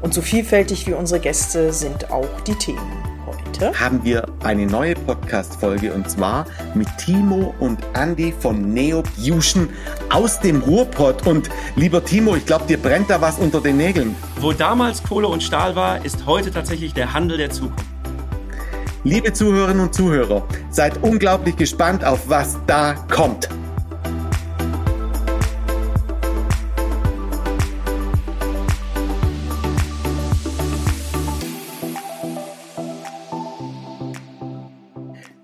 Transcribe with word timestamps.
Und 0.00 0.14
so 0.14 0.22
vielfältig 0.22 0.86
wie 0.86 0.92
unsere 0.92 1.20
Gäste 1.20 1.72
sind 1.72 2.10
auch 2.10 2.40
die 2.46 2.54
Themen. 2.54 2.92
Heute 3.26 3.78
haben 3.78 4.04
wir 4.04 4.24
eine 4.44 4.66
neue 4.66 4.94
Podcast-Folge 4.94 5.92
und 5.92 6.08
zwar 6.08 6.46
mit 6.74 6.86
Timo 6.98 7.52
und 7.58 7.80
Andy 7.94 8.32
von 8.38 8.72
Neobution 8.72 9.68
aus 10.10 10.38
dem 10.38 10.60
Ruhrpott. 10.60 11.26
Und 11.26 11.50
lieber 11.74 12.04
Timo, 12.04 12.36
ich 12.36 12.46
glaube, 12.46 12.66
dir 12.66 12.78
brennt 12.78 13.10
da 13.10 13.20
was 13.20 13.38
unter 13.38 13.60
den 13.60 13.76
Nägeln. 13.76 14.14
Wo 14.40 14.52
damals 14.52 15.02
Kohle 15.02 15.26
und 15.26 15.42
Stahl 15.42 15.74
war, 15.74 16.04
ist 16.04 16.26
heute 16.26 16.52
tatsächlich 16.52 16.94
der 16.94 17.12
Handel 17.12 17.38
der 17.38 17.50
Zukunft. 17.50 17.84
Liebe 19.02 19.32
Zuhörerinnen 19.32 19.82
und 19.82 19.94
Zuhörer, 19.94 20.46
seid 20.70 21.02
unglaublich 21.02 21.56
gespannt 21.56 22.04
auf 22.04 22.28
was 22.28 22.58
da 22.66 22.94
kommt. 23.10 23.48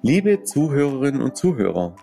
Liebe 0.06 0.42
Zuhörerinnen 0.42 1.22
und 1.22 1.34
Zuhörer, 1.34 1.96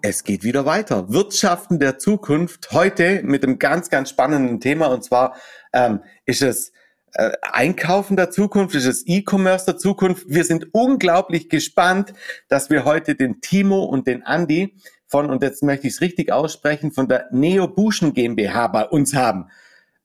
es 0.00 0.24
geht 0.24 0.42
wieder 0.42 0.64
weiter. 0.64 1.12
Wirtschaften 1.12 1.78
der 1.78 1.98
Zukunft 1.98 2.72
heute 2.72 3.20
mit 3.24 3.44
einem 3.44 3.58
ganz, 3.58 3.90
ganz 3.90 4.08
spannenden 4.08 4.58
Thema 4.58 4.86
und 4.86 5.04
zwar 5.04 5.36
ähm, 5.74 6.00
ist 6.24 6.40
es 6.40 6.72
äh, 7.12 7.32
Einkaufen 7.42 8.16
der 8.16 8.30
Zukunft, 8.30 8.74
ist 8.74 8.86
es 8.86 9.06
E-Commerce 9.06 9.66
der 9.66 9.76
Zukunft. 9.76 10.24
Wir 10.26 10.44
sind 10.44 10.68
unglaublich 10.72 11.50
gespannt, 11.50 12.14
dass 12.48 12.70
wir 12.70 12.86
heute 12.86 13.14
den 13.16 13.42
Timo 13.42 13.84
und 13.84 14.06
den 14.06 14.22
Andi 14.22 14.74
von, 15.06 15.28
und 15.28 15.42
jetzt 15.42 15.62
möchte 15.62 15.88
ich 15.88 15.92
es 15.92 16.00
richtig 16.00 16.32
aussprechen, 16.32 16.90
von 16.90 17.06
der 17.06 17.26
Neo 17.32 17.68
Buschen 17.68 18.14
GmbH 18.14 18.68
bei 18.68 18.86
uns 18.86 19.14
haben. 19.14 19.50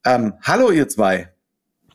Ähm, 0.06 0.34
hallo 0.42 0.70
ihr 0.70 0.90
zwei. 0.90 1.30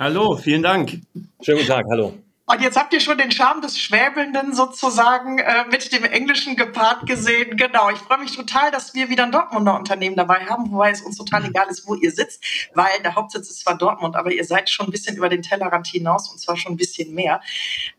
Hallo, 0.01 0.37
vielen 0.37 0.63
Dank. 0.63 1.03
Schönen 1.43 1.59
guten 1.59 1.69
Tag, 1.69 1.85
hallo. 1.91 2.15
Und 2.49 2.63
jetzt 2.63 2.77
habt 2.77 2.93
ihr 2.93 3.01
schon 3.01 3.19
den 3.19 3.33
Charme 3.33 3.61
des 3.61 3.77
Schwäbelnden 3.77 4.55
sozusagen 4.55 5.41
äh, 5.41 5.65
mit 5.65 5.91
dem 5.93 6.05
Englischen 6.05 6.55
gepaart 6.55 7.05
gesehen. 7.05 7.57
Genau, 7.57 7.91
ich 7.91 7.99
freue 7.99 8.19
mich 8.19 8.37
total, 8.37 8.71
dass 8.71 8.95
wir 8.95 9.09
wieder 9.09 9.25
ein 9.25 9.33
Dortmunder 9.33 9.75
Unternehmen 9.75 10.15
dabei 10.15 10.47
haben, 10.47 10.71
wobei 10.71 10.93
es 10.93 11.01
uns 11.01 11.17
total 11.17 11.45
egal 11.45 11.67
ist, 11.69 11.89
wo 11.89 11.97
ihr 11.97 12.13
sitzt, 12.13 12.45
weil 12.73 13.03
der 13.03 13.17
Hauptsitz 13.17 13.51
ist 13.51 13.63
zwar 13.63 13.77
Dortmund, 13.77 14.15
aber 14.15 14.31
ihr 14.31 14.45
seid 14.45 14.71
schon 14.71 14.87
ein 14.87 14.93
bisschen 14.93 15.17
über 15.17 15.29
den 15.29 15.43
Tellerrand 15.43 15.89
hinaus 15.89 16.31
und 16.31 16.39
zwar 16.39 16.57
schon 16.57 16.75
ein 16.75 16.77
bisschen 16.77 17.13
mehr. 17.15 17.41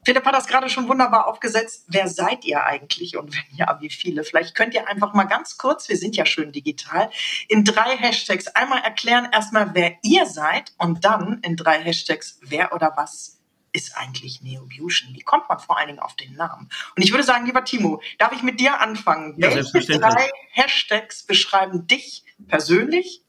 Philipp 0.06 0.24
hat 0.24 0.34
das 0.34 0.48
gerade 0.48 0.70
schon 0.70 0.88
wunderbar 0.88 1.28
aufgesetzt. 1.28 1.84
Wer 1.90 2.08
seid 2.08 2.46
ihr 2.46 2.64
eigentlich 2.64 3.18
und 3.18 3.36
wenn 3.36 3.58
ja, 3.58 3.78
wie 3.82 3.90
viele? 3.90 4.24
Vielleicht 4.24 4.56
könnt 4.56 4.74
ihr 4.74 4.88
einfach 4.88 5.14
mal 5.14 5.26
ganz 5.26 5.58
kurz, 5.58 5.90
wir 5.90 5.98
sind 5.98 6.16
ja 6.16 6.26
schön 6.26 6.54
digital, 6.54 7.10
in 7.50 7.66
drei 7.66 7.98
Hashtags 7.98 8.48
einmal 8.48 8.82
erklären, 8.82 9.28
erstmal, 9.30 9.72
wer 9.74 9.98
ihr 10.04 10.26
seid 10.26 10.72
und 10.78 11.04
dann 11.04 11.42
in 11.42 11.58
drei 11.58 11.84
Hashtags, 11.84 12.40
wer 12.44 12.72
oder 12.72 12.94
was 12.96 13.37
ist 13.78 13.96
eigentlich 13.96 14.42
Neobution? 14.42 15.14
Wie 15.14 15.22
kommt 15.22 15.48
man 15.48 15.60
vor 15.60 15.78
allen 15.78 15.88
Dingen 15.88 16.00
auf 16.00 16.16
den 16.16 16.34
Namen? 16.34 16.68
Und 16.96 17.04
ich 17.04 17.12
würde 17.12 17.24
sagen, 17.24 17.46
lieber 17.46 17.64
Timo, 17.64 18.02
darf 18.18 18.34
ich 18.34 18.42
mit 18.42 18.60
dir 18.60 18.82
anfangen? 18.82 19.36
Ja, 19.38 19.54
Welche 19.54 20.00
drei 20.00 20.30
Hashtags 20.52 21.24
beschreiben 21.24 21.86
dich 21.86 22.24
persönlich 22.48 23.24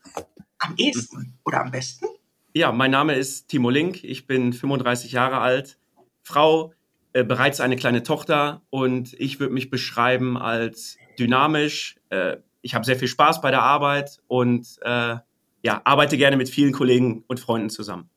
am 0.59 0.75
ehesten 0.77 1.39
oder 1.45 1.61
am 1.61 1.71
besten? 1.71 2.07
Ja, 2.55 2.73
mein 2.73 2.91
Name 2.91 3.15
ist 3.15 3.49
Timo 3.49 3.69
Link. 3.69 4.03
Ich 4.03 4.27
bin 4.27 4.55
35 4.55 5.13
Jahre 5.13 5.39
alt, 5.39 5.79
Frau, 6.23 6.73
äh, 7.13 7.25
bereits 7.25 7.61
eine 7.61 7.77
kleine 7.77 8.03
Tochter 8.03 8.63
und 8.71 9.13
ich 9.21 9.39
würde 9.39 9.53
mich 9.53 9.69
beschreiben 9.69 10.39
als 10.39 10.97
dynamisch. 11.19 11.97
Äh, 12.09 12.39
ich 12.63 12.75
habe 12.75 12.87
sehr 12.87 12.97
viel 12.97 13.09
Spaß 13.09 13.43
bei 13.43 13.51
der 13.51 13.63
Arbeit 13.63 14.19
und 14.27 14.67
äh, 14.81 15.17
ja, 15.63 15.81
arbeite 15.85 16.17
gerne 16.17 16.39
mit 16.39 16.49
vielen 16.49 16.73
Kollegen 16.73 17.25
und 17.27 17.39
Freunden 17.39 17.69
zusammen. 17.69 18.09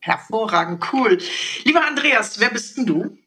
Hervorragend, 0.00 0.84
cool. 0.92 1.18
Lieber 1.64 1.86
Andreas, 1.86 2.40
wer 2.40 2.50
bist 2.50 2.76
denn 2.76 2.86
du? 2.86 3.18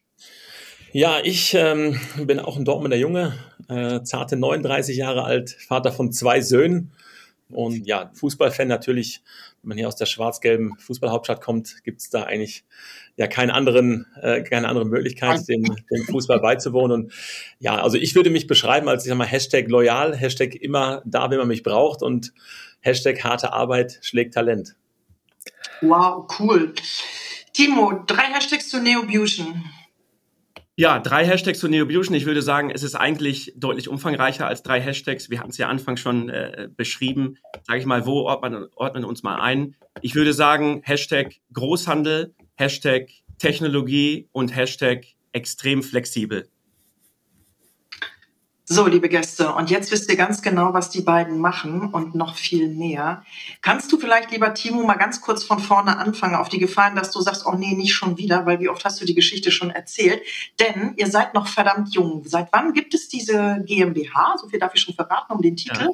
Ja, 0.93 1.19
ich 1.23 1.53
ähm, 1.53 1.99
bin 2.17 2.39
auch 2.39 2.57
ein 2.57 2.65
Dortmunder 2.65 2.97
Junge, 2.97 3.37
äh, 3.69 4.01
zarte 4.03 4.35
39 4.35 4.97
Jahre 4.97 5.23
alt, 5.23 5.51
Vater 5.51 5.91
von 5.91 6.11
zwei 6.11 6.41
Söhnen 6.41 6.91
und 7.51 7.85
ja, 7.85 8.11
Fußballfan 8.13 8.67
natürlich. 8.67 9.21
Wenn 9.61 9.69
man 9.69 9.77
hier 9.77 9.87
aus 9.87 9.95
der 9.95 10.05
schwarz-gelben 10.05 10.75
Fußballhauptstadt 10.79 11.39
kommt, 11.41 11.83
gibt 11.83 12.01
es 12.01 12.09
da 12.09 12.23
eigentlich 12.23 12.65
ja 13.15 13.27
keinen 13.27 13.51
anderen, 13.51 14.07
äh, 14.21 14.41
keine 14.41 14.67
andere 14.67 14.85
Möglichkeit, 14.85 15.47
dem, 15.47 15.63
dem 15.63 16.03
Fußball 16.09 16.39
beizuwohnen. 16.39 17.03
Und 17.03 17.13
ja, 17.59 17.81
also 17.81 17.97
ich 17.97 18.15
würde 18.15 18.31
mich 18.31 18.47
beschreiben 18.47 18.89
als, 18.89 19.05
ich 19.05 19.09
sag 19.09 19.17
mal, 19.17 19.27
Hashtag 19.27 19.69
loyal, 19.69 20.15
Hashtag 20.15 20.55
immer 20.55 21.03
da, 21.05 21.29
wenn 21.29 21.37
man 21.37 21.47
mich 21.47 21.63
braucht 21.63 22.01
und 22.01 22.33
Hashtag 22.79 23.23
harte 23.23 23.53
Arbeit 23.53 23.99
schlägt 24.01 24.33
Talent. 24.33 24.75
Wow, 25.81 26.27
cool. 26.39 26.73
Timo, 27.53 28.03
drei 28.05 28.23
Hashtags 28.33 28.69
zu 28.69 28.79
Neobution. 28.79 29.63
Ja, 30.75 30.99
drei 30.99 31.25
Hashtags 31.25 31.59
zu 31.59 31.67
Neobution. 31.67 32.15
Ich 32.15 32.25
würde 32.25 32.41
sagen, 32.41 32.69
es 32.69 32.83
ist 32.83 32.95
eigentlich 32.95 33.53
deutlich 33.55 33.89
umfangreicher 33.89 34.47
als 34.47 34.63
drei 34.63 34.79
Hashtags. 34.79 35.29
Wir 35.29 35.39
hatten 35.39 35.49
es 35.49 35.57
ja 35.57 35.67
Anfang 35.67 35.97
schon 35.97 36.29
äh, 36.29 36.69
beschrieben. 36.75 37.37
Sage 37.63 37.79
ich 37.79 37.85
mal, 37.85 38.05
wo 38.05 38.21
ordnen, 38.21 38.67
ordnen 38.75 39.03
uns 39.03 39.21
mal 39.23 39.41
ein? 39.41 39.75
Ich 40.01 40.15
würde 40.15 40.33
sagen, 40.33 40.81
Hashtag 40.83 41.35
Großhandel, 41.53 42.33
Hashtag 42.55 43.09
Technologie 43.37 44.29
und 44.31 44.55
Hashtag 44.55 45.05
extrem 45.33 45.83
flexibel. 45.83 46.47
So, 48.73 48.87
liebe 48.87 49.09
Gäste, 49.09 49.53
und 49.53 49.69
jetzt 49.69 49.91
wisst 49.91 50.09
ihr 50.09 50.15
ganz 50.15 50.41
genau, 50.41 50.73
was 50.73 50.89
die 50.89 51.01
beiden 51.01 51.39
machen 51.39 51.89
und 51.91 52.15
noch 52.15 52.37
viel 52.37 52.69
mehr. 52.69 53.21
Kannst 53.59 53.91
du 53.91 53.97
vielleicht, 53.97 54.31
lieber 54.31 54.53
Timo, 54.53 54.81
mal 54.83 54.93
ganz 54.93 55.19
kurz 55.19 55.43
von 55.43 55.59
vorne 55.59 55.97
anfangen, 55.97 56.35
auf 56.35 56.47
die 56.47 56.57
Gefallen, 56.57 56.95
dass 56.95 57.11
du 57.11 57.19
sagst, 57.19 57.45
oh 57.45 57.51
nee, 57.51 57.73
nicht 57.73 57.93
schon 57.93 58.17
wieder, 58.17 58.45
weil 58.45 58.61
wie 58.61 58.69
oft 58.69 58.85
hast 58.85 59.01
du 59.01 59.05
die 59.05 59.13
Geschichte 59.13 59.51
schon 59.51 59.71
erzählt? 59.71 60.21
Denn 60.61 60.93
ihr 60.95 61.07
seid 61.07 61.33
noch 61.33 61.47
verdammt 61.47 61.93
jung. 61.93 62.23
Seit 62.25 62.47
wann 62.53 62.71
gibt 62.71 62.93
es 62.93 63.09
diese 63.09 63.61
GmbH? 63.65 64.37
So 64.37 64.47
viel 64.47 64.59
darf 64.59 64.73
ich 64.73 64.79
schon 64.79 64.95
verraten 64.95 65.33
um 65.33 65.41
den 65.41 65.57
Titel. 65.57 65.83
Ja. 65.83 65.91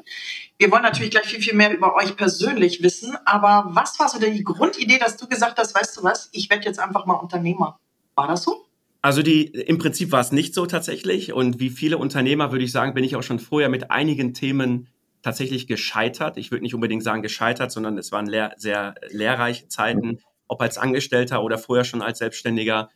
Wir 0.60 0.72
wollen 0.72 0.84
natürlich 0.84 1.10
gleich 1.10 1.26
viel, 1.26 1.42
viel 1.42 1.56
mehr 1.56 1.74
über 1.74 1.96
euch 1.96 2.16
persönlich 2.16 2.84
wissen, 2.84 3.18
aber 3.26 3.70
was 3.70 4.00
war 4.00 4.08
so 4.08 4.20
die 4.20 4.44
Grundidee, 4.44 5.00
dass 5.00 5.18
du 5.18 5.28
gesagt 5.28 5.58
hast, 5.58 5.74
weißt 5.74 5.98
du 5.98 6.04
was, 6.04 6.30
ich 6.32 6.48
werde 6.52 6.66
jetzt 6.66 6.80
einfach 6.80 7.08
mal 7.08 7.16
Unternehmer? 7.16 7.80
War 8.14 8.28
das 8.28 8.44
so? 8.44 8.67
Also 9.07 9.22
die, 9.22 9.45
im 9.45 9.78
Prinzip 9.78 10.12
war 10.12 10.19
es 10.19 10.34
nicht 10.34 10.53
so 10.53 10.66
tatsächlich. 10.66 11.31
Und 11.31 11.62
wie 11.62 11.69
viele 11.69 11.97
Unternehmer 11.97 12.51
würde 12.51 12.66
ich 12.66 12.73
sagen, 12.73 12.94
bin 12.94 13.06
ich 13.06 13.16
auch 13.16 13.23
schon 13.23 13.40
vorher 13.40 13.69
mit 13.69 13.90
einigen 13.90 14.34
Themen 14.34 14.90
tatsächlich 15.22 15.66
gescheitert. 15.66 16.35
Ich 16.35 16.51
würde 16.51 16.63
nicht 16.63 16.75
unbedingt 16.75 17.03
sagen 17.03 17.22
gescheitert, 17.22 17.72
sondern 17.72 17.97
es 17.97 18.12
waren 18.12 18.28
lehr 18.28 18.53
sehr 18.57 18.95
lehrreiche 19.07 19.69
Zeiten, 19.69 20.19
ob 20.50 20.62
als 20.62 20.78
Angestellter 20.78 21.41
oder 21.41 21.57
vorher 21.57 21.85
schon 21.85 22.01
als 22.01 22.19
Selbstständiger. 22.19 22.90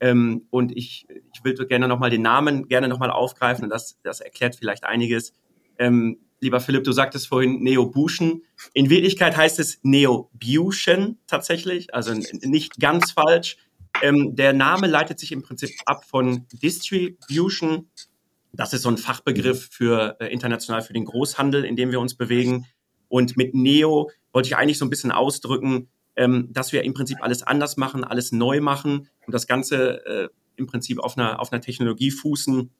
Ähm, 0.00 0.46
und 0.48 0.74
ich, 0.74 1.06
ich 1.34 1.44
würde 1.44 1.66
gerne 1.66 1.86
nochmal 1.86 2.08
den 2.08 2.22
Namen 2.22 2.66
gerne 2.68 2.88
nochmal 2.88 3.10
aufgreifen 3.10 3.64
und 3.64 3.68
das, 3.70 3.98
das 4.02 4.20
erklärt 4.20 4.56
vielleicht 4.56 4.84
einiges. 4.84 5.34
Ähm, 5.78 6.16
lieber 6.40 6.60
Philipp, 6.60 6.84
du 6.84 6.92
sagtest 6.92 7.28
vorhin 7.28 7.62
Neobution. 7.62 8.40
In 8.72 8.88
Wirklichkeit 8.88 9.36
heißt 9.36 9.58
es 9.58 9.80
Neobution 9.82 11.18
tatsächlich, 11.26 11.92
also 11.92 12.14
nicht 12.14 12.80
ganz 12.80 13.10
falsch. 13.10 13.58
Ähm, 14.02 14.34
der 14.36 14.52
Name 14.52 14.86
leitet 14.86 15.18
sich 15.18 15.32
im 15.32 15.42
Prinzip 15.42 15.70
ab 15.86 16.04
von 16.04 16.46
Distribution. 16.52 17.90
Das 18.52 18.72
ist 18.72 18.82
so 18.82 18.88
ein 18.88 18.98
Fachbegriff 18.98 19.68
für 19.70 20.16
äh, 20.20 20.32
international 20.32 20.82
für 20.82 20.92
den 20.92 21.04
Großhandel, 21.04 21.64
in 21.64 21.76
dem 21.76 21.90
wir 21.90 22.00
uns 22.00 22.14
bewegen. 22.14 22.66
Und 23.08 23.36
mit 23.36 23.54
Neo 23.54 24.10
wollte 24.32 24.48
ich 24.48 24.56
eigentlich 24.56 24.78
so 24.78 24.84
ein 24.84 24.90
bisschen 24.90 25.12
ausdrücken, 25.12 25.88
ähm, 26.16 26.48
dass 26.52 26.72
wir 26.72 26.84
im 26.84 26.94
Prinzip 26.94 27.18
alles 27.20 27.42
anders 27.42 27.76
machen, 27.76 28.04
alles 28.04 28.32
neu 28.32 28.60
machen 28.60 29.08
und 29.26 29.32
das 29.32 29.46
Ganze 29.46 30.04
äh, 30.06 30.28
im 30.56 30.66
Prinzip 30.66 30.98
auf 30.98 31.16
einer, 31.16 31.40
auf 31.40 31.52
einer 31.52 31.60
Technologie 31.60 32.10
fußen, 32.10 32.70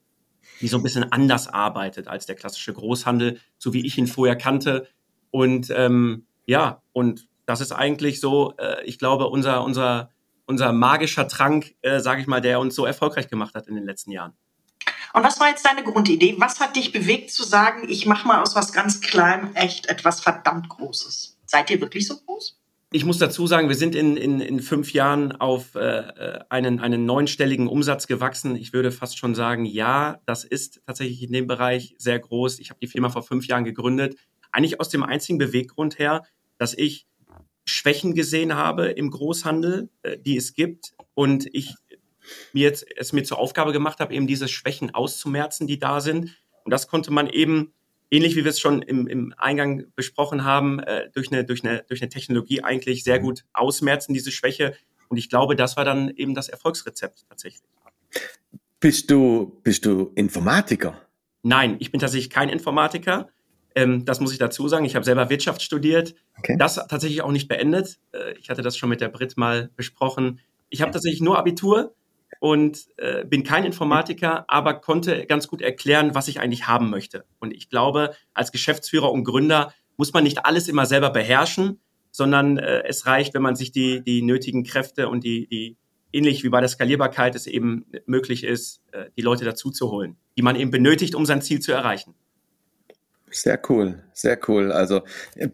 die 0.61 0.67
so 0.67 0.77
ein 0.77 0.83
bisschen 0.83 1.11
anders 1.11 1.47
arbeitet 1.47 2.07
als 2.07 2.25
der 2.25 2.35
klassische 2.35 2.73
Großhandel, 2.73 3.39
so 3.57 3.73
wie 3.73 3.85
ich 3.85 3.97
ihn 3.97 4.07
vorher 4.07 4.35
kannte. 4.35 4.87
Und 5.31 5.71
ähm, 5.73 6.25
ja, 6.45 6.81
und 6.91 7.27
das 7.45 7.61
ist 7.61 7.71
eigentlich 7.71 8.19
so, 8.19 8.53
äh, 8.57 8.83
ich 8.85 8.99
glaube, 8.99 9.27
unser, 9.27 9.63
unser 9.63 10.11
unser 10.49 10.73
magischer 10.73 11.27
Trank, 11.27 11.75
äh, 11.81 11.99
sage 11.99 12.21
ich 12.21 12.27
mal, 12.27 12.41
der 12.41 12.59
uns 12.59 12.73
so 12.73 12.85
erfolgreich 12.85 13.27
gemacht 13.27 13.53
hat 13.53 13.67
in 13.67 13.75
den 13.75 13.85
letzten 13.85 14.11
Jahren. 14.11 14.33
Und 15.13 15.23
was 15.23 15.39
war 15.39 15.49
jetzt 15.49 15.63
deine 15.63 15.83
Grundidee? 15.83 16.35
Was 16.39 16.59
hat 16.59 16.75
dich 16.75 16.91
bewegt 16.91 17.31
zu 17.31 17.43
sagen, 17.43 17.87
ich 17.87 18.07
mache 18.07 18.27
mal 18.27 18.41
aus 18.41 18.55
was 18.55 18.73
ganz 18.73 18.99
Kleinem 18.99 19.53
echt 19.53 19.85
etwas 19.87 20.21
verdammt 20.21 20.67
Großes? 20.69 21.37
Seid 21.45 21.69
ihr 21.69 21.79
wirklich 21.81 22.07
so 22.07 22.17
groß? 22.17 22.59
Ich 22.91 23.05
muss 23.05 23.19
dazu 23.19 23.45
sagen, 23.45 23.69
wir 23.69 23.75
sind 23.75 23.93
in, 23.93 24.17
in, 24.17 24.41
in 24.41 24.59
fünf 24.59 24.93
Jahren 24.93 25.33
auf 25.33 25.75
äh, 25.75 26.39
einen, 26.49 26.79
einen 26.79 27.05
neunstelligen 27.05 27.67
Umsatz 27.67 28.07
gewachsen. 28.07 28.55
Ich 28.55 28.73
würde 28.73 28.91
fast 28.91 29.19
schon 29.19 29.35
sagen, 29.35 29.65
ja, 29.65 30.19
das 30.25 30.43
ist 30.43 30.81
tatsächlich 30.87 31.21
in 31.21 31.31
dem 31.31 31.45
Bereich 31.45 31.93
sehr 31.99 32.17
groß. 32.17 32.57
Ich 32.57 32.71
habe 32.71 32.79
die 32.79 32.87
Firma 32.87 33.09
vor 33.09 33.21
fünf 33.21 33.45
Jahren 33.45 33.65
gegründet. 33.65 34.17
Eigentlich 34.51 34.79
aus 34.79 34.89
dem 34.89 35.03
einzigen 35.03 35.37
Beweggrund 35.37 35.99
her, 35.99 36.23
dass 36.57 36.73
ich 36.73 37.05
Schwächen 37.69 38.13
gesehen 38.13 38.55
habe 38.55 38.87
im 38.87 39.09
Großhandel, 39.11 39.89
äh, 40.03 40.17
die 40.17 40.37
es 40.37 40.53
gibt. 40.53 40.93
Und 41.13 41.47
ich 41.53 41.75
mir 42.53 42.63
jetzt 42.63 42.85
es 42.95 43.13
mir 43.13 43.23
zur 43.23 43.39
Aufgabe 43.39 43.71
gemacht 43.71 43.99
habe, 43.99 44.13
eben 44.13 44.27
diese 44.27 44.47
Schwächen 44.47 44.93
auszumerzen, 44.93 45.67
die 45.67 45.79
da 45.79 46.01
sind. 46.01 46.37
Und 46.63 46.71
das 46.71 46.87
konnte 46.87 47.11
man 47.11 47.27
eben 47.27 47.73
ähnlich 48.11 48.35
wie 48.35 48.43
wir 48.43 48.49
es 48.49 48.59
schon 48.59 48.81
im, 48.81 49.07
im 49.07 49.33
Eingang 49.37 49.85
besprochen 49.95 50.43
haben, 50.43 50.79
äh, 50.79 51.09
durch, 51.11 51.31
eine, 51.31 51.45
durch, 51.45 51.63
eine, 51.63 51.83
durch 51.87 52.01
eine 52.01 52.09
Technologie 52.09 52.63
eigentlich 52.63 53.03
sehr 53.03 53.19
mhm. 53.19 53.23
gut 53.23 53.45
ausmerzen, 53.53 54.13
diese 54.13 54.31
Schwäche. 54.31 54.75
Und 55.09 55.17
ich 55.17 55.29
glaube, 55.29 55.55
das 55.55 55.77
war 55.77 55.85
dann 55.85 56.09
eben 56.09 56.35
das 56.35 56.49
Erfolgsrezept 56.49 57.25
tatsächlich. 57.29 57.61
Bist 58.79 59.11
du, 59.11 59.59
bist 59.63 59.85
du 59.85 60.11
Informatiker? 60.15 60.99
Nein, 61.43 61.77
ich 61.79 61.91
bin 61.91 61.99
tatsächlich 61.99 62.29
kein 62.29 62.49
Informatiker. 62.49 63.29
Ähm, 63.75 64.05
das 64.05 64.19
muss 64.19 64.31
ich 64.31 64.39
dazu 64.39 64.67
sagen. 64.67 64.85
Ich 64.85 64.95
habe 64.95 65.05
selber 65.05 65.29
Wirtschaft 65.29 65.61
studiert. 65.61 66.15
Okay. 66.37 66.55
Das 66.57 66.75
tatsächlich 66.75 67.21
auch 67.21 67.31
nicht 67.31 67.47
beendet. 67.47 67.99
Äh, 68.11 68.33
ich 68.39 68.49
hatte 68.49 68.61
das 68.61 68.77
schon 68.77 68.89
mit 68.89 69.01
der 69.01 69.09
Brit 69.09 69.37
mal 69.37 69.69
besprochen. 69.75 70.39
Ich 70.69 70.81
habe 70.81 70.91
tatsächlich 70.91 71.21
nur 71.21 71.37
Abitur 71.37 71.93
und 72.39 72.87
äh, 72.97 73.25
bin 73.25 73.43
kein 73.43 73.65
Informatiker, 73.65 74.45
aber 74.47 74.75
konnte 74.75 75.25
ganz 75.25 75.47
gut 75.47 75.61
erklären, 75.61 76.15
was 76.15 76.27
ich 76.27 76.39
eigentlich 76.39 76.67
haben 76.67 76.89
möchte. 76.89 77.25
Und 77.39 77.53
ich 77.53 77.69
glaube, 77.69 78.15
als 78.33 78.51
Geschäftsführer 78.51 79.11
und 79.11 79.23
Gründer 79.23 79.73
muss 79.97 80.13
man 80.13 80.23
nicht 80.23 80.45
alles 80.45 80.67
immer 80.67 80.85
selber 80.85 81.09
beherrschen, 81.09 81.79
sondern 82.11 82.57
äh, 82.57 82.83
es 82.85 83.05
reicht, 83.05 83.33
wenn 83.33 83.41
man 83.41 83.55
sich 83.55 83.71
die, 83.71 84.01
die 84.01 84.21
nötigen 84.21 84.63
Kräfte 84.63 85.09
und 85.09 85.23
die, 85.23 85.47
die 85.47 85.77
ähnlich 86.11 86.43
wie 86.43 86.49
bei 86.49 86.59
der 86.59 86.69
Skalierbarkeit 86.69 87.35
es 87.35 87.47
eben 87.47 87.85
möglich 88.05 88.43
ist, 88.43 88.81
äh, 88.91 89.05
die 89.17 89.21
Leute 89.21 89.45
dazu 89.45 89.71
zu 89.71 89.91
holen, 89.91 90.17
die 90.37 90.41
man 90.41 90.55
eben 90.55 90.71
benötigt, 90.71 91.15
um 91.15 91.25
sein 91.25 91.41
Ziel 91.41 91.59
zu 91.59 91.71
erreichen. 91.71 92.15
Sehr 93.31 93.59
cool, 93.69 94.01
sehr 94.11 94.39
cool. 94.47 94.71
Also 94.71 95.01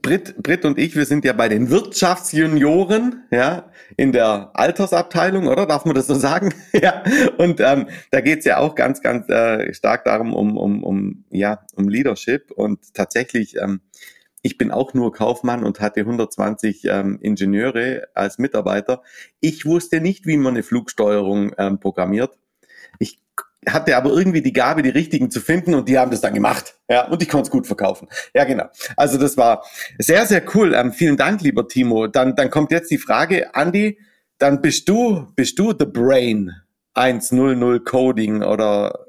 Brit, 0.01 0.42
Brit 0.42 0.63
und 0.63 0.80
ich, 0.80 0.95
wir 0.95 1.06
sind 1.06 1.25
ja 1.25 1.33
bei 1.33 1.50
den 1.50 1.69
Wirtschaftsjunioren, 1.69 3.25
ja, 3.31 3.69
in 3.98 4.13
der 4.13 4.51
Altersabteilung, 4.54 5.48
oder? 5.48 5.66
Darf 5.66 5.83
man 5.83 5.94
das 5.94 6.07
so 6.07 6.16
sagen? 6.16 6.54
ja. 6.74 7.04
Und 7.38 7.60
ähm, 7.60 7.88
da 8.12 8.22
geht's 8.22 8.45
ja 8.45 8.60
auch 8.60 8.75
ganz, 8.75 9.01
ganz 9.01 9.27
äh, 9.30 9.74
stark 9.74 10.06
darum, 10.06 10.33
um, 10.33 10.57
um, 10.57 10.83
um, 10.83 11.25
ja, 11.30 11.66
um 11.75 11.89
Leadership. 11.89 12.51
Und 12.51 12.94
tatsächlich, 12.94 13.57
ähm, 13.57 13.81
ich 14.42 14.57
bin 14.57 14.72
auch 14.72 14.94
nur 14.94 15.12
Kaufmann 15.12 15.63
und 15.66 15.81
hatte 15.81 16.01
120 16.01 16.86
ähm, 16.86 17.19
Ingenieure 17.22 18.07
als 18.13 18.38
Mitarbeiter. 18.38 19.01
Ich 19.42 19.66
wusste 19.66 20.00
nicht, 20.00 20.25
wie 20.25 20.38
man 20.38 20.54
eine 20.54 20.63
Flugsteuerung 20.63 21.54
ähm, 21.57 21.80
programmiert. 21.80 22.38
Hatte 23.67 23.95
aber 23.95 24.12
irgendwie 24.12 24.41
die 24.41 24.53
Gabe, 24.53 24.81
die 24.81 24.89
richtigen 24.89 25.31
zu 25.31 25.39
finden 25.39 25.73
und 25.73 25.89
die 25.89 25.97
haben 25.97 26.12
das 26.12 26.21
dann 26.21 26.33
gemacht. 26.33 26.75
Ja, 26.89 27.07
und 27.07 27.21
ich 27.21 27.29
konnte 27.29 27.47
es 27.47 27.51
gut 27.51 27.67
verkaufen. 27.67 28.07
Ja, 28.33 28.44
genau. 28.44 28.65
Also 28.95 29.17
das 29.17 29.38
war 29.38 29.63
sehr, 29.97 30.25
sehr 30.25 30.44
cool. 30.53 30.73
Ähm, 30.73 30.94
vielen 30.94 31.17
Dank, 31.17 31.41
lieber 31.41 31.67
Timo. 31.67 32.07
Dann, 32.07 32.35
dann 32.35 32.50
kommt 32.50 32.71
jetzt 32.71 32.91
die 32.91 32.97
Frage, 32.97 33.51
Andy, 33.53 34.00
dann 34.38 34.62
bist 34.62 34.88
du, 34.89 35.27
bist 35.35 35.57
du 35.59 35.73
the 35.77 35.85
Brain 35.85 36.51
100 36.94 37.83
Coding 37.85 38.44
oder 38.44 39.06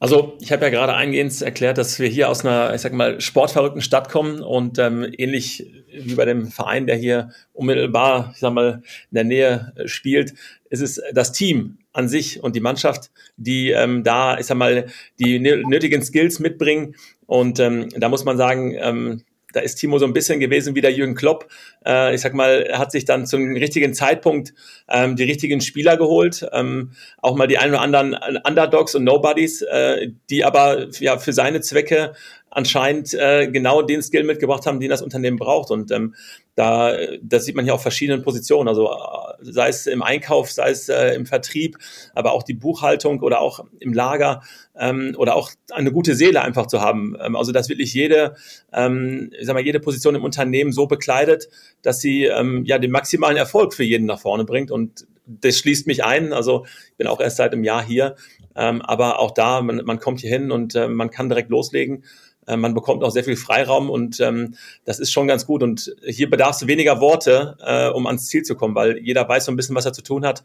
also 0.00 0.36
ich 0.40 0.52
habe 0.52 0.64
ja 0.64 0.70
gerade 0.70 0.94
eingehend 0.94 1.42
erklärt, 1.42 1.76
dass 1.76 1.98
wir 1.98 2.08
hier 2.08 2.28
aus 2.28 2.44
einer, 2.44 2.72
ich 2.72 2.82
sag 2.82 2.92
mal, 2.92 3.20
sportverrückten 3.20 3.82
Stadt 3.82 4.08
kommen 4.08 4.42
und 4.42 4.78
ähm, 4.78 5.04
ähnlich 5.16 5.72
wie 5.92 6.14
bei 6.14 6.24
dem 6.24 6.46
Verein, 6.46 6.86
der 6.86 6.94
hier 6.94 7.30
unmittelbar, 7.52 8.30
ich 8.32 8.38
sag 8.38 8.52
mal, 8.52 8.82
in 9.10 9.14
der 9.14 9.24
Nähe 9.24 9.72
äh, 9.74 9.88
spielt, 9.88 10.34
ist 10.70 10.82
es 10.82 11.02
das 11.12 11.32
Team 11.32 11.78
an 11.98 12.08
sich 12.08 12.42
und 12.42 12.54
die 12.54 12.60
Mannschaft, 12.60 13.10
die 13.36 13.70
ähm, 13.70 14.04
da, 14.04 14.38
ich 14.38 14.46
sag 14.46 14.56
mal, 14.56 14.86
die 15.18 15.40
nötigen 15.40 16.02
Skills 16.02 16.38
mitbringen. 16.38 16.94
Und 17.26 17.58
ähm, 17.58 17.88
da 17.96 18.08
muss 18.08 18.24
man 18.24 18.38
sagen, 18.38 18.74
ähm, 18.78 19.22
da 19.52 19.60
ist 19.60 19.76
Timo 19.76 19.98
so 19.98 20.04
ein 20.04 20.12
bisschen 20.12 20.40
gewesen 20.40 20.74
wie 20.76 20.80
der 20.80 20.92
Jürgen 20.92 21.14
Klopp. 21.14 21.48
Äh, 21.84 22.14
ich 22.14 22.20
sag 22.20 22.34
mal, 22.34 22.62
er 22.62 22.78
hat 22.78 22.92
sich 22.92 23.04
dann 23.04 23.26
zum 23.26 23.52
richtigen 23.52 23.94
Zeitpunkt 23.94 24.54
ähm, 24.88 25.16
die 25.16 25.24
richtigen 25.24 25.60
Spieler 25.60 25.96
geholt, 25.96 26.46
ähm, 26.52 26.92
auch 27.18 27.34
mal 27.34 27.46
die 27.48 27.58
ein 27.58 27.70
oder 27.70 27.80
anderen 27.80 28.14
Underdogs 28.44 28.94
und 28.94 29.04
Nobodies, 29.04 29.62
äh, 29.62 30.12
die 30.30 30.44
aber 30.44 30.88
ja 31.00 31.18
für 31.18 31.32
seine 31.32 31.60
Zwecke 31.62 32.12
anscheinend 32.50 33.14
äh, 33.14 33.48
genau 33.50 33.82
den 33.82 34.02
Skill 34.02 34.24
mitgebracht 34.24 34.66
haben, 34.66 34.80
den 34.80 34.90
das 34.90 35.02
Unternehmen 35.02 35.36
braucht. 35.36 35.70
Und 35.70 35.90
ähm, 35.90 36.14
da, 36.54 36.96
das 37.22 37.44
sieht 37.44 37.54
man 37.54 37.64
hier 37.64 37.74
auf 37.74 37.82
verschiedenen 37.82 38.22
Positionen, 38.22 38.68
also 38.68 38.90
äh, 38.90 38.96
sei 39.42 39.68
es 39.68 39.86
im 39.86 40.02
Einkauf, 40.02 40.50
sei 40.50 40.70
es 40.70 40.88
äh, 40.88 41.14
im 41.14 41.26
Vertrieb, 41.26 41.78
aber 42.14 42.32
auch 42.32 42.42
die 42.42 42.54
Buchhaltung 42.54 43.20
oder 43.20 43.40
auch 43.40 43.64
im 43.78 43.92
Lager 43.92 44.42
ähm, 44.76 45.14
oder 45.16 45.36
auch 45.36 45.50
eine 45.70 45.92
gute 45.92 46.14
Seele 46.14 46.42
einfach 46.42 46.66
zu 46.66 46.80
haben. 46.80 47.16
Ähm, 47.20 47.36
also 47.36 47.52
dass 47.52 47.68
wirklich 47.68 47.94
jede, 47.94 48.34
ähm, 48.72 49.30
ich 49.38 49.46
sag 49.46 49.54
mal, 49.54 49.64
jede 49.64 49.80
Position 49.80 50.14
im 50.14 50.24
Unternehmen 50.24 50.72
so 50.72 50.86
bekleidet, 50.86 51.48
dass 51.82 52.00
sie 52.00 52.24
ähm, 52.24 52.64
ja 52.64 52.78
den 52.78 52.90
maximalen 52.90 53.36
Erfolg 53.36 53.74
für 53.74 53.84
jeden 53.84 54.06
nach 54.06 54.20
vorne 54.20 54.44
bringt. 54.44 54.70
Und 54.70 55.06
das 55.28 55.58
schließt 55.58 55.86
mich 55.86 56.04
ein. 56.04 56.32
Also 56.32 56.64
ich 56.90 56.96
bin 56.96 57.06
auch 57.06 57.20
erst 57.20 57.36
seit 57.36 57.52
einem 57.52 57.64
Jahr 57.64 57.84
hier, 57.84 58.16
ähm, 58.56 58.82
aber 58.82 59.18
auch 59.18 59.30
da, 59.30 59.60
man, 59.60 59.82
man 59.84 60.00
kommt 60.00 60.20
hier 60.20 60.30
hin 60.30 60.50
und 60.50 60.74
äh, 60.74 60.88
man 60.88 61.10
kann 61.10 61.28
direkt 61.28 61.50
loslegen. 61.50 62.04
Äh, 62.48 62.56
man 62.56 62.74
bekommt 62.74 63.04
auch 63.04 63.10
sehr 63.10 63.24
viel 63.24 63.36
Freiraum 63.36 63.90
und 63.90 64.18
ähm, 64.20 64.54
das 64.84 64.98
ist 64.98 65.12
schon 65.12 65.28
ganz 65.28 65.46
gut. 65.46 65.62
Und 65.62 65.94
hier 66.04 66.30
bedarf 66.30 66.56
es 66.56 66.66
weniger 66.66 67.00
Worte, 67.00 67.56
äh, 67.60 67.88
um 67.88 68.06
ans 68.06 68.26
Ziel 68.26 68.42
zu 68.42 68.56
kommen, 68.56 68.74
weil 68.74 68.98
jeder 68.98 69.28
weiß 69.28 69.44
so 69.44 69.52
ein 69.52 69.56
bisschen, 69.56 69.76
was 69.76 69.84
er 69.84 69.92
zu 69.92 70.02
tun 70.02 70.24
hat. 70.24 70.42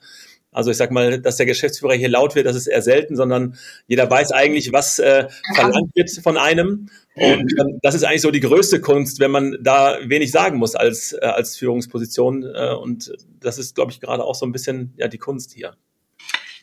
Also 0.51 0.69
ich 0.69 0.77
sag 0.77 0.91
mal, 0.91 1.19
dass 1.19 1.37
der 1.37 1.47
Geschäftsführer 1.47 1.95
hier 1.95 2.09
laut 2.09 2.35
wird, 2.35 2.45
das 2.45 2.55
ist 2.55 2.67
eher 2.67 2.81
selten, 2.81 3.15
sondern 3.15 3.57
jeder 3.87 4.09
weiß 4.09 4.31
eigentlich, 4.31 4.71
was 4.71 4.99
äh, 4.99 5.27
verlangt 5.55 5.95
wird 5.95 6.11
von 6.11 6.37
einem. 6.37 6.89
Und 7.15 7.51
ähm, 7.59 7.79
das 7.81 7.95
ist 7.95 8.03
eigentlich 8.03 8.21
so 8.21 8.31
die 8.31 8.39
größte 8.39 8.79
Kunst, 8.81 9.19
wenn 9.19 9.31
man 9.31 9.57
da 9.61 9.97
wenig 10.05 10.31
sagen 10.31 10.57
muss 10.57 10.75
als, 10.75 11.13
äh, 11.13 11.25
als 11.25 11.57
Führungsposition. 11.57 12.43
Äh, 12.43 12.75
und 12.75 13.13
das 13.39 13.57
ist, 13.57 13.75
glaube 13.75 13.91
ich, 13.91 13.99
gerade 13.99 14.23
auch 14.23 14.35
so 14.35 14.45
ein 14.45 14.51
bisschen 14.51 14.93
ja 14.97 15.07
die 15.07 15.17
Kunst 15.17 15.53
hier. 15.53 15.75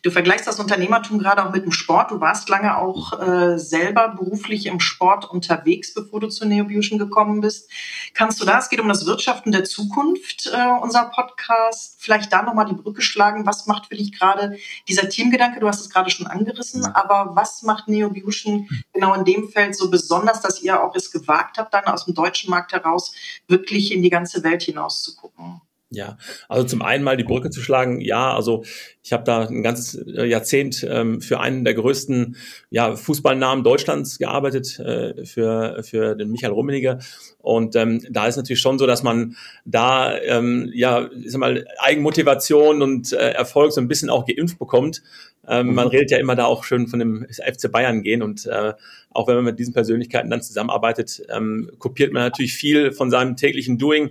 Du 0.03 0.11
vergleichst 0.11 0.47
das 0.47 0.59
Unternehmertum 0.59 1.19
gerade 1.19 1.45
auch 1.45 1.53
mit 1.53 1.65
dem 1.65 1.73
Sport. 1.73 2.11
Du 2.11 2.21
warst 2.21 2.49
lange 2.49 2.79
auch 2.79 3.21
äh, 3.21 3.59
selber 3.59 4.09
beruflich 4.09 4.65
im 4.65 4.81
Sport 4.81 5.31
unterwegs, 5.31 5.93
bevor 5.93 6.21
du 6.21 6.29
zu 6.29 6.47
Neobution 6.47 6.99
gekommen 6.99 7.43
bist. 7.43 7.71
Kannst 8.15 8.41
du 8.41 8.47
da, 8.47 8.59
es 8.59 8.71
geht 8.71 8.81
um 8.81 8.89
das 8.89 9.05
Wirtschaften 9.05 9.53
der 9.53 9.65
Zukunft, 9.65 10.47
äh, 10.47 10.81
unser 10.81 11.05
Podcast, 11.05 11.97
vielleicht 11.99 12.33
da 12.33 12.43
nochmal 12.43 12.65
die 12.67 12.75
Brücke 12.75 13.03
schlagen. 13.03 13.45
Was 13.45 13.67
macht 13.67 13.87
für 13.87 13.97
dich 13.97 14.19
gerade 14.19 14.57
dieser 14.89 15.09
Teamgedanke? 15.09 15.61
Du 15.61 15.69
hast 15.69 15.81
es 15.81 15.91
gerade 15.91 16.11
schon 16.11 16.27
angerissen, 16.27 16.87
aber 16.87 17.37
was 17.37 17.63
macht 17.63 17.89
Neobution 17.89 18.69
genau 18.95 19.13
in 19.15 19.25
dem 19.25 19.51
Feld 19.51 19.77
so 19.77 19.91
besonders, 19.91 20.41
dass 20.41 20.63
ihr 20.63 20.83
auch 20.83 20.95
es 20.95 21.13
gewagt 21.13 21.59
habt, 21.59 21.75
dann 21.75 21.85
aus 21.85 22.07
dem 22.07 22.15
deutschen 22.15 22.51
Markt 22.51 22.73
heraus 22.73 23.13
wirklich 23.49 23.93
in 23.93 24.03
die 24.03 24.11
ganze 24.11 24.43
Welt 24.45 24.63
hinaus 24.63 25.03
zu 25.03 25.15
gucken? 25.15 25.61
Ja, 25.93 26.19
also 26.49 26.65
zum 26.65 26.83
einen 26.83 27.03
mal 27.03 27.17
die 27.17 27.25
Brücke 27.25 27.51
zu 27.51 27.61
schlagen, 27.61 28.01
ja, 28.01 28.33
also 28.33 28.63
ich 29.03 29.13
habe 29.13 29.25
da 29.25 29.47
ein 29.47 29.65
ganzes 29.65 29.97
äh, 29.97 30.25
Jahrzehnt 30.25 30.87
ähm, 30.89 31.21
für 31.21 31.41
einen 31.41 31.65
der 31.65 31.75
größten 31.75 32.37
ja, 32.71 32.95
Fußballnamen 32.95 33.65
Deutschlands 33.65 34.19
gearbeitet, 34.19 34.79
äh, 34.79 35.25
für, 35.25 35.83
für 35.83 36.15
den 36.15 36.31
Michael 36.31 36.53
Rummenigge. 36.53 37.01
Und 37.39 37.75
ähm, 37.75 38.07
da 38.09 38.29
ist 38.29 38.37
natürlich 38.37 38.61
schon 38.61 38.79
so, 38.79 38.87
dass 38.87 39.03
man 39.03 39.35
da 39.65 40.17
ähm, 40.17 40.71
ja, 40.73 41.11
ich 41.13 41.33
sag 41.33 41.41
mal, 41.41 41.67
Eigenmotivation 41.81 42.83
und 42.83 43.13
äh, 43.13 43.31
Erfolg 43.31 43.73
so 43.73 43.81
ein 43.81 43.89
bisschen 43.89 44.11
auch 44.11 44.27
geimpft 44.27 44.61
bekommt. 44.61 45.03
Ähm, 45.49 45.69
mhm. 45.69 45.75
Man 45.75 45.89
redet 45.89 46.13
ja 46.13 46.19
immer 46.19 46.37
da 46.37 46.45
auch 46.45 46.63
schön 46.63 46.87
von 46.87 47.01
dem 47.01 47.27
FC 47.31 47.73
Bayern 47.73 48.05
gehen 48.05 48.23
und 48.23 48.47
äh, 48.47 48.75
auch 49.11 49.27
wenn 49.27 49.35
man 49.35 49.45
mit 49.45 49.59
diesen 49.59 49.75
Persönlichkeiten 49.75 50.31
dann 50.31 50.43
zusammenarbeitet, 50.43 51.23
ähm, 51.35 51.69
kopiert 51.81 52.13
man 52.13 52.23
natürlich 52.23 52.55
viel 52.55 52.93
von 52.93 53.11
seinem 53.11 53.35
täglichen 53.35 53.77
Doing 53.77 54.11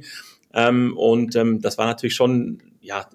ähm, 0.54 0.96
und 0.98 1.36
ähm, 1.36 1.62
das 1.62 1.78
war 1.78 1.86
natürlich 1.86 2.16
schon 2.16 2.62
ja 2.82 3.08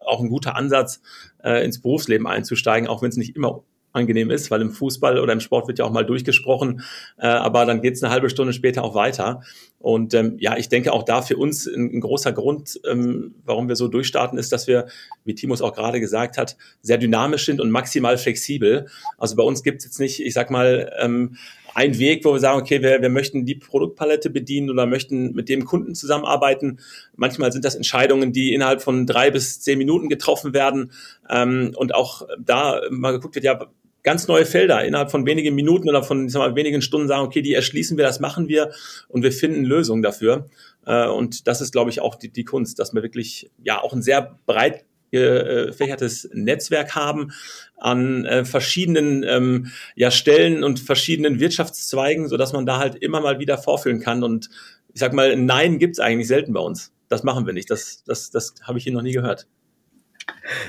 auch 0.00 0.20
ein 0.20 0.28
guter 0.28 0.56
Ansatz, 0.56 1.00
äh, 1.42 1.64
ins 1.64 1.80
Berufsleben 1.80 2.26
einzusteigen, 2.26 2.88
auch 2.88 3.02
wenn 3.02 3.08
es 3.08 3.16
nicht 3.16 3.36
immer 3.36 3.62
angenehm 3.92 4.30
ist, 4.30 4.50
weil 4.50 4.62
im 4.62 4.70
Fußball 4.70 5.18
oder 5.18 5.32
im 5.32 5.40
Sport 5.40 5.68
wird 5.68 5.78
ja 5.78 5.84
auch 5.84 5.90
mal 5.90 6.04
durchgesprochen, 6.04 6.82
äh, 7.18 7.26
aber 7.26 7.66
dann 7.66 7.82
geht 7.82 7.94
es 7.94 8.02
eine 8.02 8.12
halbe 8.12 8.30
Stunde 8.30 8.52
später 8.52 8.82
auch 8.82 8.94
weiter. 8.94 9.42
Und 9.78 10.14
ähm, 10.14 10.36
ja, 10.38 10.56
ich 10.56 10.68
denke 10.68 10.92
auch 10.92 11.02
da 11.02 11.22
für 11.22 11.36
uns 11.36 11.66
ein, 11.66 11.96
ein 11.96 12.00
großer 12.00 12.32
Grund, 12.32 12.80
ähm, 12.88 13.34
warum 13.44 13.68
wir 13.68 13.76
so 13.76 13.88
durchstarten, 13.88 14.38
ist, 14.38 14.52
dass 14.52 14.66
wir, 14.66 14.86
wie 15.24 15.34
Timos 15.34 15.60
auch 15.60 15.74
gerade 15.74 16.00
gesagt 16.00 16.38
hat, 16.38 16.56
sehr 16.80 16.98
dynamisch 16.98 17.44
sind 17.44 17.60
und 17.60 17.70
maximal 17.70 18.16
flexibel. 18.16 18.86
Also 19.18 19.36
bei 19.36 19.42
uns 19.42 19.62
gibt 19.62 19.80
es 19.80 19.84
jetzt 19.84 20.00
nicht, 20.00 20.20
ich 20.20 20.34
sag 20.34 20.50
mal, 20.50 20.92
ähm, 20.98 21.36
ein 21.74 21.98
Weg, 21.98 22.24
wo 22.24 22.32
wir 22.32 22.40
sagen, 22.40 22.60
okay, 22.60 22.82
wir, 22.82 23.00
wir 23.00 23.08
möchten 23.08 23.44
die 23.46 23.54
Produktpalette 23.54 24.30
bedienen 24.30 24.70
oder 24.70 24.86
möchten 24.86 25.32
mit 25.32 25.48
dem 25.48 25.64
Kunden 25.64 25.94
zusammenarbeiten. 25.94 26.80
Manchmal 27.16 27.52
sind 27.52 27.64
das 27.64 27.74
Entscheidungen, 27.74 28.32
die 28.32 28.54
innerhalb 28.54 28.82
von 28.82 29.06
drei 29.06 29.30
bis 29.30 29.60
zehn 29.60 29.78
Minuten 29.78 30.08
getroffen 30.08 30.54
werden. 30.54 30.92
Ähm, 31.30 31.72
und 31.76 31.94
auch 31.94 32.26
da 32.38 32.80
mal 32.90 33.12
geguckt 33.12 33.34
wird, 33.34 33.44
ja, 33.44 33.58
ganz 34.02 34.26
neue 34.28 34.44
Felder 34.44 34.84
innerhalb 34.84 35.10
von 35.10 35.26
wenigen 35.26 35.54
Minuten 35.54 35.88
oder 35.88 36.02
von 36.02 36.26
ich 36.26 36.32
sag 36.32 36.40
mal, 36.40 36.56
wenigen 36.56 36.82
Stunden 36.82 37.08
sagen, 37.08 37.24
okay, 37.24 37.42
die 37.42 37.54
erschließen 37.54 37.96
wir, 37.96 38.04
das 38.04 38.20
machen 38.20 38.48
wir 38.48 38.72
und 39.08 39.22
wir 39.22 39.32
finden 39.32 39.64
Lösungen 39.64 40.02
dafür. 40.02 40.48
Äh, 40.86 41.06
und 41.06 41.46
das 41.46 41.60
ist, 41.60 41.72
glaube 41.72 41.90
ich, 41.90 42.00
auch 42.00 42.16
die, 42.16 42.30
die 42.30 42.44
Kunst, 42.44 42.78
dass 42.78 42.94
wir 42.94 43.02
wirklich 43.02 43.50
ja 43.62 43.80
auch 43.80 43.92
ein 43.92 44.02
sehr 44.02 44.38
breit 44.46 44.84
gefächertes 45.12 46.28
Netzwerk 46.32 46.96
haben 46.96 47.32
an 47.76 48.24
äh, 48.24 48.44
verschiedenen 48.44 49.22
ähm, 49.22 49.66
ja, 49.94 50.10
Stellen 50.10 50.64
und 50.64 50.80
verschiedenen 50.80 51.38
Wirtschaftszweigen, 51.38 52.28
so 52.28 52.36
dass 52.36 52.52
man 52.52 52.66
da 52.66 52.78
halt 52.78 52.96
immer 52.96 53.20
mal 53.20 53.38
wieder 53.38 53.58
vorführen 53.58 54.00
kann. 54.00 54.24
Und 54.24 54.48
ich 54.92 55.00
sag 55.00 55.12
mal, 55.12 55.36
Nein 55.36 55.78
gibt's 55.78 56.00
eigentlich 56.00 56.28
selten 56.28 56.52
bei 56.52 56.60
uns. 56.60 56.92
Das 57.08 57.22
machen 57.22 57.46
wir 57.46 57.52
nicht. 57.52 57.70
Das, 57.70 58.02
das, 58.04 58.30
das 58.30 58.54
habe 58.62 58.78
ich 58.78 58.84
hier 58.84 58.92
noch 58.92 59.02
nie 59.02 59.12
gehört. 59.12 59.46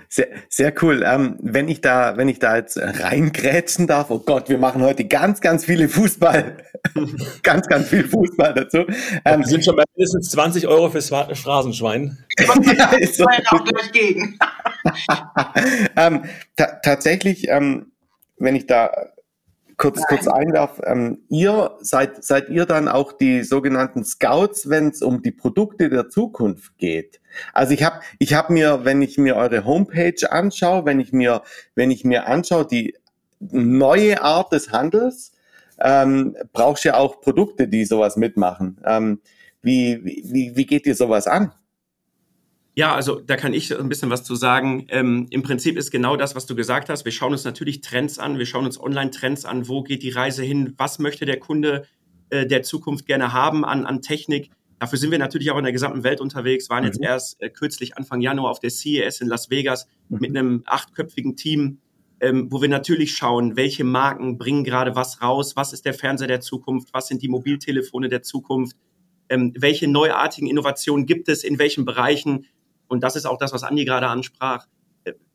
Sehr, 0.10 0.27
sehr 0.50 0.74
cool. 0.81 1.03
Ähm, 1.05 1.38
wenn 1.41 1.67
ich 1.67 1.81
da, 1.81 2.17
wenn 2.17 2.29
ich 2.29 2.39
da 2.39 2.55
jetzt 2.55 2.77
reingrätschen 2.77 3.88
darf, 3.88 4.10
oh 4.10 4.19
Gott, 4.19 4.50
wir 4.50 4.57
machen 4.57 4.81
heute 4.81 5.05
ganz, 5.05 5.41
ganz 5.41 5.65
viele 5.65 5.89
Fußball, 5.89 6.57
ganz, 7.43 7.67
ganz 7.67 7.89
viel 7.89 8.07
Fußball 8.07 8.53
dazu. 8.53 8.86
Ähm, 9.25 9.41
wir 9.41 9.48
sind 9.48 9.65
schon 9.65 9.75
bei 9.75 9.83
mindestens 9.95 10.29
20 10.31 10.67
Euro 10.67 10.89
fürs 10.89 11.10
Phrasenschwein. 11.10 12.17
ja, 12.39 12.91
ist 12.98 13.17
so. 13.17 13.25
auch 13.25 13.63
gleich 13.63 13.91
gegen. 13.91 14.38
ähm, 15.98 16.24
tatsächlich, 16.55 17.48
ähm, 17.48 17.91
wenn 18.38 18.55
ich 18.55 18.67
da 18.67 19.12
kurz, 19.84 19.98
Nein. 19.98 20.06
kurz 20.08 20.28
ein 20.28 20.54
darf, 20.54 20.82
ähm, 20.86 21.20
ihr 21.30 21.78
seid, 21.82 22.24
seid 22.24 22.50
ihr 22.50 22.66
dann 22.66 22.88
auch 22.88 23.12
die 23.12 23.44
sogenannten 23.44 24.06
Scouts, 24.06 24.70
wenn 24.70 24.90
es 24.90 25.02
um 25.02 25.22
die 25.22 25.32
Produkte 25.32 25.90
der 25.90 26.10
Zukunft 26.10 26.78
geht? 26.78 27.20
Also 27.52 27.74
ich 27.74 27.84
habe 27.84 28.00
ich 28.18 28.34
hab 28.34 28.50
mir, 28.50 28.86
wenn 28.86 29.02
ich 29.02 29.18
mir 29.18 29.36
eure 29.36 29.66
Homepage 29.66 30.32
anschaue, 30.32 30.86
wenn 30.86 31.00
ich 31.00 31.12
mir, 31.12 31.42
wenn 31.75 31.92
ich 31.92 32.06
mir 32.06 32.28
anschaue, 32.28 32.66
die 32.66 32.96
neue 33.40 34.22
Art 34.22 34.54
des 34.54 34.72
Handels, 34.72 35.34
ähm, 35.80 36.38
brauchst 36.54 36.86
ja 36.86 36.96
auch 36.96 37.20
Produkte, 37.20 37.68
die 37.68 37.84
sowas 37.84 38.16
mitmachen. 38.16 38.80
Ähm, 38.86 39.20
wie, 39.62 40.04
wie, 40.06 40.56
wie 40.56 40.66
geht 40.66 40.86
ihr 40.86 40.96
sowas 40.96 41.28
an? 41.28 41.52
Ja, 42.75 42.96
also 42.96 43.20
da 43.20 43.36
kann 43.36 43.53
ich 43.53 43.77
ein 43.77 43.88
bisschen 43.88 44.10
was 44.10 44.24
zu 44.24 44.36
sagen. 44.36 44.88
Ähm, 44.89 45.27
Im 45.30 45.44
Prinzip 45.44 45.77
ist 45.77 45.92
genau 45.92 46.15
das, 46.15 46.36
was 46.36 46.48
du 46.48 46.56
gesagt 46.56 46.89
hast. 46.89 47.06
Wir 47.06 47.12
schauen 47.12 47.32
uns 47.32 47.44
natürlich 47.44 47.82
Trends 47.82 48.18
an, 48.18 48.39
wir 48.39 48.48
schauen 48.48 48.65
uns 48.65 48.80
Online-Trends 48.80 49.46
an, 49.46 49.68
wo 49.68 49.84
geht 49.84 50.01
die 50.01 50.10
Reise 50.10 50.44
hin, 50.44 50.74
was 50.77 50.98
möchte 50.98 51.25
der 51.25 51.39
Kunde 51.39 51.86
äh, 52.32 52.48
der 52.48 52.63
Zukunft 52.63 53.06
gerne 53.06 53.32
haben 53.32 53.63
an, 53.63 53.86
an 53.86 54.01
Technik. 54.01 54.50
Dafür 54.80 54.98
sind 54.98 55.12
wir 55.12 55.20
natürlich 55.20 55.51
auch 55.51 55.58
in 55.58 55.63
der 55.63 55.72
gesamten 55.72 56.03
Welt 56.03 56.20
unterwegs, 56.20 56.70
waren 56.70 56.82
mhm. 56.82 56.88
jetzt 56.88 57.01
erst 57.01 57.42
äh, 57.42 57.50
kürzlich 57.50 57.96
Anfang 57.96 58.22
Januar 58.22 58.50
auf 58.50 58.60
der 58.60 58.72
CES 58.72 59.22
in 59.22 59.27
Las 59.27 59.51
Vegas 59.51 59.88
mhm. 60.10 60.18
mit 60.20 60.30
einem 60.32 60.63
achtköpfigen 60.65 61.36
Team, 61.36 61.77
ähm, 62.22 62.48
wo 62.51 62.60
wir 62.60 62.70
natürlich 62.70 63.15
schauen, 63.15 63.56
welche 63.56 63.84
Marken 63.84 64.39
bringen 64.39 64.63
gerade 64.63 64.96
was 64.96 65.22
raus, 65.22 65.56
was 65.56 65.74
ist 65.74 65.86
der 65.86 65.94
Fernseher 65.94 66.27
der 66.27 66.42
Zukunft, 66.42 66.89
was 66.92 67.08
sind 67.08 67.22
die 67.22 67.27
Mobiltelefone 67.27 68.10
der 68.10 68.24
Zukunft, 68.24 68.77
ähm, 69.30 69.53
welche 69.56 69.88
neuartigen 69.88 70.50
Innovationen 70.50 71.06
gibt 71.06 71.30
es 71.30 71.44
in 71.44 71.60
welchen 71.60 71.86
Bereichen 71.86 72.48
und 72.88 73.04
das 73.04 73.16
ist 73.16 73.25
auch 73.25 73.38
das, 73.38 73.54
was 73.54 73.63
Andi 73.63 73.86
gerade 73.86 74.08
ansprach, 74.08 74.68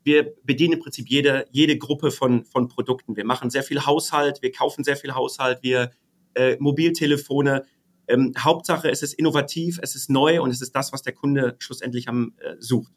wir 0.03 0.33
bedienen 0.43 0.73
im 0.73 0.79
Prinzip 0.79 1.07
jede, 1.09 1.45
jede 1.51 1.77
Gruppe 1.77 2.11
von, 2.11 2.45
von 2.45 2.67
Produkten. 2.67 3.15
Wir 3.15 3.25
machen 3.25 3.49
sehr 3.49 3.63
viel 3.63 3.85
Haushalt, 3.85 4.41
wir 4.41 4.51
kaufen 4.51 4.83
sehr 4.83 4.97
viel 4.97 5.13
Haushalt, 5.13 5.59
wir 5.61 5.91
äh, 6.35 6.55
Mobiltelefone. 6.59 7.65
Ähm, 8.07 8.33
Hauptsache, 8.39 8.89
es 8.89 9.03
ist 9.03 9.13
innovativ, 9.13 9.79
es 9.81 9.95
ist 9.95 10.09
neu 10.09 10.41
und 10.41 10.49
es 10.49 10.61
ist 10.61 10.75
das, 10.75 10.91
was 10.93 11.03
der 11.03 11.13
Kunde 11.13 11.55
schlussendlich 11.59 12.07
am 12.07 12.33
äh, 12.39 12.55
sucht. 12.59 12.91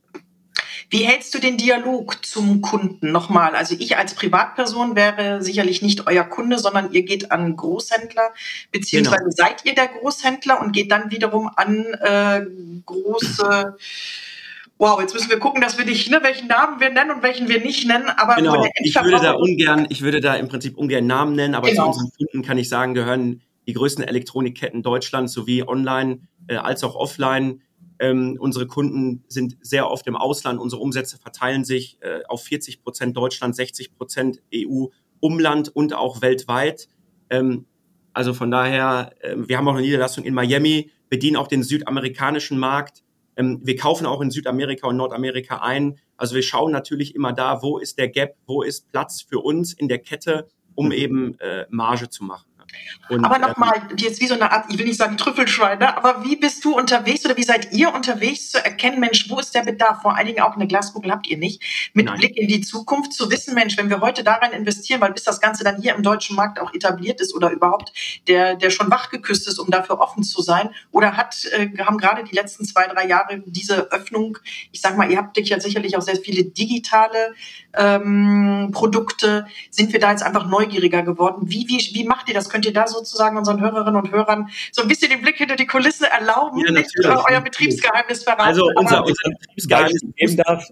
Wie 0.88 1.04
hältst 1.04 1.35
du 1.35 1.38
den 1.38 1.59
Dialog 1.59 2.25
zum 2.25 2.61
Kunden 2.61 3.12
nochmal? 3.12 3.54
Also 3.54 3.75
ich 3.78 3.97
als 3.97 4.14
Privatperson 4.14 4.97
wäre 4.97 5.42
sicherlich 5.42 5.80
nicht 5.82 6.06
euer 6.06 6.25
Kunde, 6.25 6.59
sondern 6.59 6.92
ihr 6.92 7.02
geht 7.02 7.30
an 7.30 7.56
Großhändler, 7.56 8.32
beziehungsweise 8.71 9.25
genau. 9.25 9.37
seid 9.37 9.64
ihr 9.64 9.75
der 9.75 9.88
Großhändler 9.88 10.61
und 10.61 10.73
geht 10.73 10.90
dann 10.90 11.11
wiederum 11.11 11.50
an 11.54 11.85
äh, 12.00 12.42
große 12.85 13.76
wow, 14.82 15.00
jetzt 15.00 15.14
müssen 15.14 15.30
wir 15.30 15.38
gucken, 15.38 15.60
dass 15.62 15.78
wir 15.78 15.84
nicht, 15.84 16.10
ne, 16.10 16.18
welchen 16.24 16.48
Namen 16.48 16.80
wir 16.80 16.90
nennen 16.90 17.12
und 17.12 17.22
welchen 17.22 17.48
wir 17.48 17.60
nicht 17.60 17.86
nennen. 17.86 18.08
Aber 18.08 18.34
genau. 18.34 18.66
ich 18.82 18.96
würde 18.96 19.20
da 19.20 19.32
ungern, 19.34 19.86
ich 19.90 20.02
würde 20.02 20.20
da 20.20 20.34
im 20.34 20.48
Prinzip 20.48 20.76
ungern 20.76 21.06
Namen 21.06 21.36
nennen, 21.36 21.54
aber 21.54 21.68
genau. 21.68 21.92
zu 21.92 22.00
unseren 22.00 22.10
Kunden 22.16 22.42
kann 22.42 22.58
ich 22.58 22.68
sagen, 22.68 22.92
gehören 22.92 23.42
die 23.68 23.74
größten 23.74 24.02
Elektronikketten 24.02 24.82
Deutschlands 24.82 25.34
sowie 25.34 25.62
online 25.62 26.22
äh, 26.48 26.56
als 26.56 26.82
auch 26.82 26.96
offline. 26.96 27.62
Ähm, 28.00 28.36
unsere 28.40 28.66
Kunden 28.66 29.22
sind 29.28 29.56
sehr 29.60 29.88
oft 29.88 30.08
im 30.08 30.16
Ausland. 30.16 30.58
Unsere 30.58 30.82
Umsätze 30.82 31.16
verteilen 31.16 31.64
sich 31.64 31.98
äh, 32.00 32.24
auf 32.26 32.42
40 32.42 32.82
Prozent 32.82 33.16
Deutschland, 33.16 33.54
60 33.54 33.94
Prozent 33.94 34.42
EU, 34.52 34.86
Umland 35.20 35.68
und 35.68 35.94
auch 35.94 36.22
weltweit. 36.22 36.88
Ähm, 37.30 37.66
also 38.14 38.34
von 38.34 38.50
daher, 38.50 39.12
äh, 39.20 39.36
wir 39.36 39.58
haben 39.58 39.68
auch 39.68 39.74
eine 39.74 39.82
Niederlassung 39.82 40.24
in 40.24 40.34
Miami, 40.34 40.90
bedienen 41.08 41.36
auch 41.36 41.46
den 41.46 41.62
südamerikanischen 41.62 42.58
Markt. 42.58 43.04
Ähm, 43.36 43.60
wir 43.62 43.76
kaufen 43.76 44.06
auch 44.06 44.20
in 44.20 44.30
Südamerika 44.30 44.88
und 44.88 44.96
Nordamerika 44.96 45.58
ein. 45.58 45.98
Also 46.16 46.34
wir 46.34 46.42
schauen 46.42 46.72
natürlich 46.72 47.14
immer 47.14 47.32
da, 47.32 47.62
wo 47.62 47.78
ist 47.78 47.98
der 47.98 48.08
Gap, 48.08 48.36
wo 48.46 48.62
ist 48.62 48.90
Platz 48.92 49.22
für 49.22 49.40
uns 49.40 49.72
in 49.72 49.88
der 49.88 49.98
Kette, 49.98 50.48
um 50.74 50.86
mhm. 50.86 50.92
eben 50.92 51.38
äh, 51.40 51.66
Marge 51.70 52.08
zu 52.08 52.24
machen. 52.24 52.51
Und, 53.08 53.24
aber 53.24 53.38
nochmal, 53.38 53.88
jetzt 53.96 54.20
wie 54.20 54.26
so 54.26 54.34
eine 54.34 54.52
Art, 54.52 54.66
ich 54.68 54.78
will 54.78 54.86
nicht 54.86 54.98
sagen 54.98 55.16
Trüffelschwein, 55.16 55.78
ne? 55.78 55.96
aber 55.96 56.24
wie 56.24 56.36
bist 56.36 56.64
du 56.64 56.76
unterwegs 56.76 57.24
oder 57.24 57.36
wie 57.36 57.42
seid 57.42 57.72
ihr 57.72 57.92
unterwegs 57.92 58.50
zu 58.50 58.64
erkennen, 58.64 59.00
Mensch, 59.00 59.28
wo 59.28 59.38
ist 59.38 59.54
der 59.54 59.62
Bedarf? 59.62 60.02
Vor 60.02 60.16
allen 60.16 60.26
Dingen 60.26 60.40
auch 60.40 60.54
eine 60.54 60.66
Glaskugel 60.66 61.10
habt 61.10 61.26
ihr 61.26 61.36
nicht. 61.36 61.62
Mit 61.94 62.06
Nein. 62.06 62.18
Blick 62.18 62.36
in 62.36 62.48
die 62.48 62.60
Zukunft 62.60 63.12
zu 63.12 63.30
wissen, 63.30 63.54
Mensch, 63.54 63.76
wenn 63.76 63.90
wir 63.90 64.00
heute 64.00 64.24
daran 64.24 64.52
investieren, 64.52 65.00
weil 65.00 65.12
bis 65.12 65.24
das 65.24 65.40
Ganze 65.40 65.64
dann 65.64 65.80
hier 65.80 65.94
im 65.94 66.02
deutschen 66.02 66.36
Markt 66.36 66.60
auch 66.60 66.72
etabliert 66.72 67.20
ist 67.20 67.34
oder 67.34 67.50
überhaupt 67.50 67.92
der, 68.28 68.56
der 68.56 68.70
schon 68.70 68.90
wachgeküsst 68.90 69.48
ist, 69.48 69.58
um 69.58 69.70
dafür 69.70 70.00
offen 70.00 70.22
zu 70.22 70.40
sein, 70.42 70.70
oder 70.90 71.16
hat, 71.16 71.44
äh, 71.52 71.68
haben 71.78 71.98
gerade 71.98 72.24
die 72.24 72.34
letzten 72.34 72.64
zwei, 72.64 72.86
drei 72.86 73.06
Jahre 73.06 73.42
diese 73.44 73.90
Öffnung, 73.92 74.38
ich 74.70 74.80
sag 74.80 74.96
mal, 74.96 75.10
ihr 75.10 75.18
habt 75.18 75.36
ja 75.36 75.60
sicherlich 75.60 75.96
auch 75.96 76.02
sehr 76.02 76.16
viele 76.16 76.44
digitale 76.44 77.34
ähm, 77.74 78.70
Produkte, 78.72 79.46
sind 79.70 79.92
wir 79.92 80.00
da 80.00 80.10
jetzt 80.10 80.22
einfach 80.22 80.46
neugieriger 80.46 81.02
geworden? 81.02 81.42
Wie, 81.44 81.66
wie, 81.68 81.78
wie 81.94 82.04
macht 82.04 82.28
ihr 82.28 82.34
das? 82.34 82.48
Könnt 82.48 82.62
ihr 82.64 82.73
da 82.73 82.87
sozusagen 82.87 83.37
unseren 83.37 83.61
Hörerinnen 83.61 83.97
und 83.97 84.12
Hörern 84.12 84.49
so 84.73 84.83
ein 84.83 84.88
bisschen 84.88 85.11
den 85.11 85.23
Blick 85.23 85.37
hinter 85.37 85.57
die 85.57 85.66
Kulisse 85.66 86.11
erlauben, 86.11 86.62
ja, 86.64 86.73
nicht 86.73 86.90
euer 87.04 87.40
Betriebsgeheimnis 87.40 88.25
verraten? 88.25 88.42
Also 88.42 88.71
unser, 88.75 89.04
unser 89.04 89.31
Betriebsgeheimnis 89.38 90.00
geben 90.16 90.37
darf, 90.37 90.69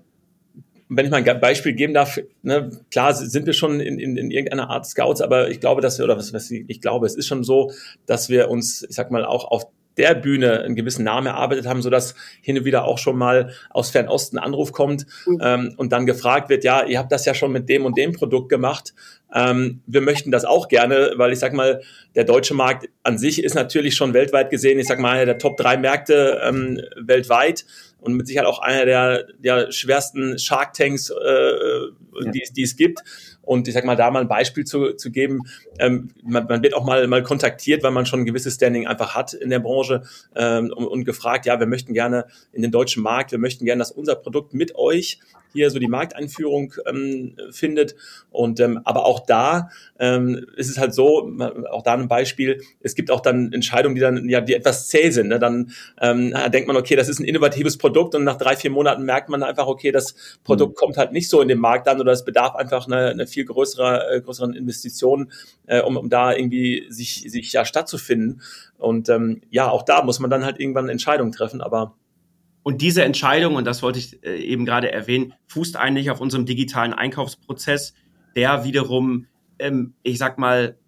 wenn 0.89 1.07
ich 1.07 1.11
mal 1.13 1.23
ein 1.29 1.41
Beispiel 1.41 1.73
geben 1.73 1.95
darf, 1.95 2.19
ne, 2.43 2.71
klar 2.91 3.15
sind 3.15 3.47
wir 3.47 3.53
schon 3.53 3.79
in, 3.81 3.99
in, 3.99 4.17
in 4.17 4.31
irgendeiner 4.31 4.71
Art 4.71 4.87
Scouts, 4.87 5.21
aber 5.21 5.49
ich 5.49 5.61
glaube, 5.61 5.81
dass 5.81 5.99
wir, 5.99 6.05
oder 6.05 6.17
was, 6.17 6.33
was 6.33 6.51
ich 6.51 6.81
glaube, 6.81 7.07
es 7.07 7.15
ist 7.15 7.29
schon 7.29 7.45
so, 7.45 7.73
dass 8.07 8.29
wir 8.29 8.51
uns, 8.51 8.83
ich 8.83 8.97
sag 8.97 9.11
mal, 9.11 9.25
auch 9.25 9.45
auf 9.45 9.67
der 9.97 10.15
Bühne 10.15 10.61
einen 10.61 10.77
gewissen 10.77 11.05
Namen 11.05 11.27
erarbeitet 11.27 11.67
haben, 11.67 11.83
so 11.83 11.91
dass 11.91 12.15
hin 12.41 12.59
und 12.59 12.65
wieder 12.65 12.85
auch 12.85 12.99
schon 12.99 13.17
mal 13.17 13.53
aus 13.71 13.91
Fernosten 13.91 14.39
Anruf 14.39 14.73
kommt 14.73 15.07
mhm. 15.27 15.39
ähm, 15.43 15.75
und 15.77 15.93
dann 15.93 16.07
gefragt 16.07 16.49
wird, 16.49 16.65
ja, 16.65 16.85
ihr 16.85 16.99
habt 16.99 17.13
das 17.13 17.25
ja 17.25 17.35
schon 17.35 17.53
mit 17.53 17.69
dem 17.69 17.85
und 17.85 17.99
dem 17.99 18.13
Produkt 18.13 18.49
gemacht. 18.49 18.95
Ähm, 19.35 19.83
wir 19.87 20.01
möchten 20.01 20.31
das 20.31 20.45
auch 20.45 20.69
gerne, 20.69 21.13
weil 21.17 21.33
ich 21.33 21.39
sag 21.39 21.53
mal, 21.53 21.83
der 22.15 22.25
deutsche 22.25 22.55
Markt 22.55 22.89
an 23.03 23.19
sich 23.19 23.43
ist 23.43 23.55
natürlich 23.55 23.95
schon 23.95 24.15
weltweit 24.15 24.51
gesehen, 24.51 24.79
ich 24.79 24.87
sag 24.87 24.99
mal, 24.99 25.13
einer 25.13 25.27
der 25.27 25.39
Top 25.39 25.57
drei 25.57 25.77
Märkte 25.77 26.41
ähm, 26.45 26.81
weltweit 26.97 27.65
und 28.01 28.15
mit 28.15 28.27
Sicherheit 28.27 28.49
auch 28.49 28.61
einer 28.61 28.87
der, 28.87 29.27
der 29.39 29.73
schwersten 29.73 30.39
Shark 30.39 30.73
Tanks, 30.75 31.11
äh, 31.11 31.15
ja. 31.15 32.31
die, 32.31 32.43
die 32.57 32.63
es 32.63 32.77
gibt. 32.77 33.01
Und 33.51 33.67
ich 33.67 33.75
sag 33.75 33.85
mal, 33.85 33.97
da 33.97 34.09
mal 34.13 34.21
ein 34.21 34.29
Beispiel 34.29 34.65
zu, 34.65 34.93
zu 34.93 35.11
geben, 35.11 35.41
ähm, 35.81 36.11
man, 36.23 36.47
man 36.47 36.63
wird 36.63 36.73
auch 36.73 36.85
mal, 36.85 37.05
mal 37.09 37.25
kontaktiert, 37.25 37.83
weil 37.83 37.91
man 37.91 38.07
schon 38.07 38.21
ein 38.21 38.25
gewisses 38.25 38.55
Standing 38.55 38.87
einfach 38.87 39.17
hat 39.17 39.35
in 39.35 39.51
der 39.51 39.59
Branche 39.59 40.05
ähm, 40.37 40.73
und, 40.73 40.87
und 40.87 41.05
gefragt, 41.05 41.47
ja, 41.47 41.59
wir 41.59 41.67
möchten 41.67 41.93
gerne 41.93 42.27
in 42.53 42.63
den 42.63 42.71
deutschen 42.71 43.03
Markt, 43.03 43.33
wir 43.33 43.41
möchten 43.41 43.65
gerne, 43.65 43.81
dass 43.81 43.91
unser 43.91 44.15
Produkt 44.15 44.55
mit 44.55 44.77
euch 44.77 45.19
hier 45.53 45.71
so 45.71 45.79
die 45.79 45.89
Markteinführung 45.89 46.75
ähm, 46.87 47.37
findet. 47.51 47.95
Und 48.31 48.61
ähm, 48.61 48.81
aber 48.85 49.07
auch 49.07 49.21
da 49.21 49.71
ähm, 49.99 50.47
ist 50.57 50.71
es 50.71 50.79
halt 50.79 50.95
so, 50.95 51.31
auch 51.71 51.83
da 51.83 51.95
ein 51.95 52.09
Beispiel, 52.09 52.63
es 52.81 52.95
gibt 52.95 53.11
auch 53.11 53.21
dann 53.21 53.53
Entscheidungen, 53.53 53.95
die 53.95 54.01
dann 54.01 54.29
ja 54.29 54.41
die 54.41 54.55
etwas 54.55 54.89
zäh 54.89 55.11
sind. 55.11 55.29
Ne? 55.29 55.39
Dann 55.39 55.73
ähm, 56.01 56.35
denkt 56.53 56.69
man, 56.69 56.77
okay, 56.77 56.97
das 56.97 57.09
ist 57.09 57.21
ein 57.21 57.25
innovatives 57.25 57.79
Produkt 57.79 58.15
und 58.15 58.25
nach 58.25 58.37
drei, 58.37 58.57
vier 58.57 58.71
Monaten 58.71 59.05
merkt 59.05 59.29
man 59.29 59.43
einfach, 59.43 59.67
okay, 59.67 59.93
das 59.93 60.15
Produkt 60.45 60.77
mhm. 60.77 60.79
kommt 60.79 60.97
halt 60.97 61.13
nicht 61.13 61.29
so 61.29 61.41
in 61.41 61.49
den 61.49 61.59
Markt 61.59 61.89
an 61.89 62.01
oder 62.01 62.13
es 62.13 62.25
bedarf 62.25 62.55
einfach 62.55 62.87
eine, 62.87 63.09
eine 63.09 63.27
viel 63.27 63.45
größere, 63.45 64.17
äh, 64.17 64.21
größeren 64.21 64.55
Investition, 64.55 65.33
äh, 65.67 65.81
um, 65.81 65.97
um 65.97 66.09
da 66.09 66.33
irgendwie 66.33 66.87
sich, 66.89 67.25
sich 67.29 67.53
ja 67.53 67.65
stattzufinden. 67.65 68.43
Und 68.79 69.09
ähm, 69.09 69.43
ja, 69.51 69.69
auch 69.69 69.83
da 69.83 70.03
muss 70.03 70.21
man 70.21 70.31
dann 70.31 70.45
halt 70.45 70.59
irgendwann 70.59 70.89
Entscheidungen 70.89 71.33
treffen, 71.33 71.61
aber 71.61 71.95
und 72.63 72.83
diese 72.83 73.05
Entscheidung, 73.05 73.55
und 73.55 73.65
das 73.65 73.83
wollte 73.83 73.99
ich 73.99 74.23
äh, 74.23 74.39
eben 74.39 74.67
gerade 74.67 74.93
erwähnen, 74.93 75.33
fußt 75.47 75.77
eigentlich 75.77 76.11
auf 76.11 76.21
unserem 76.21 76.45
digitalen 76.45 76.93
Einkaufsprozess, 76.93 77.95
der 78.37 78.65
wiederum, 78.65 79.27
ähm, 79.59 79.95
ich 80.03 80.19
sag 80.19 80.39
mal, 80.39 80.79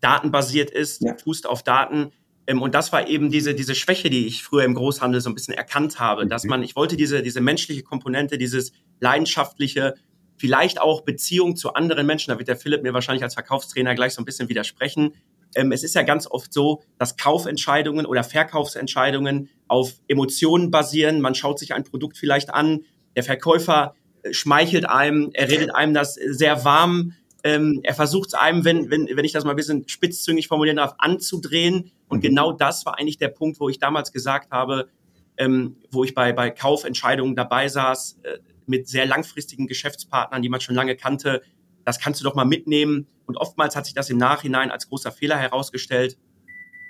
datenbasiert 0.00 0.70
ist, 0.70 1.02
ja. 1.02 1.16
fußt 1.16 1.46
auf 1.46 1.62
Daten. 1.62 2.12
Ähm, 2.46 2.60
und 2.60 2.74
das 2.74 2.92
war 2.92 3.08
eben 3.08 3.30
diese, 3.30 3.54
diese 3.54 3.74
Schwäche, 3.74 4.10
die 4.10 4.26
ich 4.26 4.42
früher 4.42 4.64
im 4.64 4.74
Großhandel 4.74 5.20
so 5.20 5.30
ein 5.30 5.34
bisschen 5.34 5.54
erkannt 5.54 5.98
habe, 5.98 6.24
mhm. 6.24 6.28
dass 6.28 6.44
man, 6.44 6.62
ich 6.62 6.76
wollte 6.76 6.96
diese, 6.96 7.22
diese 7.22 7.40
menschliche 7.40 7.82
Komponente, 7.82 8.36
dieses 8.36 8.72
leidenschaftliche, 9.00 9.94
vielleicht 10.36 10.80
auch 10.80 11.02
Beziehung 11.02 11.56
zu 11.56 11.72
anderen 11.72 12.06
Menschen, 12.06 12.30
da 12.30 12.38
wird 12.38 12.48
der 12.48 12.56
Philipp 12.56 12.82
mir 12.82 12.92
wahrscheinlich 12.92 13.24
als 13.24 13.34
Verkaufstrainer 13.34 13.94
gleich 13.94 14.14
so 14.14 14.22
ein 14.22 14.24
bisschen 14.24 14.48
widersprechen, 14.48 15.14
ähm, 15.54 15.72
es 15.72 15.82
ist 15.82 15.94
ja 15.94 16.02
ganz 16.02 16.26
oft 16.26 16.52
so, 16.52 16.82
dass 16.98 17.16
Kaufentscheidungen 17.16 18.06
oder 18.06 18.24
Verkaufsentscheidungen 18.24 19.48
auf 19.66 19.94
Emotionen 20.08 20.70
basieren. 20.70 21.20
Man 21.20 21.34
schaut 21.34 21.58
sich 21.58 21.74
ein 21.74 21.84
Produkt 21.84 22.18
vielleicht 22.18 22.52
an, 22.52 22.84
der 23.16 23.22
Verkäufer 23.24 23.94
äh, 24.22 24.32
schmeichelt 24.32 24.88
einem, 24.88 25.30
er 25.32 25.48
redet 25.48 25.74
einem 25.74 25.94
das 25.94 26.14
sehr 26.14 26.64
warm, 26.64 27.14
ähm, 27.44 27.80
er 27.82 27.94
versucht 27.94 28.28
es 28.28 28.34
einem, 28.34 28.64
wenn, 28.64 28.90
wenn, 28.90 29.08
wenn 29.12 29.24
ich 29.24 29.32
das 29.32 29.44
mal 29.44 29.50
ein 29.50 29.56
bisschen 29.56 29.88
spitzzüngig 29.88 30.48
formulieren 30.48 30.76
darf, 30.76 30.94
anzudrehen. 30.98 31.92
Und 32.08 32.18
mhm. 32.18 32.22
genau 32.22 32.52
das 32.52 32.84
war 32.84 32.98
eigentlich 32.98 33.18
der 33.18 33.28
Punkt, 33.28 33.60
wo 33.60 33.68
ich 33.68 33.78
damals 33.78 34.12
gesagt 34.12 34.50
habe, 34.50 34.88
ähm, 35.36 35.76
wo 35.90 36.04
ich 36.04 36.14
bei, 36.14 36.32
bei 36.32 36.50
Kaufentscheidungen 36.50 37.36
dabei 37.36 37.68
saß, 37.68 38.18
äh, 38.24 38.38
mit 38.66 38.88
sehr 38.88 39.06
langfristigen 39.06 39.66
Geschäftspartnern, 39.66 40.42
die 40.42 40.48
man 40.48 40.60
schon 40.60 40.74
lange 40.74 40.96
kannte, 40.96 41.42
das 41.88 41.98
kannst 41.98 42.20
du 42.20 42.24
doch 42.24 42.34
mal 42.34 42.44
mitnehmen. 42.44 43.06
Und 43.24 43.38
oftmals 43.38 43.74
hat 43.74 43.86
sich 43.86 43.94
das 43.94 44.10
im 44.10 44.18
Nachhinein 44.18 44.70
als 44.70 44.90
großer 44.90 45.10
Fehler 45.10 45.38
herausgestellt. 45.38 46.18